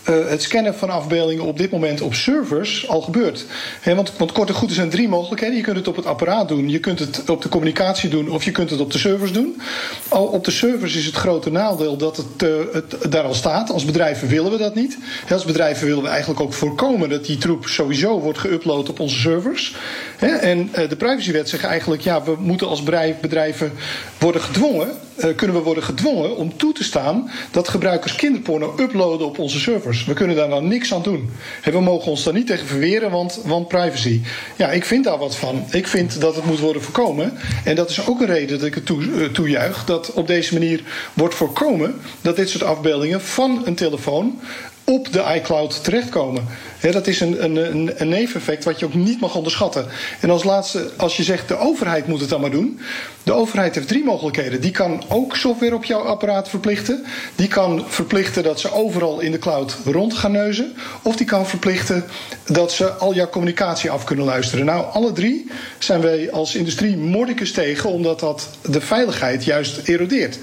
Uh, 0.09 0.29
het 0.29 0.43
scannen 0.43 0.75
van 0.75 0.91
afbeeldingen 0.91 1.45
op 1.45 1.59
dit 1.59 1.71
moment 1.71 2.01
op 2.01 2.15
servers 2.15 2.89
al 2.89 3.01
gebeurt. 3.01 3.45
Want, 3.85 4.13
want 4.17 4.33
kort 4.33 4.49
en 4.49 4.55
goed, 4.55 4.69
er 4.69 4.75
zijn 4.75 4.91
drie 4.91 5.09
mogelijkheden. 5.09 5.57
Je 5.57 5.63
kunt 5.63 5.77
het 5.77 5.89
op 5.89 5.97
het 5.97 6.07
apparaat 6.07 6.49
doen, 6.49 6.69
je 6.69 6.79
kunt 6.79 6.99
het 6.99 7.31
op 7.31 7.43
de 7.43 7.49
communicatie 7.49 8.09
doen 8.09 8.31
of 8.31 8.45
je 8.45 8.51
kunt 8.51 8.71
het 8.71 8.81
op 8.81 8.93
de 8.93 8.99
servers 8.99 9.33
doen. 9.33 9.61
Al 10.09 10.27
op 10.27 10.45
de 10.45 10.51
servers 10.51 10.97
is 10.97 11.07
het 11.07 11.15
grote 11.15 11.51
nadeel 11.51 11.97
dat 11.97 12.17
het, 12.17 12.43
uh, 12.43 12.51
het 12.73 13.13
daar 13.13 13.25
al 13.25 13.35
staat. 13.35 13.71
Als 13.71 13.85
bedrijven 13.85 14.29
willen 14.29 14.51
we 14.51 14.59
dat 14.59 14.75
niet. 14.75 14.99
Als 15.31 15.45
bedrijven 15.45 15.87
willen 15.87 16.03
we 16.03 16.09
eigenlijk 16.09 16.41
ook 16.41 16.53
voorkomen 16.53 17.09
dat 17.09 17.25
die 17.25 17.39
troep 17.39 17.67
sowieso 17.67 18.21
wordt 18.21 18.47
geüpload 18.47 18.89
op 18.89 19.01
onze 19.01 19.19
servers. 19.19 19.75
En 20.21 20.71
uh, 20.79 20.89
de 20.89 20.97
privacywet 20.97 21.49
zegt 21.49 21.65
eigenlijk, 21.65 22.03
ja, 22.03 22.23
we 22.23 22.35
moeten 22.39 22.69
als 22.69 22.83
bedrijven 23.21 23.73
worden 24.19 24.43
gedwongen. 24.43 24.89
kunnen 25.37 25.57
we 25.57 25.63
worden 25.63 25.83
gedwongen 25.83 26.37
om 26.37 26.57
toe 26.57 26.73
te 26.73 26.85
staan 26.85 27.31
dat 27.51 27.69
gebruikers 27.69 28.15
kinderporno 28.15 28.75
uploaden 28.79 29.27
op 29.27 29.39
onze 29.39 29.59
servers. 29.59 30.05
We 30.05 30.15
kunnen 30.15 30.37
daar 30.37 30.49
dan 30.49 30.69
niks 30.69 30.95
aan 30.95 31.03
doen. 31.03 31.31
En 31.63 31.73
we 31.73 31.81
mogen 31.81 32.11
ons 32.11 32.23
daar 32.25 32.35
niet 32.35 32.47
tegen 32.47 32.67
verweren, 32.67 33.11
want, 33.11 33.41
want 33.45 33.69
privacy. 33.69 34.21
Ja, 34.57 34.71
ik 34.71 34.85
vind 34.85 35.05
daar 35.05 35.19
wat 35.19 35.37
van. 35.37 35.65
Ik 35.71 35.87
vind 35.87 36.21
dat 36.21 36.35
het 36.35 36.45
moet 36.45 36.59
worden 36.59 36.83
voorkomen. 36.83 37.33
En 37.65 37.75
dat 37.75 37.91
is 37.91 38.07
ook 38.07 38.21
een 38.21 38.27
reden 38.27 38.59
dat 38.59 38.67
ik 38.67 38.75
het 38.75 38.89
uh, 38.89 39.25
toejuich. 39.25 39.85
Dat 39.85 40.13
op 40.13 40.27
deze 40.27 40.53
manier 40.53 40.83
wordt 41.15 41.35
voorkomen 41.35 41.95
dat 42.21 42.37
dit 42.37 42.49
soort 42.49 42.65
afbeeldingen 42.65 43.21
van 43.21 43.63
een 43.65 43.75
telefoon 43.75 44.41
op 44.85 45.13
de 45.13 45.25
iCloud 45.35 45.85
terechtkomen. 45.85 46.47
Dat 46.81 47.07
is 47.07 47.21
een, 47.21 47.45
een, 47.45 48.01
een, 48.01 48.09
neveneffect 48.09 48.65
wat 48.65 48.79
je 48.79 48.87
ook 48.87 48.95
niet 48.95 49.21
mag 49.21 49.35
onderschatten. 49.35 49.87
En 50.21 50.31
als 50.31 50.45
laatste, 50.45 50.91
als 50.97 51.17
je 51.17 51.23
zegt 51.23 51.49
de 51.49 51.59
overheid 51.59 52.07
moet 52.07 52.21
het 52.21 52.29
dan 52.29 52.41
maar 52.41 52.51
doen. 52.51 52.81
De 53.23 53.33
overheid 53.33 53.75
heeft 53.75 53.89
drie 53.89 54.05
mogelijkheden. 54.05 54.61
Die 54.61 54.71
kan 54.71 55.05
ook 55.09 55.37
software 55.37 55.75
op 55.75 55.85
jouw 55.85 56.01
apparaat 56.01 56.49
verplichten. 56.49 57.05
Die 57.37 57.49
kan 57.49 57.85
verplichten 57.89 58.43
dat 58.43 58.61
ze 58.61 58.73
overal 58.73 59.21
in 59.21 59.33
de 59.33 59.39
cloud 59.39 59.77
rond 59.85 60.15
gaan 60.15 60.33
neuzen. 60.33 60.73
Of 61.03 61.17
die 61.17 61.27
kan 61.27 61.47
verplichten 61.47 62.05
dat 62.47 62.73
ze 62.73 62.91
al 62.91 63.15
jouw 63.15 63.29
communicatie 63.29 63.91
af 63.91 64.05
kunnen 64.05 64.25
luisteren. 64.25 64.65
Nou, 64.65 64.85
alle 64.93 65.13
drie 65.13 65.51
zijn 65.79 66.01
wij 66.01 66.31
als 66.33 66.55
industrie 66.55 66.97
mordicus 66.97 67.53
tegen, 67.53 67.91
omdat 67.91 68.21
dat 68.21 68.49
de 68.63 68.81
veiligheid 68.81 69.45
juist 69.45 69.89
erodeert. 69.89 70.39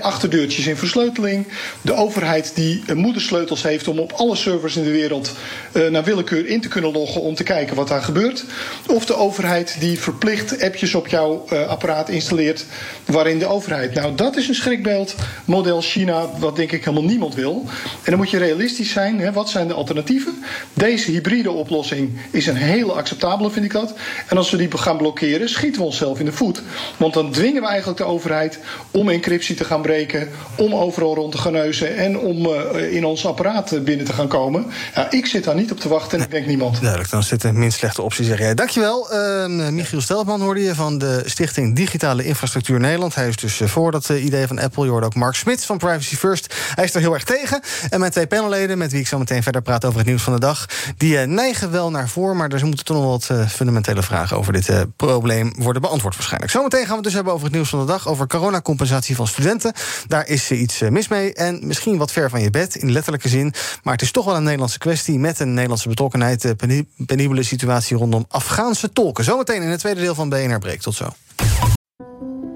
Achterdeurtjes 0.00 0.66
in 0.66 0.76
versleuteling. 0.76 1.46
De 1.80 1.94
overheid 1.94 2.52
die 2.54 2.82
moedersleutels 2.94 3.62
heeft 3.62 3.79
om 3.88 3.98
op 3.98 4.12
alle 4.12 4.36
servers 4.36 4.76
in 4.76 4.84
de 4.84 4.90
wereld 4.90 5.32
uh, 5.72 5.88
naar 5.88 6.04
willekeur 6.04 6.46
in 6.46 6.60
te 6.60 6.68
kunnen 6.68 6.92
loggen 6.92 7.20
om 7.20 7.34
te 7.34 7.42
kijken 7.42 7.76
wat 7.76 7.88
daar 7.88 8.02
gebeurt. 8.02 8.44
Of 8.88 9.06
de 9.06 9.14
overheid 9.14 9.76
die 9.80 9.98
verplicht 9.98 10.62
appjes 10.62 10.94
op 10.94 11.08
jouw 11.08 11.44
uh, 11.52 11.68
apparaat 11.68 12.08
installeert 12.08 12.64
waarin 13.04 13.38
de 13.38 13.46
overheid. 13.46 13.94
Nou, 13.94 14.14
dat 14.14 14.36
is 14.36 14.48
een 14.48 14.54
schrikbeeld, 14.54 15.14
model 15.44 15.80
China, 15.80 16.28
wat 16.38 16.56
denk 16.56 16.72
ik 16.72 16.84
helemaal 16.84 17.08
niemand 17.08 17.34
wil. 17.34 17.64
En 18.02 18.10
dan 18.10 18.16
moet 18.16 18.30
je 18.30 18.38
realistisch 18.38 18.92
zijn. 18.92 19.20
Hè, 19.20 19.32
wat 19.32 19.48
zijn 19.48 19.68
de 19.68 19.74
alternatieven? 19.74 20.44
Deze 20.74 21.10
hybride 21.10 21.50
oplossing 21.50 22.18
is 22.30 22.46
een 22.46 22.56
hele 22.56 22.92
acceptabele, 22.92 23.50
vind 23.50 23.64
ik 23.64 23.72
dat. 23.72 23.94
En 24.28 24.36
als 24.36 24.50
we 24.50 24.56
die 24.56 24.78
gaan 24.78 24.96
blokkeren, 24.96 25.48
schieten 25.48 25.80
we 25.80 25.86
onszelf 25.86 26.18
in 26.18 26.24
de 26.24 26.32
voet. 26.32 26.62
Want 26.96 27.14
dan 27.14 27.30
dwingen 27.30 27.62
we 27.62 27.68
eigenlijk 27.68 27.98
de 27.98 28.04
overheid 28.04 28.58
om 28.90 29.08
encryptie 29.08 29.56
te 29.56 29.64
gaan 29.64 29.82
breken, 29.82 30.28
om 30.56 30.74
overal 30.74 31.14
rond 31.14 31.32
te 31.32 31.38
gaan 31.38 31.52
neuzen 31.52 31.96
en 31.96 32.18
om 32.18 32.46
uh, 32.46 32.92
in 32.92 33.04
ons 33.04 33.26
apparaat 33.26 33.69
binnen 33.78 34.06
te 34.06 34.12
gaan 34.12 34.28
komen. 34.28 34.66
Ja, 34.94 35.10
ik 35.10 35.26
zit 35.26 35.44
daar 35.44 35.54
niet 35.54 35.70
op 35.70 35.80
te 35.80 35.88
wachten 35.88 36.18
en 36.18 36.24
ik 36.24 36.30
denk 36.30 36.46
niemand. 36.46 36.80
Duidelijk, 36.80 37.10
dan 37.10 37.22
zit 37.22 37.40
de 37.40 37.52
minst 37.52 37.78
slechte 37.78 38.02
optie, 38.02 38.24
zeg 38.24 38.38
jij. 38.38 38.54
Dankjewel. 38.54 39.14
Uh, 39.14 39.68
Michiel 39.70 40.00
Steltman 40.00 40.40
hoorde 40.40 40.62
je 40.62 40.74
van 40.74 40.98
de 40.98 41.22
Stichting 41.26 41.76
Digitale 41.76 42.24
Infrastructuur 42.24 42.80
Nederland. 42.80 43.14
Hij 43.14 43.28
is 43.28 43.36
dus 43.36 43.60
voor 43.64 43.92
dat 43.92 44.08
uh, 44.08 44.24
idee 44.24 44.46
van 44.46 44.58
Apple. 44.58 44.84
Je 44.84 44.90
hoorde 44.90 45.06
ook 45.06 45.14
Mark 45.14 45.34
Smits 45.34 45.64
van 45.64 45.78
Privacy 45.78 46.16
First. 46.16 46.54
Hij 46.74 46.84
is 46.84 46.94
er 46.94 47.00
heel 47.00 47.14
erg 47.14 47.24
tegen. 47.24 47.60
En 47.90 48.00
mijn 48.00 48.12
twee 48.12 48.26
panelleden, 48.26 48.78
met 48.78 48.90
wie 48.90 49.00
ik 49.00 49.06
zo 49.06 49.18
meteen 49.18 49.42
verder 49.42 49.62
praat 49.62 49.84
over 49.84 49.98
het 49.98 50.06
nieuws 50.06 50.22
van 50.22 50.32
de 50.32 50.40
dag... 50.40 50.66
die 50.96 51.18
neigen 51.18 51.70
wel 51.70 51.90
naar 51.90 52.08
voor, 52.08 52.36
maar 52.36 52.50
er 52.50 52.66
moeten 52.66 52.84
toch 52.84 52.96
nog 52.96 53.28
wat 53.28 53.48
fundamentele 53.50 54.02
vragen... 54.02 54.36
over 54.36 54.52
dit 54.52 54.70
probleem 54.96 55.52
worden 55.56 55.82
beantwoord 55.82 56.14
waarschijnlijk. 56.14 56.52
Zometeen 56.52 56.80
gaan 56.80 56.88
we 56.88 56.94
het 56.94 57.04
dus 57.04 57.14
hebben 57.14 57.32
over 57.32 57.44
het 57.44 57.54
nieuws 57.54 57.68
van 57.68 57.80
de 57.80 57.86
dag... 57.86 58.08
over 58.08 58.26
coronacompensatie 58.26 59.16
van 59.16 59.26
studenten. 59.26 59.72
Daar 60.06 60.28
is 60.28 60.50
iets 60.50 60.80
mis 60.80 61.08
mee 61.08 61.34
en 61.34 61.66
misschien 61.66 61.96
wat 61.96 62.12
ver 62.12 62.30
van 62.30 62.40
je 62.40 62.50
bed, 62.50 62.76
in 62.76 62.92
letterlijke 62.92 63.28
zin. 63.28 63.54
Maar 63.82 63.92
het 63.92 64.02
is 64.02 64.10
toch 64.10 64.24
wel 64.24 64.36
een 64.36 64.42
Nederlandse 64.42 64.78
kwestie... 64.78 65.18
met 65.18 65.40
een 65.40 65.54
Nederlandse 65.54 65.88
betrokkenheid, 65.88 66.42
de 66.42 66.86
penibele 67.06 67.42
situatie 67.42 67.96
rondom 67.96 68.24
Afghaanse 68.28 68.92
tolken. 68.92 69.24
Zometeen 69.24 69.62
in 69.62 69.68
het 69.68 69.78
tweede 69.80 70.00
deel 70.00 70.14
van 70.14 70.28
BNR 70.28 70.58
Breek. 70.58 70.80
Tot 70.80 70.94
zo. 70.94 71.08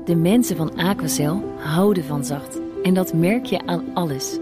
De 0.05 0.17
mensen 0.17 0.57
van 0.57 0.77
Aquacel 0.77 1.55
houden 1.59 2.05
van 2.05 2.25
zacht. 2.25 2.59
En 2.83 2.95
dat 2.95 3.13
merk 3.13 3.45
je 3.45 3.67
aan 3.67 3.85
alles. 3.95 4.39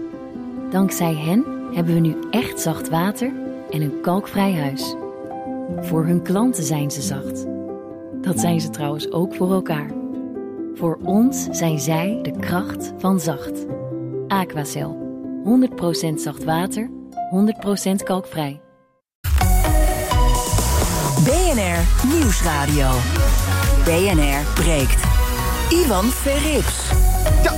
Dankzij 0.71 1.13
hen 1.13 1.45
hebben 1.73 1.93
we 1.93 1.99
nu 1.99 2.15
echt 2.31 2.59
zacht 2.59 2.89
water 2.89 3.31
en 3.71 3.81
een 3.81 4.01
kalkvrij 4.01 4.53
huis. 4.53 4.95
Voor 5.81 6.05
hun 6.05 6.21
klanten 6.21 6.63
zijn 6.63 6.91
ze 6.91 7.01
zacht. 7.01 7.45
Dat 8.21 8.39
zijn 8.39 8.61
ze 8.61 8.69
trouwens 8.69 9.11
ook 9.11 9.35
voor 9.35 9.53
elkaar. 9.53 9.91
Voor 10.75 10.99
ons 11.03 11.47
zijn 11.51 11.79
zij 11.79 12.19
de 12.21 12.39
kracht 12.39 12.91
van 12.97 13.19
zacht. 13.19 13.65
Aquacel. 14.27 15.12
100% 15.43 16.13
zacht 16.15 16.43
water, 16.43 16.89
100% 17.31 18.03
kalkvrij. 18.03 18.61
BNR 21.23 22.07
Nieuwsradio. 22.07 22.89
BNR 23.85 24.53
breekt. 24.53 25.03
Ivan 25.69 26.05
Verrips. 26.05 27.02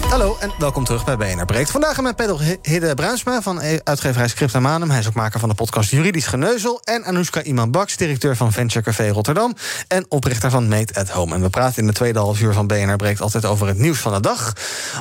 Hallo 0.09 0.37
en 0.39 0.51
welkom 0.57 0.83
terug 0.83 1.05
bij 1.05 1.17
BNR 1.17 1.45
Breekt. 1.45 1.71
Vandaag 1.71 2.01
met 2.01 2.15
Pedro 2.15 2.39
Hidde 2.61 2.93
Bruinsma 2.93 3.41
van 3.41 3.61
uitgeverij 3.83 4.27
Script 4.27 4.59
Manum. 4.59 4.89
Hij 4.89 4.99
is 4.99 5.07
ook 5.07 5.13
maker 5.13 5.39
van 5.39 5.49
de 5.49 5.55
podcast 5.55 5.91
Juridisch 5.91 6.27
Geneuzel. 6.27 6.81
En 6.83 7.03
Anoushka 7.03 7.43
Iman 7.43 7.71
Baks, 7.71 7.97
directeur 7.97 8.35
van 8.35 8.51
Venture 8.51 8.83
Café 8.83 9.09
Rotterdam... 9.09 9.55
en 9.87 10.05
oprichter 10.09 10.49
van 10.49 10.67
Made 10.67 10.93
at 10.93 11.09
Home. 11.09 11.35
En 11.35 11.41
we 11.41 11.49
praten 11.49 11.81
in 11.81 11.87
de 11.87 11.93
tweede 11.93 12.19
half 12.19 12.41
uur 12.41 12.53
van 12.53 12.67
BNR 12.67 12.95
Breekt 12.95 13.21
altijd 13.21 13.45
over 13.45 13.67
het 13.67 13.77
nieuws 13.77 13.99
van 13.99 14.13
de 14.13 14.19
dag. 14.19 14.53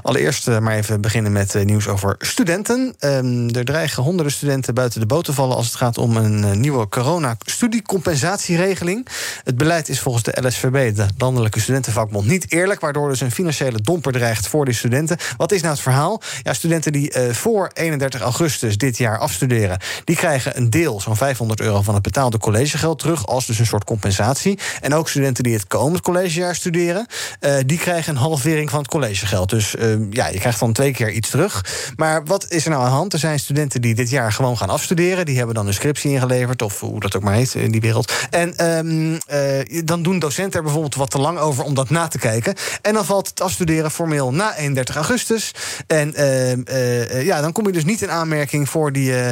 Allereerst 0.02 0.48
uh, 0.48 0.58
maar 0.58 0.74
even 0.74 1.00
beginnen 1.00 1.32
met 1.32 1.54
uh, 1.54 1.64
nieuws 1.64 1.88
over 1.88 2.16
studenten. 2.18 2.94
Um, 3.00 3.54
er 3.54 3.64
dreigen 3.64 4.02
honderden 4.02 4.32
studenten 4.32 4.74
buiten 4.74 5.00
de 5.00 5.06
boot 5.06 5.24
te 5.24 5.32
vallen... 5.32 5.56
als 5.56 5.66
het 5.66 5.74
gaat 5.74 5.98
om 5.98 6.16
een 6.16 6.44
uh, 6.44 6.50
nieuwe 6.50 6.88
corona-studiecompensatieregeling. 6.88 9.06
Het 9.44 9.56
beleid 9.56 9.88
is 9.88 10.00
volgens 10.00 10.24
de 10.24 10.46
LSVB, 10.46 10.96
de 10.96 11.06
Landelijke 11.18 11.60
Studentenvakbond, 11.60 12.26
niet 12.26 12.52
eerlijk... 12.52 12.80
waardoor 12.80 13.08
dus 13.08 13.20
een 13.20 13.32
financiële 13.32 13.80
domper 13.82 14.12
dreigt 14.12 14.48
voor 14.48 14.64
die 14.64 14.74
studenten. 14.74 14.92
Wat 15.36 15.52
is 15.52 15.60
nou 15.60 15.72
het 15.72 15.82
verhaal? 15.82 16.22
Ja, 16.42 16.52
studenten 16.54 16.92
die 16.92 17.10
eh, 17.10 17.32
voor 17.32 17.70
31 17.74 18.20
augustus 18.20 18.78
dit 18.78 18.98
jaar 18.98 19.18
afstuderen, 19.18 19.78
die 20.04 20.16
krijgen 20.16 20.56
een 20.56 20.70
deel, 20.70 21.00
zo'n 21.00 21.16
500 21.16 21.60
euro 21.60 21.82
van 21.82 21.94
het 21.94 22.02
betaalde 22.02 22.38
collegegeld 22.38 22.98
terug, 22.98 23.26
als 23.26 23.46
dus 23.46 23.58
een 23.58 23.66
soort 23.66 23.84
compensatie. 23.84 24.58
En 24.80 24.94
ook 24.94 25.08
studenten 25.08 25.44
die 25.44 25.54
het 25.54 25.66
komend 25.66 26.00
collegejaar 26.00 26.54
studeren, 26.54 27.06
eh, 27.40 27.54
die 27.66 27.78
krijgen 27.78 28.12
een 28.14 28.20
halvering 28.20 28.70
van 28.70 28.78
het 28.78 28.88
collegegeld. 28.88 29.50
Dus 29.50 29.76
eh, 29.76 29.88
ja, 30.10 30.28
je 30.28 30.38
krijgt 30.38 30.60
dan 30.60 30.72
twee 30.72 30.92
keer 30.92 31.10
iets 31.10 31.30
terug. 31.30 31.64
Maar 31.96 32.24
wat 32.24 32.50
is 32.50 32.64
er 32.64 32.70
nou 32.70 32.82
aan 32.82 32.88
de 32.88 32.96
hand? 32.96 33.12
Er 33.12 33.18
zijn 33.18 33.38
studenten 33.38 33.80
die 33.80 33.94
dit 33.94 34.10
jaar 34.10 34.32
gewoon 34.32 34.56
gaan 34.56 34.70
afstuderen. 34.70 35.26
Die 35.26 35.36
hebben 35.36 35.54
dan 35.54 35.66
een 35.66 35.74
scriptie 35.74 36.10
ingeleverd, 36.10 36.62
of 36.62 36.80
hoe 36.80 37.00
dat 37.00 37.16
ook 37.16 37.22
maar 37.22 37.34
heet 37.34 37.54
in 37.54 37.70
die 37.70 37.80
wereld. 37.80 38.12
En 38.30 38.56
ehm, 38.56 39.18
eh, 39.26 39.80
dan 39.84 40.02
doen 40.02 40.18
docenten 40.18 40.58
er 40.58 40.64
bijvoorbeeld 40.64 40.94
wat 40.94 41.10
te 41.10 41.18
lang 41.18 41.38
over 41.38 41.64
om 41.64 41.74
dat 41.74 41.90
na 41.90 42.08
te 42.08 42.18
kijken. 42.18 42.54
En 42.82 42.94
dan 42.94 43.04
valt 43.04 43.28
het 43.28 43.40
afstuderen 43.40 43.90
formeel 43.90 44.32
na 44.32 44.56
31 44.56 44.83
augustus. 44.90 45.50
En 45.86 46.14
ehm, 46.14 46.60
eh, 46.62 47.24
ja, 47.24 47.40
dan 47.40 47.52
kom 47.52 47.66
je 47.66 47.72
dus 47.72 47.84
niet 47.84 48.02
in 48.02 48.10
aanmerking 48.10 48.68
voor, 48.68 48.92
die, 48.92 49.12
eh, 49.12 49.30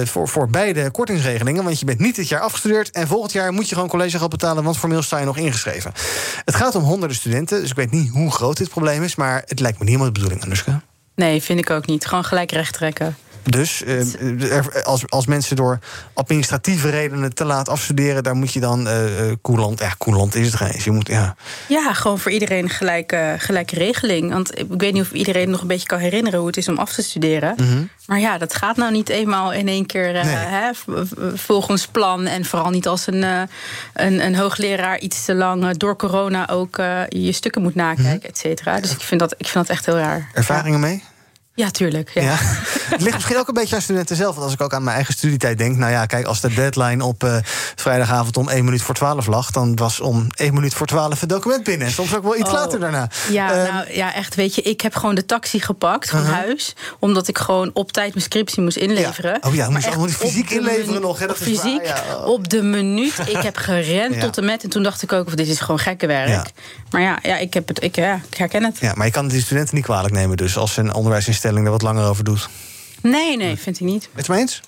eh, 0.00 0.06
voor, 0.06 0.28
voor 0.28 0.48
beide 0.48 0.90
kortingsregelingen. 0.90 1.64
Want 1.64 1.78
je 1.78 1.84
bent 1.84 1.98
niet 1.98 2.16
dit 2.16 2.28
jaar 2.28 2.40
afgestudeerd. 2.40 2.90
En 2.90 3.06
volgend 3.06 3.32
jaar 3.32 3.52
moet 3.52 3.68
je 3.68 3.74
gewoon 3.74 3.90
collegegeld 3.90 4.30
betalen, 4.30 4.64
want 4.64 4.78
formeel 4.78 5.02
sta 5.02 5.18
je 5.18 5.24
nog 5.24 5.36
ingeschreven. 5.36 5.92
Het 6.44 6.54
gaat 6.54 6.74
om 6.74 6.82
honderden 6.82 7.16
studenten, 7.16 7.60
dus 7.60 7.70
ik 7.70 7.76
weet 7.76 7.90
niet 7.90 8.10
hoe 8.10 8.30
groot 8.30 8.56
dit 8.56 8.68
probleem 8.68 9.02
is. 9.02 9.14
Maar 9.14 9.42
het 9.46 9.60
lijkt 9.60 9.78
me 9.78 9.84
niet 9.84 9.94
helemaal 9.94 10.12
de 10.12 10.20
bedoeling, 10.20 10.44
Anuska. 10.44 10.82
Nee, 11.14 11.42
vind 11.42 11.58
ik 11.58 11.70
ook 11.70 11.86
niet. 11.86 12.06
Gewoon 12.06 12.24
gelijk 12.24 12.52
recht 12.52 12.72
trekken. 12.72 13.16
Dus 13.42 13.82
eh, 13.84 14.52
er- 14.52 14.82
als, 14.84 15.02
als 15.10 15.26
mensen 15.26 15.56
door 15.56 15.78
administratieve 16.14 16.90
redenen 16.90 17.34
te 17.34 17.44
laat 17.44 17.68
afstuderen, 17.68 18.22
daar 18.22 18.34
moet 18.34 18.52
je 18.52 18.60
dan 18.60 18.88
eh 18.88 19.28
eh, 19.30 19.36
koelant. 19.42 19.78
Ja, 19.80 19.92
koelant 19.98 20.34
is 20.34 20.46
het 20.46 20.54
geen 20.56 20.68
eens. 20.70 20.84
Je 20.84 20.90
moet, 20.90 21.06
ja. 21.08 21.36
Ja, 21.68 21.92
gewoon 21.94 22.18
voor 22.18 22.30
iedereen 22.32 22.62
een 22.64 22.70
gelijke, 22.70 23.34
gelijke 23.38 23.74
regeling. 23.74 24.32
Want 24.32 24.58
ik 24.58 24.66
weet 24.76 24.92
niet 24.92 25.02
of 25.02 25.10
iedereen 25.12 25.50
nog 25.50 25.60
een 25.60 25.66
beetje 25.66 25.86
kan 25.86 25.98
herinneren 25.98 26.38
hoe 26.38 26.48
het 26.48 26.56
is 26.56 26.68
om 26.68 26.78
af 26.78 26.92
te 26.92 27.02
studeren. 27.02 27.54
Mhm. 27.56 27.82
Maar 28.06 28.18
ja, 28.20 28.38
dat 28.38 28.54
gaat 28.54 28.76
nou 28.76 28.92
niet 28.92 29.08
eenmaal 29.08 29.52
in 29.52 29.68
één 29.68 29.86
keer 29.86 30.14
eh, 30.16 30.22
hè, 30.26 30.70
volgens 31.34 31.86
plan. 31.86 32.26
En 32.26 32.44
vooral 32.44 32.70
niet 32.70 32.86
als 32.88 33.06
een, 33.06 33.22
eh, 33.24 33.42
een, 33.94 34.24
een 34.24 34.36
hoogleraar 34.36 34.98
iets 34.98 35.24
te 35.24 35.34
lang 35.34 35.64
eh, 35.64 35.70
door 35.76 35.96
corona 35.96 36.48
ook 36.48 36.78
eh, 36.78 37.00
je 37.08 37.32
stukken 37.32 37.62
moet 37.62 37.74
nakijken, 37.74 38.12
Mhm. 38.16 38.26
et 38.26 38.38
cetera. 38.38 38.80
Dus 38.80 38.92
ik 38.92 39.00
vind, 39.00 39.20
dat, 39.20 39.32
ik 39.38 39.46
vind 39.48 39.66
dat 39.66 39.76
echt 39.76 39.86
heel 39.86 39.96
raar. 39.98 40.30
Ervaringen 40.34 40.80
mee? 40.80 41.02
Ja, 41.60 41.70
tuurlijk. 41.70 42.10
Ja. 42.14 42.22
Ja. 42.22 42.36
Het 42.90 43.00
ligt 43.00 43.14
misschien 43.14 43.36
ook 43.38 43.48
een 43.48 43.54
beetje 43.54 43.74
aan 43.76 43.82
studenten 43.82 44.16
zelf. 44.16 44.30
Want 44.34 44.44
als 44.44 44.52
ik 44.54 44.60
ook 44.60 44.74
aan 44.74 44.82
mijn 44.82 44.96
eigen 44.96 45.14
studietijd 45.14 45.58
denk... 45.58 45.76
nou 45.76 45.92
ja, 45.92 46.06
kijk, 46.06 46.26
als 46.26 46.40
de 46.40 46.54
deadline 46.54 47.04
op 47.04 47.24
eh, 47.24 47.36
vrijdagavond 47.76 48.36
om 48.36 48.48
1 48.48 48.64
minuut 48.64 48.82
voor 48.82 48.94
12 48.94 49.26
lag... 49.26 49.50
dan 49.50 49.76
was 49.76 50.00
om 50.00 50.26
1 50.34 50.54
minuut 50.54 50.74
voor 50.74 50.86
12 50.86 51.20
het 51.20 51.28
document 51.28 51.64
binnen. 51.64 51.86
En 51.86 51.92
soms 51.92 52.14
ook 52.16 52.22
wel 52.22 52.36
iets 52.36 52.48
Oh. 52.48 52.54
later 52.54 52.80
daarna. 52.80 53.08
Ja, 53.30 53.50
Ehm, 53.52 53.74
nou, 53.74 53.92
ja, 53.92 54.14
echt, 54.14 54.34
weet 54.34 54.54
je, 54.54 54.62
ik 54.62 54.80
heb 54.80 54.94
gewoon 54.94 55.14
de 55.14 55.26
taxi 55.26 55.60
gepakt 55.60 56.10
van 56.10 56.18
Uh-huh. 56.20 56.34
huis. 56.34 56.74
Omdat 56.98 57.28
ik 57.28 57.38
gewoon 57.38 57.70
op 57.72 57.92
tijd 57.92 58.14
mijn 58.14 58.24
scriptie 58.24 58.62
moest 58.62 58.76
inleveren. 58.76 59.38
Oh 59.46 59.54
ja, 59.54 59.70
moest 59.70 59.86
allemaal 59.86 60.08
fysiek 60.08 60.50
inleveren 60.50 61.00
nog, 61.00 61.18
hè, 61.18 61.26
dat 61.26 61.40
op 61.40 61.46
is 61.46 61.56
waar, 61.56 61.64
fysiek, 61.64 61.86
ja. 61.86 62.16
op 62.24 62.48
de 62.48 62.62
minuut. 62.62 63.14
Ik 63.26 63.36
heb 63.42 63.56
gerend 63.56 64.14
Ja. 64.20 64.20
tot 64.20 64.38
en 64.38 64.44
met. 64.44 64.62
En 64.62 64.70
toen 64.70 64.82
dacht 64.82 65.02
ik 65.02 65.12
ook, 65.12 65.36
dit 65.36 65.48
is 65.48 65.60
gewoon 65.60 65.78
gekke 65.78 66.06
werk. 66.06 66.28
Ja. 66.28 66.46
Maar 66.90 67.00
ja, 67.02 67.18
ja, 67.22 67.36
ik, 67.36 67.54
heb 67.54 67.68
het, 67.68 67.82
ik, 67.82 67.96
ja, 67.96 68.20
ik 68.30 68.36
herken 68.36 68.64
het. 68.64 68.78
ja, 68.78 68.92
maar 68.94 69.06
je 69.06 69.12
kan 69.12 69.28
die 69.28 69.40
studenten 69.40 69.74
niet 69.74 69.84
kwalijk 69.84 70.14
nemen 70.14 70.36
dus... 70.36 70.56
als 70.56 70.76
een 70.76 70.94
onderwijsinstelling 70.94 71.49
er 71.56 71.70
wat 71.70 71.82
langer 71.82 72.08
over 72.08 72.24
doet. 72.24 72.48
Nee, 73.02 73.36
nee, 73.36 73.56
vind 73.56 73.80
ik 73.80 73.86
niet. 73.86 74.08
Het 74.14 74.28
mee 74.28 74.38
eens? 74.38 74.60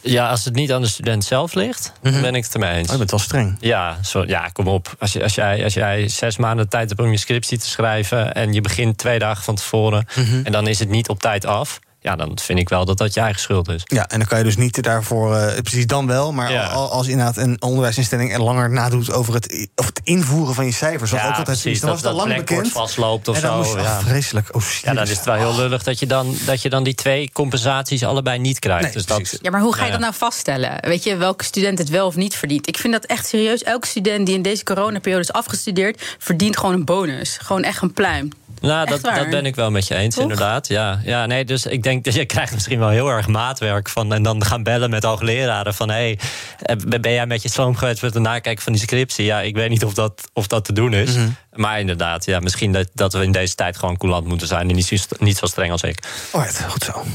Ja, 0.00 0.28
als 0.30 0.44
het 0.44 0.54
niet 0.54 0.72
aan 0.72 0.82
de 0.82 0.88
student 0.88 1.24
zelf 1.24 1.54
ligt, 1.54 1.92
dan 2.02 2.20
ben 2.20 2.34
ik 2.34 2.44
het 2.44 2.54
ermee 2.54 2.70
eens. 2.70 2.86
Oh, 2.86 2.92
je 2.92 2.98
bent 2.98 3.10
wel 3.10 3.20
streng. 3.20 3.56
Ja, 3.60 3.98
zo, 4.04 4.24
ja, 4.26 4.48
kom 4.48 4.68
op. 4.68 4.94
Als, 4.98 5.12
je, 5.12 5.22
als, 5.22 5.34
jij, 5.34 5.64
als 5.64 5.74
jij 5.74 6.08
zes 6.08 6.36
maanden 6.36 6.64
de 6.64 6.70
tijd 6.70 6.88
hebt 6.88 7.00
om 7.00 7.10
je 7.10 7.16
scriptie 7.16 7.58
te 7.58 7.68
schrijven... 7.68 8.34
en 8.34 8.52
je 8.52 8.60
begint 8.60 8.98
twee 8.98 9.18
dagen 9.18 9.44
van 9.44 9.54
tevoren... 9.54 10.06
Mhm. 10.14 10.40
en 10.44 10.52
dan 10.52 10.66
is 10.66 10.78
het 10.78 10.88
niet 10.88 11.08
op 11.08 11.20
tijd 11.20 11.44
af... 11.44 11.78
ja, 12.08 12.16
dan 12.16 12.38
vind 12.42 12.58
ik 12.58 12.68
wel 12.68 12.84
dat 12.84 12.98
dat 12.98 13.14
je 13.14 13.20
eigen 13.20 13.40
schuld 13.40 13.68
is. 13.68 13.82
Ja, 13.84 14.08
en 14.08 14.18
dan 14.18 14.28
kan 14.28 14.38
je 14.38 14.44
dus 14.44 14.56
niet 14.56 14.82
daarvoor, 14.82 15.34
eh, 15.36 15.60
precies 15.60 15.86
dan 15.86 16.06
wel... 16.06 16.32
maar 16.32 16.52
Ja. 16.52 16.66
al- 16.66 16.90
als 16.90 17.06
inderdaad 17.06 17.36
een 17.36 17.62
onderwijsinstelling 17.62 18.32
er 18.32 18.42
langer 18.42 18.70
nadoet... 18.70 19.12
over 19.12 19.34
het, 19.34 19.68
of 19.74 19.86
het 19.86 20.00
invoeren 20.04 20.54
van 20.54 20.64
je 20.64 20.72
cijfers, 20.72 21.10
Ja, 21.10 21.16
ook 21.16 21.28
altijd 21.28 21.44
precies, 21.44 21.72
is... 21.72 21.80
dan 21.80 21.90
was 21.90 22.02
dat- 22.02 22.12
het 22.12 22.20
al 22.20 22.26
dat 22.26 22.36
lang 22.36 22.46
bekend. 22.48 22.72
vastloopt 22.72 23.28
of 23.28 23.36
en 23.36 23.42
dan 23.42 23.64
zo, 23.64 23.72
Moest, 23.74 23.84
ja. 23.86 23.96
ach, 23.96 24.02
vreselijk. 24.02 24.56
Oh, 24.56 24.62
Ja, 24.82 24.94
dan 24.94 25.02
is 25.02 25.10
het 25.10 25.24
wel 25.24 25.34
heel 25.34 25.56
lullig 25.56 25.82
dat 25.82 25.98
je 25.98 26.06
dan, 26.06 26.36
dat 26.46 26.62
je 26.62 26.68
dan 26.70 26.82
die 26.82 26.94
twee 26.94 27.30
compensaties 27.32 28.04
allebei 28.04 28.38
niet 28.38 28.58
krijgt. 28.58 28.82
Nee, 28.82 28.92
dus 28.92 29.06
dat, 29.06 29.38
Ja, 29.42 29.50
maar 29.50 29.60
hoe 29.60 29.72
ga 29.74 29.80
je 29.80 29.86
Ja. 29.86 29.92
dat 29.92 30.00
nou 30.00 30.14
vaststellen? 30.14 30.78
Weet 30.80 31.04
je, 31.04 31.16
welke 31.16 31.44
student 31.44 31.78
het 31.78 31.88
wel 31.88 32.06
of 32.06 32.16
niet 32.16 32.34
verdient? 32.36 32.68
Ik 32.68 32.78
vind 32.78 32.92
dat 32.92 33.04
echt 33.04 33.26
serieus. 33.26 33.62
Elke 33.62 33.86
student 33.86 34.26
die 34.26 34.34
in 34.34 34.42
deze 34.42 34.62
coronaperiode 34.64 35.22
is 35.22 35.32
afgestudeerd... 35.32 36.16
verdient 36.18 36.56
gewoon 36.56 36.74
een 36.74 36.84
bonus. 36.84 37.38
Gewoon 37.42 37.62
echt 37.62 37.82
een 37.82 37.92
pluim. 37.92 38.28
Nou, 38.60 38.86
dat, 38.86 39.00
dat 39.00 39.30
ben 39.30 39.46
ik 39.46 39.54
wel 39.54 39.70
met 39.70 39.86
je 39.86 39.94
eens, 39.94 40.14
Toch? 40.14 40.22
inderdaad. 40.22 40.68
Ja, 40.68 41.00
ja, 41.04 41.26
nee, 41.26 41.44
dus 41.44 41.66
ik 41.66 41.82
denk 41.82 42.04
dat 42.04 42.14
je 42.14 42.24
krijgt 42.24 42.52
misschien 42.52 42.78
wel 42.78 42.88
heel 42.88 43.08
erg 43.08 43.26
maatwerk 43.26 43.88
van. 43.88 44.12
En 44.12 44.22
dan 44.22 44.44
gaan 44.44 44.62
bellen 44.62 44.90
met 44.90 45.02
hoogleraren 45.02 45.74
van: 45.74 45.90
hé, 45.90 46.16
hey, 46.56 46.76
ben 47.00 47.12
jij 47.12 47.26
met 47.26 47.42
je 47.42 47.48
sloom 47.48 47.76
geweest 47.76 48.02
met 48.02 48.14
het 48.14 48.22
nakijken 48.22 48.62
van 48.62 48.72
die 48.72 48.82
scriptie? 48.82 49.24
Ja, 49.24 49.40
ik 49.40 49.56
weet 49.56 49.70
niet 49.70 49.84
of 49.84 49.94
dat, 49.94 50.30
of 50.32 50.46
dat 50.46 50.64
te 50.64 50.72
doen 50.72 50.92
is. 50.92 51.14
Mhm. 51.14 51.28
Maar 51.58 51.80
inderdaad, 51.80 52.24
ja, 52.24 52.40
misschien 52.40 52.72
dat, 52.72 52.88
dat 52.92 53.12
we 53.12 53.22
in 53.22 53.32
deze 53.32 53.54
tijd 53.54 53.76
gewoon 53.76 53.96
coulant 53.96 54.26
moeten 54.26 54.46
zijn 54.46 54.68
en 54.68 54.74
niet, 54.74 55.08
niet 55.18 55.36
zo 55.36 55.46
streng 55.46 55.72
als 55.72 55.82
ik. 55.82 56.02
Alright, 56.30 56.64
goed 56.68 56.84
zo. 56.84 57.02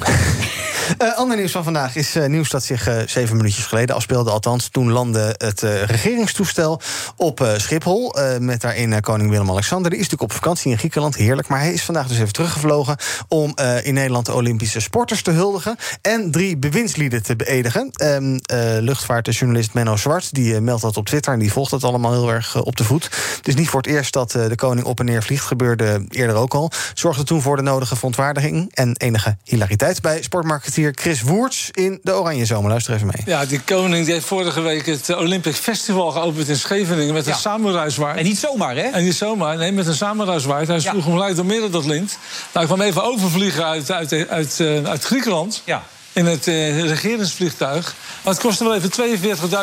Eh, 0.97 1.17
ander 1.17 1.37
nieuws 1.37 1.51
van 1.51 1.63
vandaag 1.63 1.95
is 1.95 2.15
eh, 2.15 2.25
nieuws 2.25 2.49
dat 2.49 2.63
zich 2.63 2.87
eh, 2.87 2.97
zeven 3.07 3.37
minuutjes 3.37 3.65
geleden 3.65 3.95
afspeelde. 3.95 4.31
Althans, 4.31 4.67
toen 4.67 4.91
landde 4.91 5.35
het 5.37 5.61
regeringstoestel 5.85 6.81
op 7.15 7.47
Schiphol. 7.57 8.15
met 8.39 8.61
daarin 8.61 9.01
koning 9.01 9.29
Willem-Alexander. 9.29 9.89
Die 9.89 9.99
is 9.99 10.05
natuurlijk 10.05 10.31
op 10.31 10.37
vakantie 10.43 10.71
in 10.71 10.77
Griekenland, 10.77 11.15
heerlijk. 11.15 11.47
Maar 11.47 11.59
hij 11.59 11.73
is 11.73 11.83
vandaag 11.83 12.07
dus 12.07 12.19
even 12.19 12.33
teruggevlogen... 12.33 12.97
om 13.27 13.55
in 13.83 13.93
Nederland 13.93 14.25
de 14.25 14.33
Olympische 14.33 14.79
sporters 14.79 15.21
te 15.21 15.31
huldigen... 15.31 15.75
en 16.01 16.31
drie 16.31 16.57
bewindslieden 16.57 17.23
te 17.23 17.35
beëdigen. 17.35 17.89
Ehm 17.91 18.37
eh, 18.73 18.81
luchtvaartjournalist 18.81 19.73
Menno 19.73 19.95
Zwart 19.95 20.33
die 20.33 20.61
meldt 20.61 20.81
dat 20.81 20.97
op 20.97 21.05
Twitter... 21.05 21.33
en 21.33 21.39
die 21.39 21.51
volgt 21.51 21.71
het 21.71 21.83
allemaal 21.83 22.11
heel 22.11 22.29
erg 22.29 22.63
op 22.63 22.75
de 22.75 22.83
voet. 22.83 23.09
Is 23.43 23.55
niet 23.55 23.69
voor 23.69 23.81
het 23.81 23.89
eerst 23.89 24.13
dat 24.13 24.32
de 24.33 24.55
koning 24.55 24.85
op 24.85 24.99
en 24.99 25.05
neer 25.05 25.23
vliegt. 25.23 25.45
Gebeurde 25.45 26.05
eerder 26.09 26.35
ook 26.35 26.53
al. 26.53 26.71
Zorgde 26.93 27.23
toen 27.23 27.41
voor 27.41 27.55
de 27.55 27.61
nodige 27.61 27.95
verontwaardiging... 27.95 28.71
en 28.73 28.95
enige 28.97 29.37
hilariteit 29.43 30.01
bij 30.01 30.21
sportmarketeer 30.21 30.91
Chris 30.95 31.21
Woerts... 31.21 31.69
in 31.71 31.99
de 32.03 32.13
Oranje 32.13 32.45
Zomer. 32.45 32.69
Luister 32.69 32.93
even 32.93 33.07
mee. 33.07 33.21
Ja, 33.25 33.45
die 33.45 33.59
koning 33.59 34.05
die 34.05 34.13
heeft 34.13 34.25
vorige 34.25 34.61
week 34.61 34.85
het 34.85 35.09
eh, 35.09 35.17
Olympic 35.17 35.55
Festival 35.55 36.11
geopend 36.11 36.47
in 36.47 36.55
Scheveningen 36.55 37.13
met 37.13 37.27
een 37.27 37.35
samurai 37.35 37.89
zwaard. 37.89 38.17
En 38.17 38.23
niet 38.23 38.37
zomaar, 38.37 38.75
hè? 38.75 38.81
En 38.81 39.03
niet 39.03 39.15
zomaar, 39.15 39.57
nee, 39.57 39.71
met 39.71 39.87
een 39.87 39.95
samurai 39.95 40.39
zwaard. 40.39 40.67
Hij 40.67 40.79
sloeg 40.79 41.03
hem 41.03 41.13
gelijk 41.13 41.35
door 41.35 41.45
midden 41.45 41.71
dat 41.71 41.85
lint. 41.85 42.17
Nou, 42.53 42.65
ik 42.65 42.71
kwam 42.73 42.85
even 42.87 43.03
overvliegen 43.03 43.65
uit, 43.65 43.91
uit, 43.91 44.27
uit, 44.29 44.59
eh, 44.59 44.83
uit 44.83 45.03
Griekenland. 45.03 45.61
Ja. 45.65 45.83
In 46.13 46.25
het 46.25 46.47
eh, 46.47 46.81
regeringsvliegtuig. 46.87 47.95
Maar 48.23 48.33
het 48.33 48.41
kostte 48.43 48.63
wel 48.63 48.75
even 48.75 48.91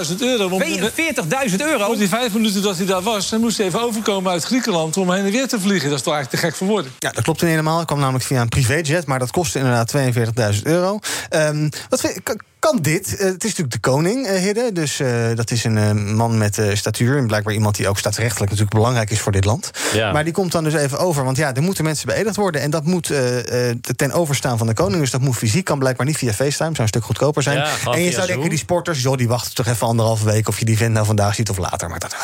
42.000 0.09 0.21
euro. 0.21 0.49
om- 0.49 0.61
42.000 0.63 1.61
euro? 1.61 1.85
Voor 1.87 1.97
die 1.97 2.09
vijf 2.09 2.33
minuten 2.33 2.63
dat 2.63 2.77
hij 2.77 2.87
daar 2.87 3.03
was, 3.03 3.29
dan 3.29 3.41
moest 3.41 3.57
hij 3.57 3.67
even 3.67 3.81
overkomen 3.83 4.33
uit 4.33 4.45
Griekenland 4.45 4.97
om 4.97 5.11
heen 5.13 5.25
en 5.25 5.31
weer 5.31 5.49
te 5.49 5.61
vliegen. 5.61 5.89
Dat 5.89 5.99
is 5.99 6.05
toch 6.05 6.15
eigenlijk 6.15 6.43
te 6.43 6.49
gek 6.49 6.57
voor 6.59 6.67
woorden. 6.67 6.93
Ja, 6.99 7.11
dat 7.11 7.23
klopt 7.25 7.41
niet 7.41 7.51
helemaal. 7.51 7.81
Ik 7.81 7.87
kwam 7.87 7.99
namelijk 7.99 8.25
via 8.25 8.41
een 8.41 8.49
privéjet, 8.49 9.07
maar 9.07 9.19
dat 9.19 9.31
kostte 9.31 9.59
inderdaad 9.59 9.89
42.000 10.57 10.63
euro. 10.67 10.99
Ehm, 11.29 11.69
wat 11.89 12.01
vind- 12.01 12.21
kan, 12.61 12.79
dit? 12.83 13.17
Eh, 13.17 13.27
het 13.27 13.45
is 13.45 13.51
natuurlijk 13.51 13.73
de 13.73 13.91
koning, 13.91 14.29
Hidde. 14.29 14.73
Dus 14.73 15.01
eh, 15.01 15.09
dat 15.35 15.51
is 15.51 15.65
een 15.65 16.15
man 16.15 16.39
met 16.39 16.63
statuur. 16.73 17.17
En 17.17 17.27
blijkbaar 17.27 17.55
iemand 17.55 17.77
die 17.77 17.89
ook 17.89 17.99
staatsrechtelijk 17.99 18.51
natuurlijk 18.51 18.77
belangrijk 18.77 19.11
is 19.11 19.21
voor 19.21 19.33
dit 19.33 19.45
land. 19.45 19.71
Ja. 19.93 20.13
Maar 20.13 20.25
die 20.25 20.33
komt 20.33 20.53
dan 20.53 20.65
dus 20.65 20.75
even 20.75 20.99
over. 20.99 21.25
Want 21.25 21.37
ja, 21.37 21.55
er 21.55 21.63
moeten 21.63 21.85
mensen 21.85 22.07
beëdigd 22.07 22.37
worden. 22.37 22.61
En 22.61 22.71
dat 22.71 22.85
moet 22.85 23.13
ten 23.97 24.13
overstaan 24.13 24.59
van 24.59 24.67
de 24.67 24.75
koning. 24.75 25.01
Dus 25.01 25.11
dat 25.11 25.21
moet 25.21 25.37
fysiek. 25.37 25.65
Kan 25.65 25.79
blijkbaar 25.79 26.07
niet 26.07 26.17
via 26.17 26.33
FaceTime. 26.33 26.57
Zou 26.57 26.79
een 26.83 26.89
stuk 26.89 27.05
goedkoper 27.05 27.43
zijn. 27.43 27.57
Ja, 27.57 27.93
en 27.93 28.03
je 28.03 28.11
zou 28.11 28.27
denken, 28.27 28.49
die 28.49 28.59
sporters, 28.59 29.03
joh, 29.03 29.17
die 29.17 29.29
wachten 29.29 29.55
toch 29.55 29.67
even 29.67 29.87
anderhalve 29.87 30.25
week. 30.25 30.49
Of 30.49 30.59
je 30.59 30.65
die 30.65 30.77
vent 30.77 30.93
nou 30.93 31.07
vandaag 31.07 31.35
ziet 31.35 31.51
of 31.51 31.59
later. 31.59 31.89
Maar 31.89 31.99
dat. 31.99 32.17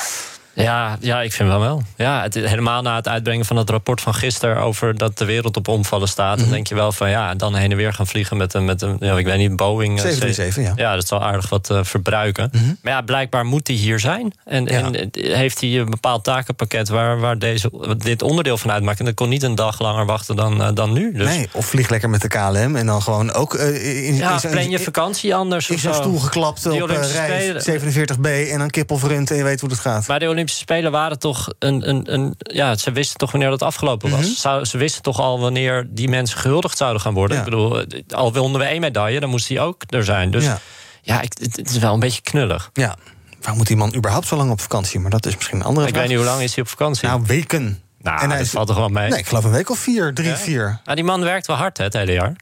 Ja, 0.63 0.97
ja, 1.01 1.23
ik 1.23 1.33
vind 1.33 1.49
wel 1.49 1.61
wel. 1.61 1.83
Ja, 1.97 2.23
het, 2.23 2.35
helemaal 2.35 2.83
na 2.83 2.97
het 2.97 3.09
uitbrengen 3.09 3.45
van 3.45 3.57
het 3.57 3.71
rapport 3.71 4.01
van 4.01 4.15
gisteren 4.15 4.57
over 4.57 4.97
dat 4.99 5.19
de 5.19 5.25
wereld 5.25 5.57
op 5.57 5.69
omvallen 5.69 6.09
staat, 6.09 6.39
dan 6.39 6.49
denk 6.51 6.67
je 6.67 6.75
wel 6.75 6.93
van 6.93 7.11
ja, 7.11 7.35
dan 7.35 7.55
heen 7.55 7.71
en 7.71 7.77
weer 7.77 7.93
gaan 7.93 8.07
vliegen 8.07 8.37
met 8.37 8.55
een, 8.55 8.65
met 8.65 8.83
een 8.83 8.97
ja, 9.01 9.17
ik 9.19 9.25
weet 9.25 9.39
niet, 9.39 9.57
Boeing. 9.57 9.97
eh, 9.97 10.03
737, 10.05 10.65
ja. 10.65 10.73
Ja, 10.77 10.95
dat 10.95 11.07
zal 11.07 11.23
aardig 11.23 11.49
wat 11.49 11.71
eh, 11.71 11.79
verbruiken. 11.83 12.51
Maar 12.83 12.93
ja, 12.93 13.01
blijkbaar 13.01 13.45
moet 13.45 13.67
hij 13.67 13.77
hier 13.77 13.99
zijn. 14.01 14.35
En, 14.45 14.67
en 14.67 14.95
eh, 15.11 15.35
heeft 15.37 15.61
hij 15.61 15.71
een 15.79 15.91
bepaald 15.91 16.25
takenpakket 16.25 16.89
waar, 16.89 17.21
waar 17.21 17.39
deze, 17.39 17.71
dit 17.99 18.23
onderdeel 18.23 18.59
van 18.59 18.71
uitmaakt. 18.73 18.99
En 18.99 19.05
dat 19.05 19.15
kon 19.15 19.29
niet 19.29 19.43
een 19.43 19.55
dag 19.55 19.81
langer 19.81 20.07
wachten 20.07 20.37
dan, 20.37 20.63
eh, 20.63 20.69
dan 20.75 20.93
nu. 20.93 21.13
Dus 21.13 21.27
Nee, 21.27 21.49
of 21.53 21.67
vlieg 21.67 21.89
lekker 21.89 22.11
met 22.11 22.21
de 22.21 22.29
KLM. 22.29 22.77
En 22.77 22.87
dan 22.87 23.03
gewoon 23.03 23.33
ook 23.33 23.55
eh, 23.55 24.07
in, 24.09 24.15
ja, 24.15 24.39
in, 24.43 24.51
plan 24.51 24.71
je 24.71 24.79
vakantie 24.79 25.35
anders. 25.35 25.67
zo'n 25.67 25.79
zo. 25.79 25.93
stoel 25.93 26.19
geklapt 26.19 26.63
Die 26.71 26.83
op 26.83 26.89
eh, 26.89 26.97
reis 27.13 27.63
Spelen- 27.63 28.07
47b 28.19 28.51
en 28.53 28.59
dan 28.59 28.71
kippelvrunt 28.71 29.31
en 29.31 29.37
je 29.37 29.43
weet 29.43 29.61
hoe 29.61 29.71
het 29.71 29.79
gaat. 29.79 30.07
Maar 30.09 30.19
de 30.19 30.45
Olympische 30.47 30.75
Spelen 30.75 30.93
waren 30.93 31.19
toch 31.19 31.49
een. 31.59 31.89
een, 31.89 32.13
een 32.15 32.35
ja, 32.39 32.77
ze 32.77 32.93
wisten 32.93 33.19
toch 33.19 33.31
wanneer 33.31 33.51
dat 33.51 33.63
afgelopen 33.63 34.11
was. 34.11 34.21
Mhm. 34.21 34.31
Zou- 34.35 34.65
Ze 34.65 34.79
wisten 34.79 35.03
toch 35.03 35.21
al 35.21 35.41
wanneer 35.41 35.87
die 35.91 36.09
mensen 36.09 36.39
gehuldigd 36.39 36.77
zouden 36.77 37.01
gaan 37.01 37.15
worden. 37.15 37.37
Ja. 37.37 37.43
Ik 37.43 37.51
bedoel, 37.51 37.81
eh, 37.81 38.01
al 38.09 38.33
wonnen 38.33 38.61
we 38.61 38.67
één 38.67 38.81
medaille, 38.81 39.21
dan 39.21 39.29
moest 39.31 39.49
hij 39.49 39.61
ook 39.61 39.83
er 39.89 40.05
zijn. 40.05 40.31
Dus 40.31 40.45
Ja. 40.45 40.59
ja, 41.03 41.21
ik, 41.21 41.33
het, 41.41 41.71
is 41.71 41.79
wel 41.79 41.95
een 41.95 42.01
beetje 42.01 42.21
knullig. 42.23 42.71
Ja, 42.73 42.97
waarom 43.41 43.57
moet 43.57 43.67
die 43.67 43.77
man 43.77 43.95
überhaupt 43.95 44.27
zo 44.27 44.37
lang 44.37 44.51
op 44.51 44.61
vakantie? 44.61 45.01
Maar 45.01 45.11
dat 45.11 45.27
is 45.27 45.35
misschien 45.37 45.59
een 45.59 45.65
andere 45.65 45.87
Ik 45.87 45.93
vraag. 45.93 46.03
weet 46.07 46.17
niet 46.17 46.23
hoe 46.25 46.33
lang 46.33 46.43
is 46.43 46.55
hij 46.55 46.63
op 46.65 46.71
vakantie. 46.71 47.09
Nou, 47.09 47.23
weken. 47.27 47.81
Nou, 48.03 48.21
En 48.23 48.31
hij 48.31 48.45
valt 48.47 48.67
toch 48.67 48.77
wel 48.77 48.89
mee? 48.89 49.09
Nee, 49.09 49.19
ik 49.19 49.27
geloof 49.27 49.45
een 49.45 49.51
week 49.51 49.71
of 49.71 49.79
vier, 49.79 50.15
drie, 50.15 50.33
vier. 50.35 50.81
Ah, 50.85 50.95
die 50.95 51.05
man 51.05 51.21
werkt 51.23 51.47
wel 51.47 51.57
hard 51.57 51.79
hè, 51.79 51.85
het 51.85 51.93
hele 51.93 52.13
jaar. 52.13 52.37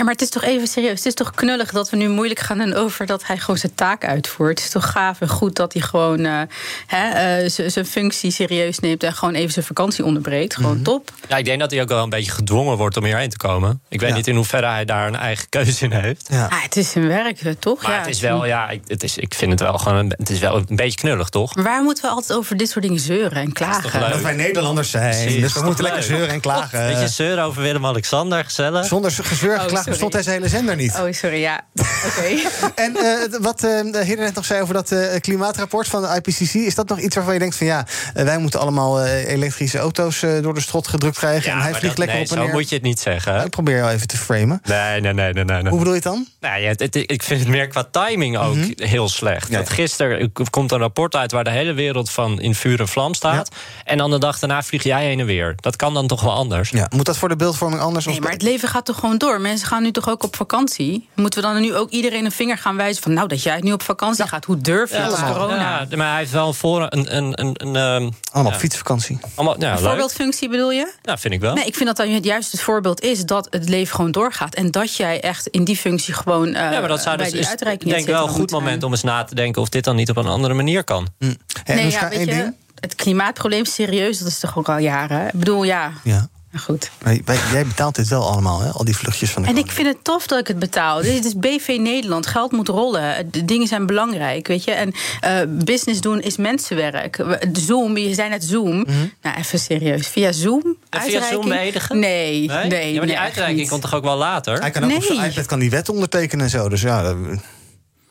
Ja, 0.00 0.06
maar 0.06 0.14
het 0.14 0.24
is 0.24 0.30
toch 0.30 0.42
even 0.44 0.66
serieus. 0.66 0.96
Het 0.98 1.06
is 1.06 1.14
toch 1.14 1.30
knullig 1.30 1.70
dat 1.70 1.90
we 1.90 1.96
nu 1.96 2.08
moeilijk 2.08 2.40
gaan 2.40 2.58
doen 2.58 2.74
over 2.74 3.06
dat 3.06 3.26
hij 3.26 3.38
gewoon 3.38 3.56
zijn 3.58 3.74
taak 3.74 4.04
uitvoert. 4.04 4.48
Het 4.58 4.66
is 4.66 4.70
toch 4.70 4.90
gaaf 4.90 5.20
en 5.20 5.28
goed 5.28 5.56
dat 5.56 5.72
hij 5.72 5.82
gewoon 5.82 6.24
eh, 6.24 6.40
hè, 6.86 7.08
eh, 7.42 7.50
zijn 7.68 7.86
functie 7.86 8.30
serieus 8.30 8.78
neemt 8.78 9.02
en 9.02 9.12
gewoon 9.12 9.34
even 9.34 9.52
zijn 9.52 9.64
vakantie 9.64 10.04
onderbreekt. 10.04 10.54
Gewoon 10.56 10.74
Mhm. 10.74 10.82
top. 10.82 11.10
Ja, 11.28 11.36
ik 11.36 11.44
denk 11.44 11.60
dat 11.60 11.70
hij 11.70 11.82
ook 11.82 11.88
wel 11.88 12.02
een 12.02 12.10
beetje 12.10 12.30
gedwongen 12.30 12.76
wordt 12.76 12.96
om 12.96 13.04
hierheen 13.04 13.28
te 13.28 13.36
komen. 13.36 13.80
Ik 13.88 14.00
weet 14.00 14.08
Ja. 14.10 14.14
niet 14.16 14.26
in 14.26 14.34
hoeverre 14.36 14.66
hij 14.66 14.84
daar 14.84 15.06
een 15.06 15.16
eigen 15.16 15.48
keuze 15.48 15.84
in 15.84 15.92
heeft. 15.92 16.26
Ja. 16.30 16.46
Ah, 16.46 16.62
het 16.62 16.76
is 16.76 16.90
zijn 16.90 17.06
werk, 17.08 17.40
eh, 17.40 17.52
toch? 17.58 17.82
Maar 17.82 17.92
ja, 17.92 17.98
het 17.98 18.08
is 18.08 18.20
wel, 18.20 18.46
ja, 18.46 18.68
ik, 18.68 18.82
het 18.86 19.02
is, 19.02 19.16
ik 19.18 19.34
vind 19.34 19.50
het 19.50 19.60
wel 19.60 19.78
gewoon 19.78 19.98
een, 19.98 20.12
het 20.16 20.30
is 20.30 20.38
wel 20.38 20.56
een 20.56 20.66
beetje 20.76 20.98
knullig, 20.98 21.28
toch? 21.28 21.54
Maar 21.54 21.64
waar 21.64 21.82
moeten 21.82 22.04
we 22.04 22.10
altijd 22.10 22.38
over 22.38 22.56
dit 22.56 22.70
soort 22.70 22.84
dingen 22.84 23.00
zeuren 23.00 23.42
en 23.42 23.52
klagen? 23.52 24.10
Dat 24.10 24.20
wij 24.20 24.34
Nederlanders 24.34 24.90
zijn. 24.90 25.10
Precies, 25.22 25.40
dus 25.40 25.52
we 25.52 25.62
moeten 25.62 25.84
lekker 25.84 26.02
zeuren 26.02 26.28
en 26.28 26.40
klagen. 26.40 26.86
Weet 26.86 27.00
je, 27.00 27.08
zeuren 27.08 27.44
over 27.44 27.62
Willem-Alexander, 27.62 28.44
gezellig. 28.44 28.86
Zonder 28.86 29.08
gezeur 29.10 29.54
en 29.54 29.60
Oh, 29.60 29.76
sorry. 29.76 29.89
Bestond 29.90 30.12
deze 30.12 30.30
hele 30.30 30.48
zender 30.48 30.76
niet. 30.76 30.92
Oh, 31.00 31.12
sorry, 31.12 31.40
ja. 31.40 31.60
Oké. 32.06 32.28
En 32.74 32.96
eh, 32.96 33.38
wat 33.40 33.64
eh 33.64 33.92
de 33.92 34.04
heer 34.04 34.16
net 34.16 34.34
nog 34.34 34.44
zei 34.44 34.62
over 34.62 34.74
dat 34.74 34.90
eh, 34.92 35.20
klimaatrapport 35.20 35.88
van 35.88 36.02
de 36.02 36.08
IPCC... 36.22 36.54
is 36.54 36.74
dat 36.74 36.88
nog 36.88 36.98
iets 37.00 37.14
waarvan 37.14 37.32
je 37.34 37.40
denkt 37.40 37.56
van 37.56 37.66
ja, 37.66 37.86
wij 38.14 38.38
moeten 38.38 38.60
allemaal 38.60 39.00
eh, 39.00 39.28
elektrische 39.32 39.78
auto's 39.78 40.22
eh, 40.22 40.42
door 40.42 40.54
de 40.54 40.60
strot 40.60 40.88
gedrukt 40.88 41.18
krijgen... 41.18 41.52
en 41.52 41.58
hij 41.58 41.70
vliegt 41.74 41.82
dat- 41.86 41.98
lekker 41.98 42.16
nee, 42.16 42.24
op 42.24 42.30
en 42.30 42.36
zo 42.36 42.44
neer. 42.44 42.52
moet 42.52 42.68
je 42.68 42.74
het 42.74 42.84
niet 42.84 43.00
zeggen. 43.00 43.44
Ik 43.44 43.50
probeer 43.50 43.76
jou 43.76 43.90
even 43.90 44.06
te 44.06 44.16
framen. 44.16 44.60
Nee, 44.64 45.00
nee, 45.00 45.12
nee, 45.12 45.32
nee, 45.32 45.44
nee. 45.44 45.62
nee. 45.62 45.70
Hoe 45.70 45.78
bedoel 45.78 45.94
je 45.94 46.00
het 46.00 46.02
dan? 46.02 46.26
Nou 46.40 46.60
ja, 46.60 46.68
het, 46.68 46.80
het- 46.80 46.96
ik 46.96 47.22
vind 47.22 47.40
het 47.40 47.48
meer 47.48 47.68
qua 47.68 47.84
timing 47.90 48.38
ook 48.38 48.54
Mhm. 48.54 48.70
heel 48.76 49.08
slecht. 49.08 49.48
Ja. 49.50 49.58
Dat 49.58 49.68
gisteren 49.70 50.32
komt 50.50 50.72
een 50.72 50.78
rapport 50.78 51.14
uit 51.16 51.32
waar 51.32 51.44
de 51.44 51.50
hele 51.50 51.72
wereld 51.72 52.10
van 52.10 52.40
in 52.40 52.54
vuur 52.54 52.80
en 52.80 52.88
vlam 52.88 53.14
staat. 53.14 53.48
En 53.84 53.98
dan 53.98 54.10
de 54.10 54.18
dag 54.18 54.38
daarna 54.38 54.62
vlieg 54.62 54.82
jij 54.82 55.04
heen 55.04 55.20
en 55.20 55.26
weer. 55.26 55.54
Dat 55.56 55.76
kan 55.76 55.94
dan 55.94 56.06
toch 56.06 56.20
wel 56.22 56.32
anders? 56.32 56.70
Ja, 56.70 56.86
moet 56.96 57.06
dat 57.06 57.16
voor 57.16 57.28
de 57.28 57.36
beeldvorming 57.36 57.80
anders? 57.82 58.06
Nee, 58.06 58.20
maar 58.20 58.32
het 58.32 58.42
leven 58.42 58.68
gaat 58.68 58.84
toch 58.84 58.98
gewoon 58.98 59.18
door. 59.18 59.40
Mensen 59.40 59.68
gaan 59.68 59.79
nu 59.82 59.90
toch 59.90 60.08
ook 60.08 60.22
op 60.22 60.36
vakantie? 60.36 61.08
Moeten 61.14 61.42
we 61.42 61.48
dan 61.48 61.60
nu 61.60 61.74
ook 61.74 61.90
iedereen 61.90 62.24
een 62.24 62.32
vinger 62.32 62.58
gaan 62.58 62.76
wijzen 62.76 63.02
van... 63.02 63.12
nou, 63.12 63.28
dat 63.28 63.42
jij 63.42 63.60
nu 63.60 63.72
op 63.72 63.82
vakantie 63.82 64.26
gaat, 64.28 64.44
hoe 64.44 64.58
durf 64.58 64.90
je? 64.90 64.96
Ja, 64.96 65.04
dat 65.04 65.16
is 65.16 65.24
corona. 65.24 65.86
ja, 65.88 65.96
maar 65.96 66.08
hij 66.08 66.18
heeft 66.18 66.32
wel 66.32 66.52
voor 66.52 66.86
een... 66.90 67.16
een, 67.16 67.40
een, 67.40 67.54
een 67.56 67.76
ehm, 67.76 68.10
Allemaal 68.32 68.52
ja. 68.52 68.58
fietsvakantie. 68.58 69.18
Allemaal, 69.34 69.60
ja, 69.60 69.68
Een 69.68 69.76
leuk. 69.76 69.84
voorbeeldfunctie 69.86 70.48
bedoel 70.48 70.72
je? 70.72 70.92
Ja, 71.02 71.18
vind 71.18 71.34
ik 71.34 71.40
wel. 71.40 71.54
Nee, 71.54 71.64
ik 71.64 71.74
vind 71.74 71.86
dat 71.86 71.96
dan 71.96 72.20
juist 72.20 72.52
het 72.52 72.60
voorbeeld 72.60 73.00
is 73.00 73.24
dat 73.24 73.46
het 73.50 73.68
leven 73.68 73.94
gewoon 73.94 74.10
doorgaat. 74.10 74.54
En 74.54 74.70
dat 74.70 74.96
jij 74.96 75.20
echt 75.20 75.46
in 75.46 75.64
die 75.64 75.76
functie 75.76 76.14
gewoon 76.14 76.48
uh, 76.48 76.54
ja, 76.54 76.70
maar 76.80 76.88
dat 76.88 77.02
zou 77.02 77.16
bij 77.16 77.24
dus 77.24 77.34
die 77.34 77.42
is, 77.42 77.48
uitreiking 77.48 77.90
denk 77.90 78.02
ik 78.06 78.12
wel 78.14 78.26
een 78.26 78.32
goed 78.32 78.50
moment 78.50 78.82
om 78.82 78.90
eens 78.90 79.02
na 79.02 79.24
te 79.24 79.34
denken 79.34 79.62
of 79.62 79.68
dit 79.68 79.84
dan 79.84 79.96
niet 79.96 80.10
op 80.10 80.16
een 80.16 80.26
andere 80.26 80.54
manier 80.54 80.84
kan. 80.84 81.08
Hey, 81.18 81.36
Nee, 81.64 81.90
ja, 81.90 82.08
weet 82.08 82.28
één 82.28 82.36
je, 82.36 82.52
het 82.80 82.94
klimaatprobleem 82.94 83.62
is 83.62 83.74
serieus, 83.74 84.18
dat 84.18 84.28
is 84.28 84.38
toch 84.38 84.58
ook 84.58 84.68
al 84.68 84.78
jaren. 84.78 85.26
Ik 85.26 85.32
bedoel, 85.38 85.62
ja, 85.62 85.92
Ja. 86.04 86.28
Maar 86.50 86.60
goed. 86.60 86.90
Maar 87.02 87.16
jij 87.52 87.66
betaalt 87.66 87.94
dit 87.94 88.08
wel 88.08 88.28
allemaal, 88.30 88.60
hè? 88.60 88.68
al 88.70 88.84
die 88.84 88.96
vluchtjes 88.96 89.30
van 89.30 89.42
de 89.42 89.48
En 89.48 89.56
ik 89.56 89.70
vind 89.70 89.86
het 89.88 90.04
tof 90.04 90.26
dat 90.26 90.38
ik 90.38 90.46
het 90.46 90.58
betaal. 90.58 91.02
Dit 91.02 91.24
is 91.24 91.36
BV 91.36 91.76
Nederland. 91.80 92.26
Geld 92.26 92.52
moet 92.52 92.68
rollen. 92.68 93.30
De 93.30 93.44
dingen 93.44 93.66
zijn 93.66 93.86
belangrijk, 93.86 94.46
weet 94.46 94.64
je. 94.64 94.70
En 94.72 94.92
eh, 95.20 95.40
business 95.48 96.00
doen 96.00 96.20
is 96.20 96.36
mensenwerk. 96.36 97.16
We- 97.16 97.50
Zoom, 97.52 97.96
je 97.96 98.14
zei 98.14 98.28
net 98.28 98.44
Zoom. 98.44 98.86
Nou, 99.22 99.36
even 99.38 99.58
serieus. 99.58 100.06
Via 100.08 100.32
Zoom? 100.32 100.76
En 100.90 101.02
via? 101.02 101.28
Zoom 101.30 101.48
beëdigen? 101.48 101.98
Nee, 101.98 102.46
nee. 102.48 102.48
Ja, 102.48 102.66
maar 102.68 102.70
die 102.70 103.00
nee, 103.00 103.18
uitreiking 103.18 103.58
niet. 103.60 103.68
komt 103.68 103.82
toch 103.82 103.94
ook 103.94 104.04
wel 104.04 104.16
later? 104.16 104.60
Hij 104.60 104.70
kan 104.70 104.84
ook 104.84 104.94
op 104.96 105.02
zijn 105.02 105.18
Nee. 105.18 105.30
iPad 105.30 105.46
kan 105.46 105.58
die 105.58 105.70
wet 105.70 105.88
ondertekenen 105.88 106.44
en 106.44 106.50
zo. 106.50 106.68
Dus 106.68 106.80
ja, 106.80 107.02
dat- 107.02 107.16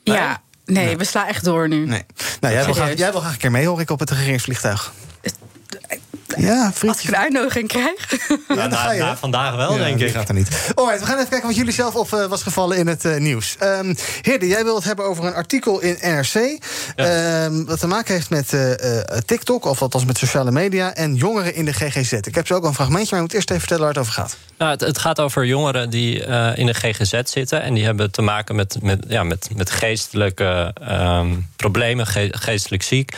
Ja, 0.03 0.41
nee, 0.65 0.97
we 0.97 1.03
slaan 1.03 1.27
echt 1.27 1.43
door 1.43 1.67
nu. 1.67 1.85
nee. 1.85 2.03
Nou, 2.39 2.53
jij 2.53 2.65
wil, 2.65 2.73
graag, 2.73 2.97
jij 2.97 3.11
wil 3.11 3.19
graag 3.19 3.31
een 3.33 3.37
keer 3.37 3.51
mee, 3.51 3.65
hoor 3.67 3.81
ik, 3.81 3.89
op 3.89 3.99
het 3.99 4.09
regeringsvliegtuig. 4.09 4.91
Ja. 6.39 6.71
Als 6.87 7.01
ik 7.01 7.07
een 7.07 7.15
uitnodiging 7.17 7.67
krijg. 7.67 8.09
Ja, 8.27 8.35
Ja, 8.47 8.55
dan 8.55 8.69
na, 8.69 8.75
ga 8.75 8.91
je, 8.91 8.99
na 9.01 9.09
hè? 9.09 9.17
vandaag 9.17 9.55
wel, 9.55 9.71
Ja, 9.71 9.77
denk 9.83 9.99
ik. 9.99 10.11
gaat 10.11 10.27
er 10.27 10.33
niet. 10.33 10.71
Alright, 10.75 10.99
we 10.99 11.05
gaan 11.05 11.15
even 11.17 11.29
kijken 11.29 11.47
wat 11.47 11.57
jullie 11.57 11.73
zelf 11.73 11.95
op 11.95 12.13
eh, 12.13 12.25
was 12.25 12.43
gevallen 12.43 12.77
in 12.77 12.87
het 12.87 13.05
eh, 13.05 13.17
nieuws. 13.17 13.55
Ehm 13.59 13.93
Heerde, 14.21 14.47
jij 14.47 14.63
wil 14.63 14.75
het 14.75 14.83
hebben 14.83 15.05
over 15.05 15.25
een 15.25 15.33
artikel 15.33 15.79
in 15.79 15.97
NRC... 16.01 16.59
ehm, 16.95 17.63
wat 17.65 17.79
te 17.79 17.87
maken 17.87 18.13
heeft 18.13 18.29
met 18.29 18.53
eh, 18.53 18.99
eh, 18.99 19.17
TikTok, 19.25 19.65
of 19.65 19.81
althans 19.81 20.05
met 20.05 20.17
sociale 20.17 20.51
media... 20.51 20.93
en 20.93 21.15
jongeren 21.15 21.55
in 21.55 21.65
de 21.65 21.73
GGZ. 21.73 22.11
Ik 22.11 22.35
heb 22.35 22.47
zo 22.47 22.53
ook 22.55 22.63
een 22.63 22.73
fragmentje, 22.73 23.07
maar 23.09 23.19
ik 23.19 23.25
moet 23.25 23.33
eerst 23.35 23.49
even 23.49 23.59
vertellen 23.67 23.83
waar 23.83 23.93
het 23.93 24.01
over 24.01 24.13
gaat. 24.13 24.37
Nou, 24.57 24.71
het, 24.71 24.81
het 24.81 24.97
gaat 24.97 25.19
over 25.19 25.45
jongeren 25.45 25.89
die 25.89 26.23
eh, 26.25 26.57
in 26.57 26.65
de 26.65 26.73
GGZ 26.73 27.19
zitten. 27.23 27.61
En 27.61 27.73
die 27.73 27.83
hebben 27.85 28.11
te 28.11 28.21
maken 28.21 28.55
met, 28.55 28.77
met, 28.81 29.03
ja, 29.07 29.23
met, 29.23 29.49
met 29.55 29.71
geestelijke 29.71 30.73
ehm, 30.81 31.27
problemen, 31.55 32.07
ge- 32.07 32.33
geestelijk 32.37 32.83
ziek. 32.83 33.11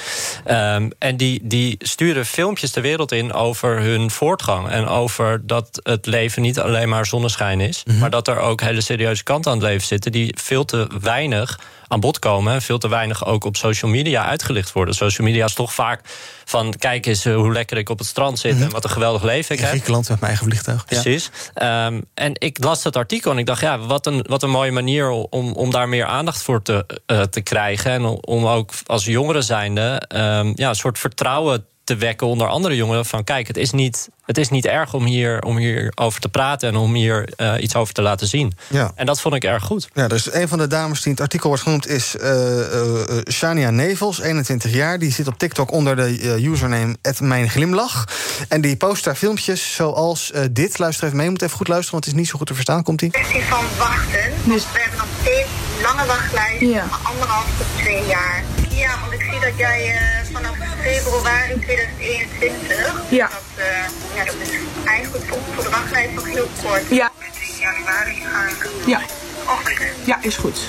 Ehm, 0.45 0.89
en 0.99 1.17
die, 1.17 1.39
die 1.43 1.75
sturen 1.79 2.25
filmpjes 2.25 2.71
de 2.71 2.81
wereld 2.81 3.10
in 3.11 3.33
over 3.33 3.79
hun 3.79 4.11
voortgang. 4.11 4.69
En 4.69 4.87
over 4.87 5.47
dat 5.47 5.79
het 5.83 6.05
leven 6.05 6.41
niet 6.41 6.59
alleen 6.59 6.89
maar 6.89 7.05
zonneschijn 7.05 7.59
is. 7.59 7.83
Maar 7.99 8.09
dat 8.09 8.27
er 8.27 8.39
ook 8.39 8.61
hele 8.61 8.81
serieuze 8.81 9.23
kanten 9.23 9.51
aan 9.51 9.57
het 9.57 9.67
leven 9.67 9.87
zitten. 9.87 10.11
die 10.11 10.35
veel 10.41 10.65
te 10.65 10.87
weinig 11.01 11.59
aan 11.87 11.99
bod 11.99 12.19
komen. 12.19 12.53
En 12.53 12.61
veel 12.61 12.77
te 12.77 12.87
weinig 12.87 13.25
ook 13.25 13.43
op 13.43 13.57
social 13.57 13.91
media 13.91 14.25
uitgelicht 14.25 14.71
worden. 14.71 14.95
Social 14.95 15.27
media 15.27 15.45
is 15.45 15.53
toch 15.53 15.73
vaak 15.73 16.01
van. 16.45 16.73
kijk 16.77 17.05
eens 17.05 17.25
eh, 17.25 17.35
hoe 17.35 17.51
lekker 17.51 17.77
ik 17.77 17.89
op 17.89 17.97
het 17.97 18.07
strand 18.07 18.39
zit. 18.39 18.61
en 18.61 18.69
wat 18.69 18.83
een 18.83 18.89
geweldig 18.89 19.23
leven 19.23 19.55
ik 19.55 19.61
heb. 19.61 19.69
Griekenland 19.69 20.09
met 20.09 20.19
mijn 20.19 20.31
eigen 20.31 20.49
vliegtuig. 20.49 20.85
Ja. 20.87 21.01
Precies. 21.01 21.29
Ehm, 21.53 22.01
en 22.13 22.31
ik 22.33 22.63
las 22.63 22.81
dat 22.81 22.95
artikel 22.95 23.31
en 23.31 23.37
ik 23.37 23.45
dacht, 23.45 23.61
ja, 23.61 23.79
wat 23.79 24.05
een, 24.05 24.25
wat 24.27 24.43
een 24.43 24.49
mooie 24.49 24.71
manier 24.71 25.09
om, 25.09 25.51
om 25.53 25.71
daar 25.71 25.89
meer 25.89 26.05
aandacht 26.05 26.41
voor 26.41 26.61
te, 26.61 27.01
eh, 27.05 27.21
te 27.21 27.41
krijgen. 27.41 27.91
En 27.91 28.05
om 28.05 28.45
ook 28.45 28.71
als 28.85 29.05
jongeren 29.05 29.43
zijnde 29.43 30.01
ehm, 30.07 30.51
ja, 30.55 30.69
een 30.69 30.75
soort 30.75 30.99
vertrouwen 30.99 31.65
te 31.91 31.97
wekken 31.97 32.27
onder 32.27 32.47
andere 32.47 32.75
jongeren. 32.75 33.05
Van 33.05 33.23
kijk, 33.23 33.47
het 33.47 33.57
is 33.57 33.71
niet, 33.71 34.09
het 34.25 34.37
is 34.37 34.49
niet 34.49 34.65
erg 34.65 34.93
om 34.93 35.05
hier, 35.05 35.41
om 35.41 35.57
hier 35.57 35.91
over 35.95 36.21
te 36.21 36.29
praten 36.29 36.69
en 36.69 36.75
om 36.75 36.93
hier 36.93 37.29
eh, 37.35 37.53
iets 37.59 37.75
over 37.75 37.93
te 37.93 38.01
laten 38.01 38.27
zien. 38.27 38.53
Ja. 38.67 38.91
En 38.95 39.05
dat 39.05 39.21
vond 39.21 39.35
ik 39.35 39.43
erg 39.43 39.63
goed. 39.63 39.89
Ja, 39.93 40.07
dus 40.07 40.33
een 40.33 40.47
van 40.47 40.57
de 40.57 40.67
dames 40.67 40.97
die 40.97 41.05
in 41.05 41.11
het 41.11 41.21
artikel 41.21 41.47
wordt 41.47 41.63
genoemd 41.63 41.87
is 41.87 42.17
eh, 42.17 42.59
eh, 42.59 43.21
Shania 43.31 43.69
Nevels, 43.69 44.21
21 44.21 44.73
jaar. 44.73 44.99
Die 44.99 45.11
zit 45.11 45.27
op 45.27 45.37
TikTok 45.37 45.71
onder 45.71 45.95
de 45.95 46.37
username 46.43 46.95
@mijnglimlach. 47.19 48.05
En 48.47 48.61
die 48.61 48.75
post 48.75 49.03
daar 49.03 49.15
filmpjes 49.15 49.75
zoals 49.75 50.31
eh, 50.31 50.43
dit. 50.51 50.79
Luister 50.79 51.03
even 51.05 51.17
mee, 51.17 51.25
je 51.25 51.31
moet 51.31 51.41
even 51.41 51.57
goed 51.57 51.67
luisteren, 51.67 51.93
want 51.93 52.05
het 52.05 52.13
is 52.13 52.19
niet 52.19 52.29
zo 52.29 52.37
goed 52.37 52.47
te 52.47 52.53
verstaan. 52.53 52.83
Komt 52.83 53.01
ie? 53.01 53.09
kwestie 53.09 53.43
van 53.43 53.65
wachten. 53.77 54.31
Dus 54.43 54.63
we 54.73 54.79
hebben 54.79 54.97
nog 54.97 55.07
steeds 55.21 55.49
lange 55.81 56.05
wachtlijsten, 56.05 56.89
van 56.89 57.11
anderhalf 57.11 57.45
tot 57.57 57.67
twee 57.77 58.05
jaar. 58.05 58.43
Ja, 58.69 58.99
want 58.99 59.13
ik 59.13 59.19
zie 59.19 59.20
dat 59.41 59.57
jij 59.57 59.89
eh, 59.95 60.33
vanaf 60.33 60.55
februari 60.81 61.59
2021, 61.59 63.01
Ja. 63.09 63.27
dat, 63.27 63.41
eh, 63.55 63.65
ja, 64.15 64.25
dat 64.25 64.35
is 64.41 64.49
eigenlijk 64.85 65.25
voor, 65.25 65.37
voor 65.53 65.63
de 65.63 65.69
wachtlijst 65.69 66.13
nog 66.13 66.25
heel 66.25 66.47
kort. 66.63 66.89
Ja. 66.89 67.11
Met 67.19 67.49
in 67.49 67.59
januari 67.59 68.15
gaan. 68.31 68.49
Ja. 68.85 69.01
Ja, 70.05 70.17
is 70.21 70.35
goed. 70.37 70.59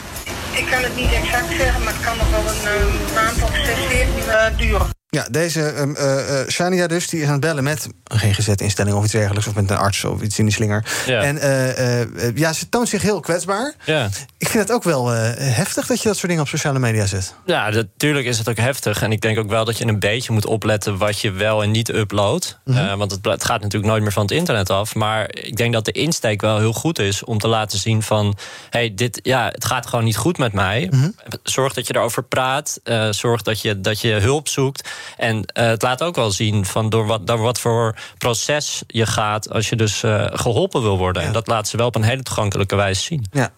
Ik 0.53 0.67
kan 0.71 0.83
het 0.83 0.97
niet 0.97 1.13
exact 1.13 1.49
zeggen, 1.57 1.83
maar 1.85 1.93
het 1.93 2.05
kan 2.05 2.17
nog 2.17 2.31
wel 2.31 2.41
een 2.41 2.67
eh, 2.67 3.15
maand 3.15 3.43
of 3.43 3.51
zes, 3.65 3.89
zeven 3.89 4.57
duren. 4.57 5.02
Ja, 5.17 5.27
deze 5.31 5.63
ehm, 5.63 5.95
eh, 5.95 6.41
eh, 6.41 6.49
Shania 6.49 6.87
dus, 6.87 7.09
die 7.09 7.21
is 7.21 7.27
aan 7.27 7.33
het 7.33 7.41
bellen 7.41 7.65
met 7.65 7.89
een 8.05 8.19
GGZ-instelling 8.19 8.97
of 8.97 9.05
iets 9.05 9.13
dergelijks... 9.13 9.47
of 9.47 9.55
met 9.55 9.71
een 9.71 9.77
arts 9.77 10.05
of 10.05 10.23
iets 10.23 10.39
in 10.39 10.45
die 10.45 10.55
slinger. 10.55 10.85
Ja. 11.07 11.23
En 11.23 11.39
eh, 11.39 12.37
ja, 12.37 12.53
ze 12.53 12.69
toont 12.69 12.89
zich 12.89 13.03
heel 13.03 13.21
kwetsbaar. 13.21 13.75
Ja. 13.85 14.09
Ik 14.39 14.49
vind 14.49 14.63
het 14.63 14.73
ook 14.73 14.83
wel 14.83 15.09
heftig 15.09 15.87
dat 15.87 16.03
je 16.03 16.09
dat 16.09 16.17
soort 16.17 16.29
dingen 16.29 16.43
op 16.43 16.49
sociale 16.49 16.79
media 16.79 17.07
zet. 17.07 17.35
Ja, 17.47 17.71
natuurlijk 17.71 18.27
is 18.27 18.39
het 18.39 18.49
ook 18.49 18.57
heftig. 18.57 19.03
En 19.03 19.13
ik 19.13 19.21
denk 19.21 19.39
ook 19.39 19.49
wel 19.49 19.65
dat 19.65 19.79
je 19.79 19.87
een 19.87 19.99
beetje 19.99 20.33
moet 20.33 20.47
opletten 20.47 20.99
wat 20.99 21.21
je 21.21 21.31
wel 21.31 21.63
en 21.63 21.71
niet 21.71 21.89
uploadt. 21.89 22.59
Mhm. 22.65 22.97
Want 22.97 23.11
het, 23.11 23.25
het 23.25 23.45
gaat 23.45 23.61
natuurlijk 23.61 23.91
nooit 23.93 24.03
meer 24.03 24.13
van 24.13 24.23
het 24.23 24.33
internet 24.33 24.71
af. 24.71 24.95
Maar 24.95 25.35
ik 25.35 25.57
denk 25.57 25.73
dat 25.73 25.85
de 25.85 25.93
insteek 25.93 26.41
wel 26.41 26.59
heel 26.59 26.73
goed 26.73 26.99
is 26.99 27.25
om 27.25 27.39
te 27.39 27.49
laten 27.49 27.79
zien 27.79 28.03
van... 28.03 28.37
hey, 28.71 28.95
dit, 28.95 29.21
ja, 29.23 29.49
het 29.49 29.65
gaat 29.65 29.87
gewoon 29.87 30.05
niet 30.05 30.17
goed 30.17 30.39
met 30.39 30.53
mij. 30.53 30.89
Mhm. 30.91 31.11
Zorg 31.43 31.73
dat 31.73 31.87
je 31.87 31.95
erover 31.95 32.25
praat. 32.25 32.81
zorg 33.11 33.43
dat 33.43 33.61
je, 33.61 33.81
dat 33.81 34.01
je 34.01 34.13
hulp 34.13 34.49
zoekt. 34.49 34.89
En 35.17 35.45
eh, 35.45 35.67
het 35.67 35.83
laat 35.83 36.03
ook 36.03 36.17
wel 36.17 36.31
zien 36.31 36.65
van 36.65 36.89
door 36.89 37.07
wat, 37.07 37.27
door 37.27 37.39
wat 37.39 37.61
voor 37.61 37.95
proces 38.19 38.83
je 38.87 39.07
gaat... 39.07 39.51
als 39.51 39.69
je 39.69 39.77
dus 39.77 40.03
eh, 40.03 40.27
geholpen 40.33 40.83
wil 40.83 40.99
worden. 40.99 41.23
En 41.23 41.33
dat 41.33 41.47
laat 41.47 41.69
ze 41.69 41.77
wel 41.77 41.87
op 41.87 41.95
een 41.95 42.03
hele 42.03 42.23
toegankelijke 42.23 42.77
wijze 42.77 43.03
zien. 43.03 43.27
Ja, 43.31 43.53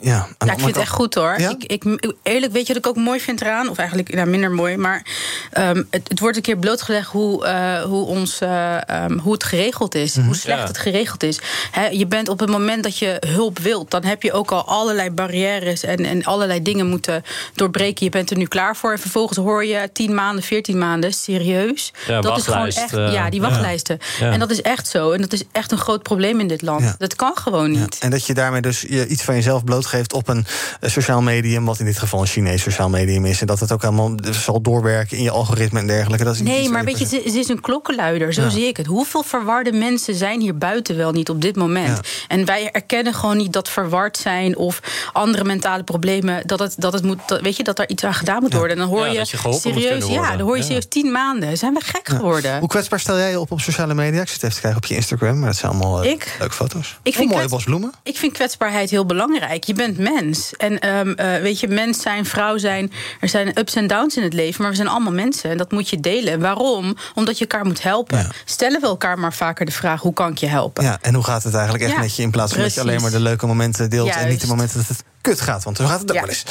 ja, 0.00 0.26
Ja, 0.38 0.52
ik 0.52 0.58
vind 0.58 0.64
het 0.64 0.76
echt 0.76 0.90
goed 0.90 1.14
hoor. 1.14 1.34
Ik, 1.34 1.64
ik, 1.64 1.84
eerlijk, 2.22 2.52
weet 2.52 2.66
je 2.66 2.72
wat 2.72 2.84
ik 2.84 2.88
ook 2.88 2.96
mooi 2.96 3.20
vind 3.20 3.40
eraan? 3.40 3.68
Of 3.68 3.78
eigenlijk 3.78 4.14
nou, 4.14 4.28
minder 4.28 4.50
mooi. 4.50 4.76
Maar 4.76 5.06
ehm, 5.50 5.82
het, 5.90 6.08
het 6.08 6.18
wordt 6.20 6.36
een 6.36 6.42
keer 6.42 6.56
blootgelegd 6.56 7.10
hoe, 7.10 7.46
eh, 7.46 7.82
hoe, 7.82 8.06
ons, 8.06 8.40
eh, 8.40 8.88
ehm, 8.88 9.18
hoe 9.18 9.32
het 9.32 9.44
geregeld 9.44 9.94
is. 9.94 10.16
Hoe 10.16 10.34
slecht 10.36 10.60
Ja. 10.60 10.66
het 10.66 10.78
geregeld 10.78 11.22
is. 11.22 11.40
Hè, 11.70 11.86
je 11.86 12.06
bent 12.06 12.28
op 12.28 12.40
het 12.40 12.50
moment 12.50 12.82
dat 12.82 12.98
je 12.98 13.22
hulp 13.26 13.58
wilt, 13.58 13.90
dan 13.90 14.04
heb 14.04 14.22
je 14.22 14.32
ook 14.32 14.50
al 14.50 14.64
allerlei 14.64 15.10
barrières 15.10 15.82
en, 15.82 16.04
en 16.04 16.24
allerlei 16.24 16.62
dingen 16.62 16.86
moeten 16.86 17.24
doorbreken. 17.54 18.04
Je 18.04 18.10
bent 18.10 18.30
er 18.30 18.36
nu 18.36 18.46
klaar 18.46 18.76
voor. 18.76 18.92
En 18.92 18.98
vervolgens 18.98 19.38
hoor 19.38 19.64
je 19.64 19.90
10 19.92 20.14
maanden, 20.14 20.44
14 20.44 20.78
maanden, 20.78 20.79
serieus. 21.08 21.92
Ja, 22.06 22.20
dat 22.20 22.38
is 22.38 22.44
gewoon 22.44 22.66
echt. 22.66 22.92
eh, 22.92 23.12
ja, 23.12 23.30
die 23.30 23.40
ja. 23.40 23.48
wachtlijsten. 23.48 23.98
Ja. 24.20 24.30
En 24.32 24.38
dat 24.38 24.50
is 24.50 24.62
echt 24.62 24.88
zo. 24.88 25.10
En 25.10 25.20
dat 25.20 25.32
is 25.32 25.42
echt 25.52 25.72
een 25.72 25.78
groot 25.78 26.02
probleem 26.02 26.40
in 26.40 26.46
dit 26.48 26.62
land. 26.62 26.82
Ja. 26.82 26.94
Dat 26.98 27.16
kan 27.16 27.32
gewoon 27.34 27.70
niet. 27.70 27.98
En 28.00 28.10
dat 28.10 28.26
je 28.26 28.34
daarmee 28.34 28.60
dus 28.60 28.80
je 28.80 29.06
iets 29.06 29.22
van 29.22 29.34
jezelf 29.34 29.64
blootgeeft 29.64 30.12
op 30.12 30.28
een 30.28 30.46
eh, 30.80 30.90
sociaal 30.90 31.22
medium, 31.22 31.64
wat 31.64 31.78
in 31.78 31.84
dit 31.84 31.98
geval 31.98 32.20
een 32.20 32.26
Chinees 32.26 32.62
sociaal 32.62 32.88
medium 32.88 33.24
is. 33.24 33.40
En 33.40 33.46
dat 33.46 33.60
het 33.60 33.72
ook 33.72 33.82
helemaal 33.82 34.12
zal 34.30 34.60
doorwerken 34.60 35.16
in 35.16 35.22
je 35.22 35.30
algoritme 35.30 35.78
en 35.80 35.86
dergelijke. 35.86 36.24
Dat 36.24 36.34
is 36.34 36.40
niet 36.40 36.48
Nee, 36.48 36.68
maar 36.68 36.84
weet 36.84 36.98
je, 36.98 37.04
het 37.24 37.34
is 37.34 37.48
een 37.48 37.60
klokkenluider, 37.60 38.32
zo 38.32 38.42
Ja. 38.42 38.48
zie 38.50 38.66
ik 38.66 38.76
het. 38.76 38.86
Hoeveel 38.86 39.22
verwarde 39.22 39.72
mensen 39.72 40.14
zijn 40.14 40.40
hier 40.40 40.58
buiten 40.58 40.96
wel 40.96 41.12
niet 41.12 41.28
op 41.30 41.42
dit 41.42 41.56
moment? 41.56 42.00
En 42.28 42.44
wij 42.44 42.70
erkennen 42.72 43.14
gewoon 43.14 43.36
niet 43.36 43.52
dat 43.52 43.68
verward 43.68 44.16
zijn 44.16 44.56
of 44.56 44.80
andere 45.12 45.44
mentale 45.44 45.82
problemen, 45.82 46.42
dat 46.46 46.58
het, 46.58 46.74
dat 46.78 46.92
het 46.92 47.02
moet, 47.02 47.18
dat, 47.26 47.40
weet 47.40 47.56
je, 47.56 47.62
dat 47.62 47.78
er 47.78 47.88
iets 47.88 48.04
aan 48.04 48.14
gedaan 48.14 48.42
moet 48.42 48.52
worden. 48.54 48.70
En 48.70 48.78
dan 48.78 48.88
hoor 48.88 49.06
Ja, 49.06 49.12
je, 49.12 49.18
je 49.18 49.52
serieus, 49.60 50.06
ja, 50.06 50.36
dan 50.36 50.46
hoor 50.46 50.56
je 50.56 50.62
Ja. 50.70 50.80
serieus 50.80 51.02
tien 51.02 51.12
maanden. 51.12 51.56
Zijn 51.58 51.74
we 51.74 51.80
gek 51.84 52.08
Ja. 52.08 52.14
geworden? 52.16 52.58
Hoe 52.58 52.68
kwetsbaar 52.68 53.00
stel 53.00 53.16
jij 53.18 53.30
je 53.30 53.40
op 53.40 53.50
op 53.50 53.60
sociale 53.60 53.94
media? 53.94 54.20
Ik 54.22 54.28
zit 54.28 54.42
even 54.42 54.54
te 54.54 54.60
kijken 54.60 54.78
op 54.82 54.84
je 54.88 54.94
Instagram, 54.94 55.38
maar 55.38 55.48
dat 55.48 55.56
zijn 55.58 55.72
allemaal 55.72 56.02
eh, 56.02 56.10
Ik? 56.10 56.36
leuke 56.38 56.54
foto's. 56.54 56.98
Ik 57.02 57.14
vind 57.14 57.24
mooie 57.28 57.38
kwets- 57.38 57.52
bos 57.52 57.64
bloemen. 57.64 57.92
Ik 58.02 58.16
vind 58.16 58.32
kwetsbaarheid 58.32 58.90
heel 58.90 59.06
belangrijk. 59.06 59.64
Je 59.64 59.74
bent 59.74 59.98
mens. 59.98 60.52
En 60.56 60.78
ehm, 60.78 61.10
eh, 61.12 61.40
weet 61.42 61.60
je, 61.60 61.68
mens 61.68 62.00
zijn, 62.02 62.24
vrouw 62.26 62.58
zijn. 62.58 62.92
Er 63.20 63.28
zijn 63.28 63.58
ups 63.58 63.74
en 63.74 63.86
downs 63.86 64.16
in 64.16 64.22
het 64.22 64.32
leven, 64.32 64.60
maar 64.62 64.70
we 64.70 64.76
zijn 64.76 64.88
allemaal 64.88 65.12
mensen. 65.12 65.50
En 65.50 65.56
dat 65.56 65.70
moet 65.72 65.88
je 65.88 66.00
delen. 66.00 66.32
En 66.32 66.40
waarom? 66.40 66.96
Omdat 67.14 67.38
je 67.38 67.46
elkaar 67.46 67.64
moet 67.66 67.82
helpen. 67.82 68.28
Stellen 68.44 68.80
we 68.80 68.86
elkaar 68.86 69.18
maar 69.18 69.32
vaker 69.34 69.66
de 69.66 69.72
vraag: 69.72 70.00
hoe 70.00 70.12
kan 70.12 70.30
ik 70.30 70.38
je 70.38 70.46
helpen? 70.46 70.84
Ja, 70.84 70.98
en 71.00 71.14
hoe 71.14 71.24
gaat 71.24 71.42
het 71.42 71.54
eigenlijk 71.54 71.84
echt 71.84 71.92
Ja, 71.94 72.00
met 72.00 72.16
je? 72.16 72.22
In 72.22 72.30
plaats 72.30 72.52
van 72.52 72.62
dat 72.62 72.74
je 72.74 72.80
alleen 72.80 73.00
maar 73.00 73.10
de 73.10 73.20
leuke 73.20 73.46
momenten 73.46 73.90
deelt 73.90 74.08
en 74.16 74.28
niet 74.28 74.40
de 74.40 74.46
momenten 74.46 74.78
dat 74.78 74.88
het 74.88 75.04
kut 75.20 75.40
gaat. 75.40 75.64
Want 75.64 75.76
zo 75.76 75.86
gaat 75.86 76.00
het 76.00 76.10
ook 76.10 76.16
Ja. 76.16 76.20
wel 76.22 76.30
eens. 76.30 76.44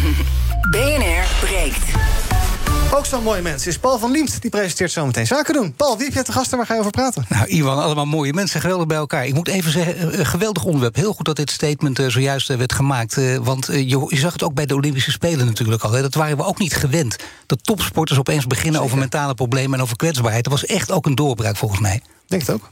BNR 0.70 1.24
breekt. 1.40 1.82
Ook 2.96 3.06
zo'n 3.06 3.22
mooie 3.22 3.42
mens 3.42 3.66
is 3.66 3.78
Paul 3.78 3.98
van 3.98 4.10
Liemt. 4.10 4.42
Die 4.42 4.50
presenteert 4.50 4.90
zometeen 4.90 5.26
Zaken 5.26 5.54
doen. 5.54 5.72
Paul, 5.72 5.96
wie 5.96 6.04
heb 6.04 6.14
jij 6.14 6.22
te 6.22 6.32
gast 6.32 6.50
en 6.50 6.56
waar 6.56 6.66
ga 6.66 6.74
je 6.74 6.80
over 6.80 6.92
praten? 6.92 7.24
Nou, 7.28 7.46
Iwan, 7.46 7.82
allemaal 7.82 8.06
mooie 8.06 8.32
mensen, 8.32 8.60
geweldig 8.60 8.86
bij 8.86 8.96
elkaar. 8.96 9.26
Ik 9.26 9.34
moet 9.34 9.48
even 9.48 9.72
zeggen, 9.72 9.96
eh, 9.96 10.18
een 10.18 10.26
geweldig 10.26 10.64
onderwerp. 10.64 10.94
Heel 10.94 11.12
goed 11.12 11.24
dat 11.24 11.36
dit 11.36 11.50
statement 11.50 11.98
eh, 11.98 12.06
zojuist 12.06 12.50
eh, 12.50 12.56
werd 12.56 12.72
gemaakt. 12.72 13.16
Eh, 13.16 13.36
want 13.36 13.68
eh, 13.68 13.88
je, 13.88 14.06
je 14.08 14.16
zag 14.16 14.32
het 14.32 14.42
ook 14.42 14.54
bij 14.54 14.66
de 14.66 14.74
Olympische 14.74 15.10
Spelen 15.10 15.46
natuurlijk 15.46 15.82
al. 15.82 15.92
Hè. 15.92 16.02
Dat 16.02 16.14
waren 16.14 16.36
we 16.36 16.44
ook 16.44 16.58
niet 16.58 16.74
gewend. 16.74 17.16
Dat 17.46 17.64
topsporters 17.64 18.18
opeens 18.18 18.46
beginnen 18.46 18.80
over 18.80 18.98
mentale 18.98 19.34
problemen 19.34 19.78
en 19.78 19.84
over 19.84 19.96
kwetsbaarheid. 19.96 20.44
Dat 20.44 20.52
was 20.52 20.66
echt 20.66 20.90
ook 20.90 21.06
een 21.06 21.14
doorbraak 21.14 21.56
volgens 21.56 21.80
mij. 21.80 22.00
Denk 22.26 22.42
het 22.42 22.50
ook. 22.50 22.68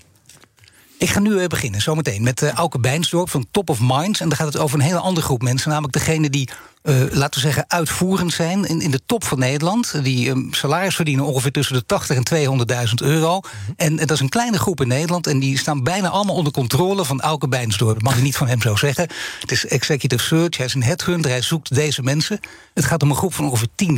Ik 1.03 1.11
ga 1.11 1.21
nu 1.21 1.39
eh, 1.39 1.47
beginnen, 1.47 1.81
zometeen, 1.81 2.23
met 2.23 2.43
uh, 2.43 2.51
Auke 2.53 2.79
Bijnsdorp 2.79 3.31
van 3.31 3.47
Top 3.51 3.71
of 3.71 3.81
Minds. 3.81 4.21
En 4.21 4.29
dan 4.29 4.39
gaat 4.39 4.53
het 4.53 4.63
over 4.63 4.79
een 4.79 4.85
hele 4.85 4.99
andere 4.99 5.27
groep 5.27 5.43
mensen. 5.43 5.71
Namelijk 5.71 5.93
degene 5.93 6.31
die, 6.31 6.49
uh, 6.83 6.97
laten 7.11 7.41
we 7.41 7.47
zeggen, 7.47 7.65
uitvoerend 7.69 8.33
zijn 8.33 8.65
in, 8.65 8.81
in 8.81 8.91
de 8.91 9.01
top 9.07 9.25
van 9.25 9.39
Nederland. 9.39 10.05
Die 10.05 10.29
um, 10.29 10.49
salaris 10.51 10.95
verdienen 10.95 11.25
ongeveer 11.25 11.51
tussen 11.51 11.75
de 11.75 11.87
80 11.87 12.17
en 12.17 12.67
200.000 12.89 12.95
euro. 12.95 13.41
En, 13.77 13.99
en 13.99 14.07
dat 14.07 14.11
is 14.11 14.21
een 14.21 14.29
kleine 14.29 14.59
groep 14.59 14.81
in 14.81 14.89
Nederland. 14.89 15.27
En 15.27 15.39
die 15.39 15.59
staan 15.59 15.83
bijna 15.83 16.09
allemaal 16.09 16.35
onder 16.35 16.53
controle 16.53 17.05
van 17.05 17.21
Auke 17.21 17.49
Bijnsdorp. 17.49 17.95
Dat 17.95 18.03
mag 18.03 18.17
je 18.17 18.23
niet 18.23 18.37
van 18.37 18.49
hem 18.49 18.61
zo 18.61 18.77
zeggen. 18.77 19.09
Het 19.41 19.53
is 19.53 19.67
executive 19.67 20.23
search, 20.23 20.57
hij 20.57 20.67
is 20.67 20.75
een 20.75 20.83
headhunter, 20.83 21.31
hij 21.31 21.43
zoekt 21.43 21.75
deze 21.75 22.03
mensen. 22.03 22.41
Het 22.75 22.85
gaat 22.85 23.03
om 23.03 23.11
een 23.11 23.17
groep 23.17 23.35
van 23.35 23.45
ongeveer 23.45 23.69
10.000. 23.85 23.97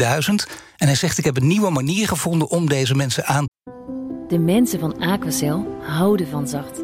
En 0.77 0.87
hij 0.87 0.95
zegt, 0.97 1.19
ik 1.19 1.25
heb 1.25 1.37
een 1.37 1.47
nieuwe 1.47 1.71
manier 1.71 2.09
gevonden 2.09 2.49
om 2.49 2.69
deze 2.69 2.95
mensen 2.95 3.27
aan 3.27 3.45
De 4.29 4.39
mensen 4.39 4.81
van 4.81 4.99
Aquacel 4.99 5.67
houden 5.87 6.29
van 6.29 6.49
zacht. 6.49 6.84